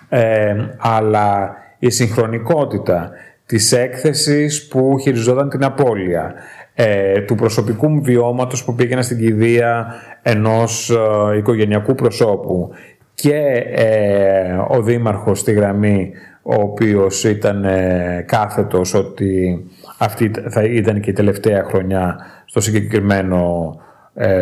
Ε, 0.08 0.54
αλλά 0.78 1.54
η 1.78 1.90
συγχρονικότητα 1.90 3.10
της 3.46 3.72
έκθεσης 3.72 4.68
που 4.68 4.98
χειριζόταν 5.00 5.48
την 5.48 5.64
απώλεια, 5.64 6.34
ε, 6.74 7.20
του 7.20 7.34
προσωπικού 7.34 7.88
μου 7.88 8.02
βιώματος 8.02 8.64
που 8.64 8.74
πήγαινα 8.74 9.02
στην 9.02 9.18
κηδεία 9.18 9.94
ενός 10.22 10.90
ε, 10.90 11.36
οικογενειακού 11.36 11.94
προσώπου 11.94 12.70
και 13.14 13.36
ε, 13.74 14.56
ο 14.68 14.82
δήμαρχος 14.82 15.38
στη 15.38 15.52
γραμμή 15.52 16.12
ο 16.42 16.54
οποίος 16.54 17.24
ήταν 17.24 17.64
ε, 17.64 18.24
κάθετος 18.26 18.94
ότι 18.94 19.64
αυτή 19.98 20.30
θα 20.48 20.62
ήταν 20.62 21.00
και 21.00 21.10
η 21.10 21.12
τελευταία 21.12 21.64
χρονιά 21.64 22.16
στο 22.44 22.60
συγκεκριμένο 22.60 23.76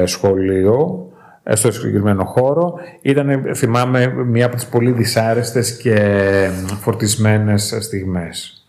σχολείο 0.05 1.11
στο 1.53 1.71
συγκεκριμένο 1.71 2.25
χώρο. 2.25 2.75
Ήταν, 3.03 3.55
θυμάμαι, 3.55 4.07
μία 4.07 4.47
από 4.47 4.55
τις 4.55 4.67
πολύ 4.67 4.93
δυσάρεστες 4.93 5.77
και 5.77 5.97
φορτισμένες 6.81 7.77
στιγμές. 7.81 8.65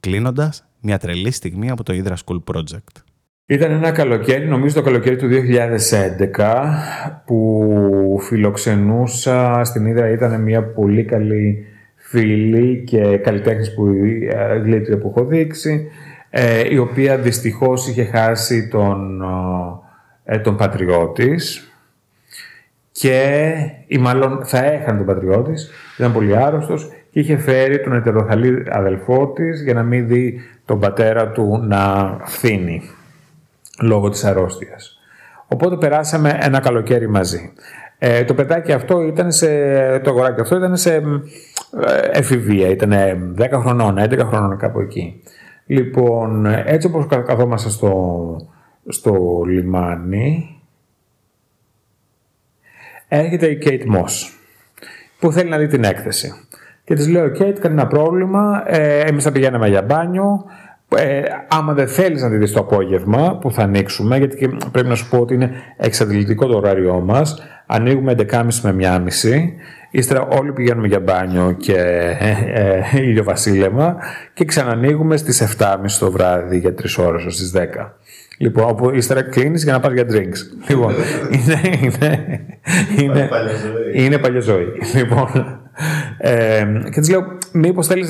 Κλείνοντας, 0.00 0.64
μια 0.84 0.98
τρελή 0.98 1.30
στιγμή 1.30 1.70
από 1.70 1.82
το 1.82 1.92
Hydra 1.96 2.14
School 2.24 2.54
Project. 2.54 3.02
Ήταν 3.46 3.70
ένα 3.70 3.90
καλοκαίρι, 3.90 4.46
νομίζω 4.46 4.74
το 4.74 4.82
καλοκαίρι 4.82 5.16
του 5.16 5.28
2011, 5.28 6.64
που 7.24 8.18
φιλοξενούσα 8.22 9.60
στην 9.64 9.86
Ήδρα. 9.86 10.08
Ήταν 10.08 10.40
μια 10.40 10.62
πολύ 10.62 11.04
καλή 11.04 11.66
φίλη 11.96 12.82
και 12.86 13.16
καλλιτέχνης 13.16 13.74
που, 13.74 13.86
ε, 14.30 14.58
γλήτρια 14.58 14.98
που 14.98 15.12
έχω 15.16 15.26
δείξει, 15.26 15.86
ε, 16.30 16.74
η 16.74 16.78
οποία 16.78 17.18
δυστυχώς 17.18 17.88
είχε 17.88 18.04
χάσει 18.04 18.68
τον, 18.68 19.22
ε, 20.24 20.38
τον 20.38 20.56
πατριώτης 20.56 21.72
και 22.92 23.42
ή 23.86 23.98
μάλλον 23.98 24.44
θα 24.44 24.64
έχανε 24.64 24.96
τον 24.96 25.06
πατριώτης, 25.06 25.70
ήταν 25.98 26.12
πολύ 26.12 26.36
άρρωστος 26.36 26.88
και 27.10 27.20
είχε 27.20 27.36
φέρει 27.36 27.80
τον 27.80 27.92
ετεροθαλή 27.92 28.66
αδελφό 28.70 29.32
της 29.32 29.62
για 29.62 29.74
να 29.74 29.82
μην 29.82 30.08
δει 30.08 30.40
τον 30.64 30.80
πατέρα 30.80 31.28
του 31.30 31.60
να 31.62 32.16
φθήνει 32.24 32.82
λόγω 33.80 34.08
της 34.08 34.24
αρρώστιας. 34.24 34.98
Οπότε 35.46 35.76
περάσαμε 35.76 36.38
ένα 36.40 36.60
καλοκαίρι 36.60 37.08
μαζί. 37.08 37.52
Ε, 37.98 38.24
το 38.24 38.34
παιδάκι 38.34 38.72
αυτό 38.72 39.02
ήταν 39.02 39.32
σε, 39.32 39.48
το 39.98 40.10
αγοράκι 40.10 40.40
αυτό 40.40 40.56
ήταν 40.56 40.76
σε 40.76 40.94
ε, 40.94 41.02
εφηβεία, 42.12 42.68
ήταν 42.68 42.92
10 43.38 43.48
χρονών, 43.52 43.96
11 43.98 44.18
χρονών 44.18 44.56
κάπου 44.56 44.80
εκεί. 44.80 45.22
Λοιπόν, 45.66 46.46
έτσι 46.46 46.86
όπως 46.86 47.06
καθόμαστε 47.06 47.70
στο, 47.70 48.36
στο 48.88 49.42
λιμάνι, 49.46 50.60
έρχεται 53.08 53.46
η 53.46 53.58
Kate 53.64 53.96
Moss, 53.96 54.30
που 55.18 55.32
θέλει 55.32 55.48
να 55.48 55.58
δει 55.58 55.66
την 55.66 55.84
έκθεση. 55.84 56.32
Και 56.84 56.94
της 56.94 57.08
λέω: 57.08 57.28
Κέιτ, 57.28 57.58
κανένα 57.58 57.86
πρόβλημα. 57.86 58.62
Ε, 58.66 59.00
Εμείς 59.00 59.24
θα 59.24 59.32
πηγαίναμε 59.32 59.68
για 59.68 59.82
μπάνιο. 59.82 60.44
Ε, 60.96 61.22
άμα 61.48 61.72
δεν 61.72 61.88
θέλεις 61.88 62.22
να 62.22 62.30
τη 62.30 62.36
δεις 62.36 62.52
το 62.52 62.60
απόγευμα 62.60 63.38
που 63.40 63.52
θα 63.52 63.62
ανοίξουμε, 63.62 64.18
γιατί 64.18 64.36
και 64.36 64.48
πρέπει 64.72 64.88
να 64.88 64.94
σου 64.94 65.08
πω 65.08 65.18
ότι 65.18 65.34
είναι 65.34 65.50
εξαντλητικό 65.76 66.46
το 66.46 66.56
ωράριό 66.56 67.00
μας. 67.00 67.42
Ανοίγουμε 67.66 68.14
11.30 68.18 68.46
με 68.62 68.74
1.30. 68.80 69.08
Ύστερα 69.90 70.20
όλοι 70.20 70.52
πηγαίνουμε 70.52 70.86
για 70.86 71.00
μπάνιο 71.00 71.56
και 71.58 71.76
ε, 72.18 72.82
ε, 72.92 73.00
ηλιοβασίλεμα 73.00 73.96
και 74.34 74.44
ξανανοίγουμε 74.44 75.16
στις 75.16 75.56
7.30 75.58 75.76
το 75.98 76.10
βράδυ 76.10 76.58
για 76.58 76.74
3 76.98 77.04
ώρες 77.06 77.22
στις 77.22 77.52
10. 77.56 77.90
Λοιπόν, 78.38 78.68
όπου 78.68 78.90
ύστερα 78.90 79.22
κλείνεις 79.22 79.62
για 79.64 79.72
να 79.72 79.80
πας 79.80 79.92
για 79.92 80.06
drinks. 80.10 80.68
Λοιπόν, 80.68 80.92
είναι, 81.30 81.60
είναι, 81.82 82.40
είναι, 82.98 83.28
είναι 83.92 84.18
παλιά 84.18 84.40
ζωή. 84.40 84.66
Λοιπόν, 84.94 85.58
ε, 86.18 86.66
και 86.90 87.00
της 87.00 87.10
λέω, 87.10 87.38
μήπως 87.52 87.86
θέλεις 87.86 88.08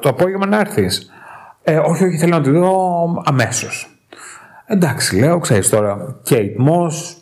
το 0.00 0.08
απόγευμα 0.08 0.46
να 0.46 0.60
έρθεις; 0.60 1.10
Ε, 1.62 1.76
όχι, 1.76 2.04
όχι, 2.04 2.16
θέλω 2.16 2.36
να 2.36 2.42
τη 2.42 2.50
δω 2.50 3.22
αμέσως. 3.24 4.00
Εντάξει, 4.66 5.18
λέω, 5.18 5.38
ξέρεις 5.38 5.68
τώρα, 5.68 6.20
Kate 6.28 6.54
Moss, 6.68 7.14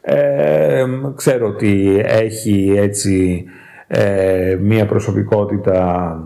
ε, 0.00 0.84
ξέρω 1.16 1.46
ότι 1.46 2.02
έχει 2.04 2.74
έτσι 2.76 3.44
ε, 3.86 4.56
μία 4.60 4.86
προσωπικότητα 4.86 6.16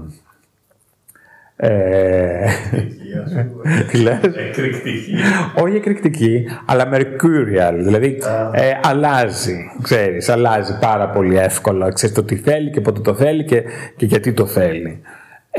ε, 3.23 3.83
τι 3.91 3.99
λες; 3.99 4.21
Εκρηκτική. 4.23 5.15
Όχι 5.55 5.77
εκρηκτική, 5.77 6.45
αλλά 6.67 6.89
mercurial. 6.93 7.75
Δηλαδή 7.77 8.19
ε, 8.53 8.71
αλλάζει, 8.83 9.57
ξέρεις, 9.83 10.29
αλλάζει 10.29 10.79
πάρα 10.81 11.09
πολύ 11.09 11.37
εύκολα. 11.37 11.93
Ξέρεις 11.93 12.15
το 12.15 12.23
τι 12.23 12.37
θέλει 12.37 12.71
και 12.71 12.81
πότε 12.81 13.01
το 13.01 13.15
θέλει 13.15 13.45
και, 13.45 13.63
και 13.97 14.07
γιατί 14.07 14.33
το 14.33 14.47
θέλει. 14.47 15.01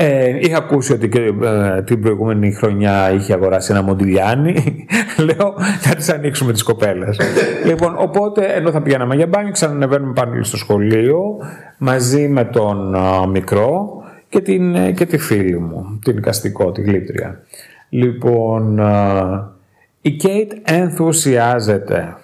Ε, 0.00 0.38
είχα 0.40 0.56
ακούσει 0.56 0.92
ότι 0.92 1.08
και, 1.08 1.20
ε, 1.42 1.82
την 1.82 2.00
προηγούμενη 2.00 2.52
χρονιά 2.52 3.12
είχε 3.12 3.32
αγοράσει 3.32 3.72
ένα 3.72 3.82
μοντιλιάνι. 3.82 4.86
Λέω, 5.26 5.54
θα 5.80 5.94
τις 5.94 6.08
ανοίξουμε 6.08 6.52
τις 6.52 6.62
κοπέλες. 6.62 7.20
λοιπόν, 7.68 7.94
οπότε, 7.98 8.44
ενώ 8.44 8.70
θα 8.70 8.82
πηγαίναμε 8.82 9.14
για 9.14 9.26
μπάνιο, 9.26 9.52
ξανανεβαίνουμε 9.52 10.12
πάνω 10.12 10.42
στο 10.42 10.56
σχολείο 10.56 11.20
μαζί 11.78 12.28
με 12.28 12.44
τον 12.44 12.94
α, 12.94 13.26
μικρό 13.26 14.02
και, 14.28 14.40
την, 14.40 14.74
ε, 14.74 14.92
και 14.92 15.06
τη 15.06 15.18
φίλη 15.18 15.58
μου, 15.58 15.98
την 16.04 16.22
καστικό, 16.22 16.72
τη 16.72 16.82
γλύπτρια. 16.82 17.42
Λοιπόν, 17.88 18.80
α, 18.80 19.52
η 20.00 20.10
Κέιτ 20.10 20.52
ενθουσιάζεται. 20.64 22.16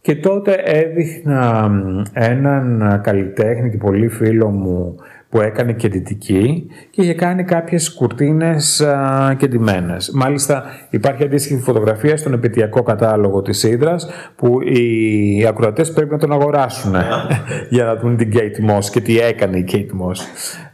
Και 0.00 0.16
τότε 0.16 0.52
έδειχνα 0.64 1.68
μ, 1.68 2.02
έναν 2.12 3.00
καλλιτέχνη 3.02 3.70
και 3.70 3.76
πολύ 3.76 4.08
φίλο 4.08 4.48
μου 4.48 4.96
που 5.30 5.40
έκανε 5.40 5.72
κεντητική 5.72 6.66
και 6.90 7.02
είχε 7.02 7.14
κάνει 7.14 7.44
κάποιες 7.44 7.94
κουρτίνες 7.94 8.80
α, 8.80 9.34
κεντυμένες. 9.38 10.10
Μάλιστα 10.14 10.64
υπάρχει 10.90 11.24
αντίστοιχη 11.24 11.60
φωτογραφία 11.60 12.16
στον 12.16 12.32
επαιτειακό 12.32 12.82
κατάλογο 12.82 13.42
της 13.42 13.62
Ήδρας 13.62 14.08
που 14.36 14.60
οι 14.60 15.46
ακροατές 15.46 15.92
πρέπει 15.92 16.10
να 16.10 16.18
τον 16.18 16.32
αγοράσουν 16.32 16.94
για 17.70 17.84
να 17.84 17.96
δουν 17.96 18.16
την 18.16 18.32
Kate 18.34 18.70
Moss 18.70 18.84
και 18.84 19.00
τι 19.00 19.18
έκανε 19.18 19.58
η 19.58 19.64
Kate 19.72 20.02
Moss. 20.02 20.16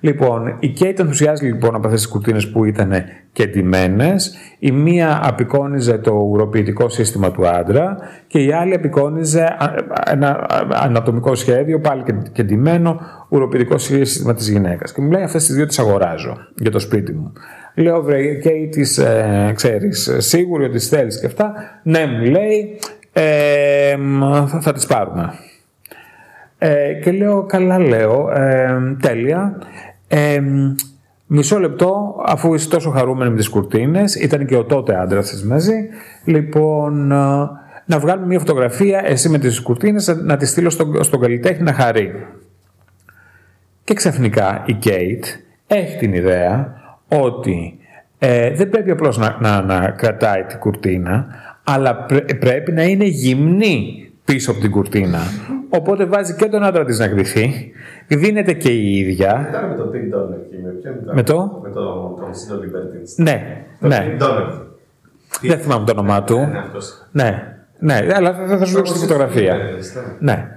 Λοιπόν, 0.01 0.57
η 0.61 0.73
Kate 0.81 0.99
ενθουσιάζει 0.99 1.47
λοιπόν 1.47 1.75
από 1.75 1.87
αυτές 1.87 2.03
τις 2.03 2.11
κουρτίνες 2.11 2.51
που 2.51 2.65
ήταν 2.65 2.93
κεντυμένες. 3.35 4.37
Η 4.59 4.71
μία 4.73 5.21
απεικόνιζε 5.25 5.99
το 5.99 6.13
ουροποιητικό 6.13 6.89
σύστημα 6.89 7.31
του 7.31 7.49
άντρα 7.49 7.97
και 8.27 8.39
η 8.39 8.53
άλλη 8.53 8.75
απεικόνιζε 8.75 9.43
α, 9.45 9.75
ένα 10.11 10.29
α, 10.29 10.67
ανατομικό 10.71 11.35
σχέδιο, 11.35 11.81
πάλι 11.81 12.03
και- 12.03 12.31
κεντυμένο, 12.33 13.01
ουροποιητικό 13.29 13.79
σύστημα 13.79 14.35
της 14.35 14.49
γυναίκας. 14.49 14.93
Και 14.93 15.01
μου 15.01 15.11
λέει 15.11 15.23
αυτές 15.23 15.47
τις 15.47 15.55
δύο 15.55 15.67
τις 15.67 15.79
αγοράζω 15.79 16.37
για 16.55 16.71
το 16.71 16.79
σπίτι 16.79 17.13
μου. 17.13 17.33
Λέω 17.75 18.03
βρε 18.03 18.35
και 18.35 18.51
τις 18.71 18.99
ε, 18.99 19.53
ξέρεις 19.55 20.07
ε, 20.09 20.21
σίγουρη 20.21 20.65
ότι 20.65 20.73
τις 20.73 20.89
θέλεις 20.89 21.21
και 21.21 21.27
αυτά. 21.27 21.53
Ναι 21.83 22.07
μου 22.07 22.25
λέει 22.25 22.79
ε, 23.13 23.97
μ, 23.99 24.21
θα, 24.47 24.61
θα 24.61 24.73
τις 24.73 24.87
πάρουμε. 24.87 25.33
Ε, 26.59 26.93
και 27.03 27.13
λέω, 27.13 27.43
καλά 27.43 27.79
λέω, 27.79 28.31
ε, 28.33 28.97
τέλεια. 29.01 29.59
Ε, 31.31 31.35
μισό 31.35 31.59
λεπτό, 31.59 32.23
αφού 32.27 32.55
είσαι 32.55 32.69
τόσο 32.69 32.91
χαρούμενη 32.91 33.31
με 33.31 33.37
τις 33.37 33.49
κουρτίνες, 33.49 34.15
ήταν 34.15 34.47
και 34.47 34.57
ο 34.57 34.65
τότε 34.65 35.01
άντρας 35.01 35.29
της 35.29 35.45
μαζί, 35.45 35.89
λοιπόν, 36.25 37.13
ε, 37.13 37.17
να 37.87 37.99
βγάλουμε 37.99 38.27
μια 38.27 38.39
φωτογραφία, 38.39 39.03
εσύ 39.05 39.29
με 39.29 39.39
τις 39.39 39.61
κουρτίνες, 39.61 40.17
να 40.23 40.37
τη 40.37 40.47
στείλω 40.47 40.71
στον, 40.71 41.05
στον 41.05 41.21
καλλιτέχνη 41.21 41.63
να 41.63 41.73
χαρεί. 41.73 42.27
Και 43.85 43.95
ξαφνικά 43.95 44.63
η 44.67 44.73
Κέιτ 44.73 45.25
έχει 45.67 45.97
την 45.97 46.13
ιδέα 46.13 46.83
ότι 47.09 47.79
ε, 48.19 48.51
δεν 48.51 48.69
πρέπει 48.69 48.91
απλώς 48.91 49.19
να, 49.19 49.37
να, 49.41 49.63
να 49.63 49.91
κρατάει 49.91 50.43
την 50.43 50.59
κουρτίνα, 50.59 51.27
αλλά 51.65 51.95
πρέ- 51.97 52.35
πρέπει 52.35 52.73
να 52.73 52.83
είναι 52.83 53.05
γυμνή 53.05 54.04
πίσω 54.25 54.51
από 54.51 54.61
την 54.61 54.71
κουρτίνα. 54.71 55.19
Οπότε 55.69 56.05
βάζει 56.05 56.35
και 56.35 56.47
τον 56.47 56.65
άντρα 56.65 56.85
της 56.85 56.99
να 56.99 57.09
κρυφεί, 57.09 57.73
δίνεται 58.09 58.53
και 58.53 58.69
η 58.69 58.99
ίδια. 58.99 59.47
Ήταν 59.49 59.69
με 59.69 59.75
το 59.75 59.91
Pink 59.93 60.17
Donner 60.17 60.39
εκεί, 60.45 60.63
με 60.63 60.71
ποιον 60.71 60.95
ήταν; 61.03 61.15
Με 61.15 61.23
το; 61.23 61.61
Με 61.63 61.71
το 61.71 62.17
τον 62.21 62.35
Σύντο 62.35 62.55
Libertines. 62.55 63.15
Ναι, 63.17 63.65
Το 63.81 63.89
ναι. 63.89 64.17
Pink 64.19 64.23
Donner. 64.23 64.63
Δεν 65.41 65.59
θυμάμαι 65.59 65.85
το 65.87 65.93
όνομά 65.93 66.23
του. 66.25 66.39
Ναι, 66.39 66.59
αυτός. 66.59 67.07
Ναι, 67.13 67.57
ναι, 67.79 68.07
αλλά 68.15 68.35
θα, 68.35 68.59
θα 68.59 68.65
σου 68.65 68.77
δείξω 68.77 68.93
τη 68.93 68.99
φωτογραφία. 68.99 69.55
Libertines, 69.57 70.03
ναι. 70.19 70.33
Ναι. 70.33 70.49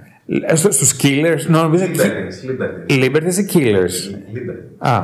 Ε, 0.46 0.54
Στο, 0.54 0.72
στους 0.72 0.96
Killers, 1.02 1.46
νομίζω... 1.46 1.84
Libertines, 1.84 2.50
Libertines. 2.50 3.04
Libertines 3.04 3.34
ή 3.34 3.48
Killers; 3.54 4.14
Libertines. 4.34 4.88
Α, 4.88 5.00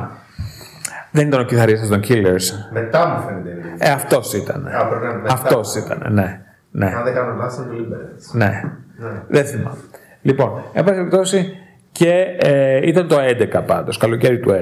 δεν 1.11 1.27
ήταν 1.27 1.39
ο 1.39 1.43
κιθαρίστας 1.43 1.87
των 1.87 1.99
Killers. 2.07 2.43
Μετά 2.73 3.07
μου 3.07 3.27
φαίνεται 3.27 3.49
είναι. 3.49 3.75
Ε, 3.77 3.89
αυτός 3.91 4.33
ήταν. 4.33 4.67
Α, 4.67 4.87
πρέπει 4.87 5.03
να 5.03 5.09
είναι 5.09 5.21
μετά. 5.21 5.33
Αυτός 5.33 5.75
ήταν, 5.75 6.13
ναι. 6.13 6.41
Ναι. 6.75 6.85
Αν 6.85 7.03
δεν 7.03 7.13
κάνω 7.13 7.33
λάθος 7.35 7.65
είναι 7.65 7.65
το 7.65 7.95
Libertines. 7.95 8.37
Ναι. 8.37 8.61
Ναι. 8.97 9.23
Δεν 9.27 9.45
θυμάμαι. 9.45 9.77
Λοιπόν, 10.21 10.63
εν 10.73 10.83
πάση 10.83 10.95
περιπτώσει 10.97 11.57
και 11.91 12.25
ε, 12.37 12.87
ήταν 12.87 13.07
το 13.07 13.17
11 13.19 13.63
πάντως, 13.65 13.97
καλοκαίρι 13.97 14.39
του 14.39 14.49
11. 14.51 14.55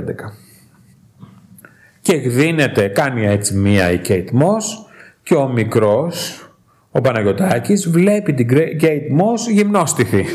Και 2.01 2.13
εκδίνεται, 2.13 2.87
κάνει 2.87 3.25
έτσι 3.25 3.57
μία 3.57 3.91
η 3.91 4.01
Kate 4.07 4.27
Moss 4.27 4.87
και 5.23 5.35
ο 5.35 5.47
μικρός, 5.47 6.47
ο 6.91 7.01
Παναγιωτάκης, 7.01 7.89
βλέπει 7.89 8.33
την 8.33 8.47
Gra- 8.51 8.81
Kate 8.81 9.21
Moss 9.21 9.51
γυμνόστιθη. 9.51 10.25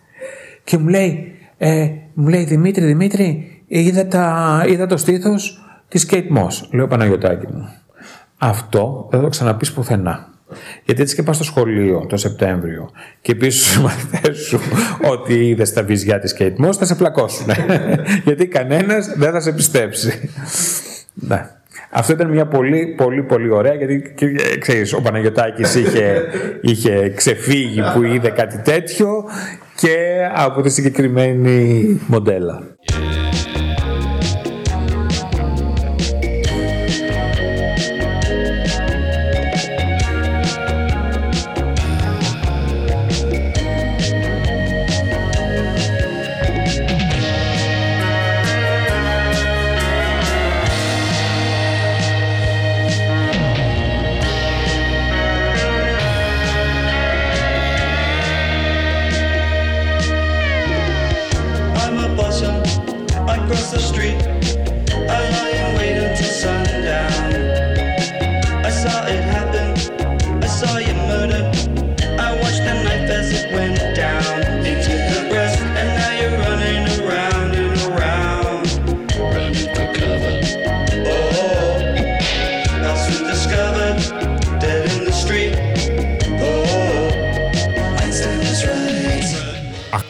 και 0.64 0.78
μου 0.78 0.88
λέει, 0.88 1.34
ε, 1.58 1.88
μου 2.14 2.28
λέει 2.28 2.44
Δημήτρη, 2.44 2.84
Δημήτρη, 2.84 3.62
είδα, 3.66 4.06
τα, 4.06 4.64
είδα 4.68 4.86
το 4.86 4.96
στήθος 4.96 5.64
της 5.88 6.08
Kate 6.10 6.36
Moss. 6.36 6.68
Λέω 6.70 6.86
Παναγιωτάκη 6.86 7.46
μου. 7.46 7.68
Αυτό 8.38 9.06
δεν 9.10 9.18
θα 9.18 9.24
το 9.24 9.30
ξαναπείς 9.30 9.72
πουθενά. 9.72 10.34
Γιατί 10.84 11.02
έτσι 11.02 11.14
και 11.14 11.22
πας 11.22 11.36
στο 11.36 11.44
σχολείο 11.44 12.06
το 12.08 12.16
Σεπτέμβριο 12.16 12.90
και 13.20 13.34
πεις 13.34 13.60
στους 13.60 13.78
μαθητές 13.78 14.38
σου 14.38 14.60
ότι 15.12 15.48
είδες 15.48 15.72
τα 15.72 15.82
βυζιά 15.82 16.18
της 16.18 16.36
Kate 16.38 16.66
Moss 16.66 16.72
θα 16.72 16.84
σε 16.84 16.94
πλακώσουν. 16.94 17.46
Γιατί 18.24 18.46
κανένας 18.46 19.12
δεν 19.16 19.32
θα 19.32 19.40
σε 19.40 19.52
πιστέψει. 19.52 20.30
ναι. 21.14 21.50
Αυτό 21.90 22.12
ήταν 22.12 22.30
μια 22.30 22.46
πολύ 22.46 22.94
πολύ 22.96 23.22
πολύ 23.22 23.50
ωραία 23.50 23.74
γιατί 23.74 24.12
και, 24.16 24.26
ε, 24.26 24.58
ξέρεις 24.58 24.92
ο 24.92 25.00
Παναγιωτάκης 25.00 25.74
είχε, 25.74 26.22
είχε 26.60 27.12
ξεφύγει 27.16 27.82
που 27.94 28.02
είδε 28.02 28.30
κάτι 28.30 28.58
τέτοιο 28.58 29.24
και 29.76 29.96
από 30.34 30.62
τη 30.62 30.70
συγκεκριμένη 30.70 32.00
μοντέλα. 32.06 32.62
I'm 32.92 33.25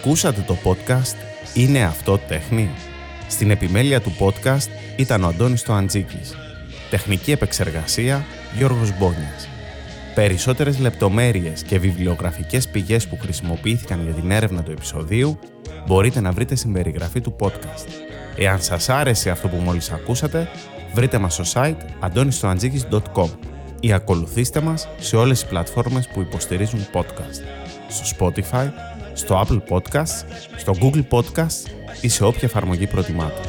Ακούσατε 0.07 0.45
το 0.47 0.57
podcast 0.65 1.17
«Είναι 1.55 1.85
αυτό 1.85 2.19
τέχνη» 2.19 2.71
Στην 3.29 3.51
επιμέλεια 3.51 4.01
του 4.01 4.13
podcast 4.19 4.69
ήταν 4.97 5.25
ο 5.25 5.27
Αντώνης 5.27 5.63
Τοαντζίκης. 5.63 6.35
Τεχνική 6.91 7.31
επεξεργασία 7.31 8.25
Γιώργος 8.57 8.99
Μπόνιας. 8.99 9.49
Περισσότερες 10.15 10.79
λεπτομέρειες 10.79 11.63
και 11.63 11.79
βιβλιογραφικές 11.79 12.69
πηγές 12.69 13.09
που 13.09 13.19
χρησιμοποιήθηκαν 13.21 14.03
για 14.05 14.13
την 14.13 14.31
έρευνα 14.31 14.63
του 14.63 14.71
επεισοδίου 14.71 15.39
μπορείτε 15.87 16.21
να 16.21 16.33
βρείτε 16.33 16.55
στην 16.55 16.73
περιγραφή 16.73 17.21
του 17.21 17.37
podcast. 17.41 17.87
Εάν 18.37 18.63
σας 18.63 18.89
άρεσε 18.89 19.31
αυτό 19.31 19.49
που 19.49 19.57
μόλις 19.57 19.91
ακούσατε, 19.91 20.49
βρείτε 20.95 21.19
μας 21.19 21.35
στο 21.35 21.45
site 21.55 22.09
antonistoantζίκης.com 22.11 23.29
ή 23.81 23.93
ακολουθήστε 23.93 24.61
μας 24.61 24.89
σε 24.99 25.17
όλες 25.17 25.41
τις 25.41 25.49
πλατφόρμες 25.49 26.09
που 26.09 26.21
υποστηρίζουν 26.21 26.87
podcast. 26.93 27.41
Στο 27.89 28.17
Spotify, 28.19 28.71
στο 29.17 29.47
Apple 29.47 29.61
Podcasts, 29.69 30.25
στο 30.57 30.73
Google 30.81 31.05
Podcasts 31.11 31.71
ή 32.01 32.09
σε 32.09 32.25
όποια 32.25 32.43
εφαρμογή 32.43 32.87
προτιμάτε. 32.87 33.41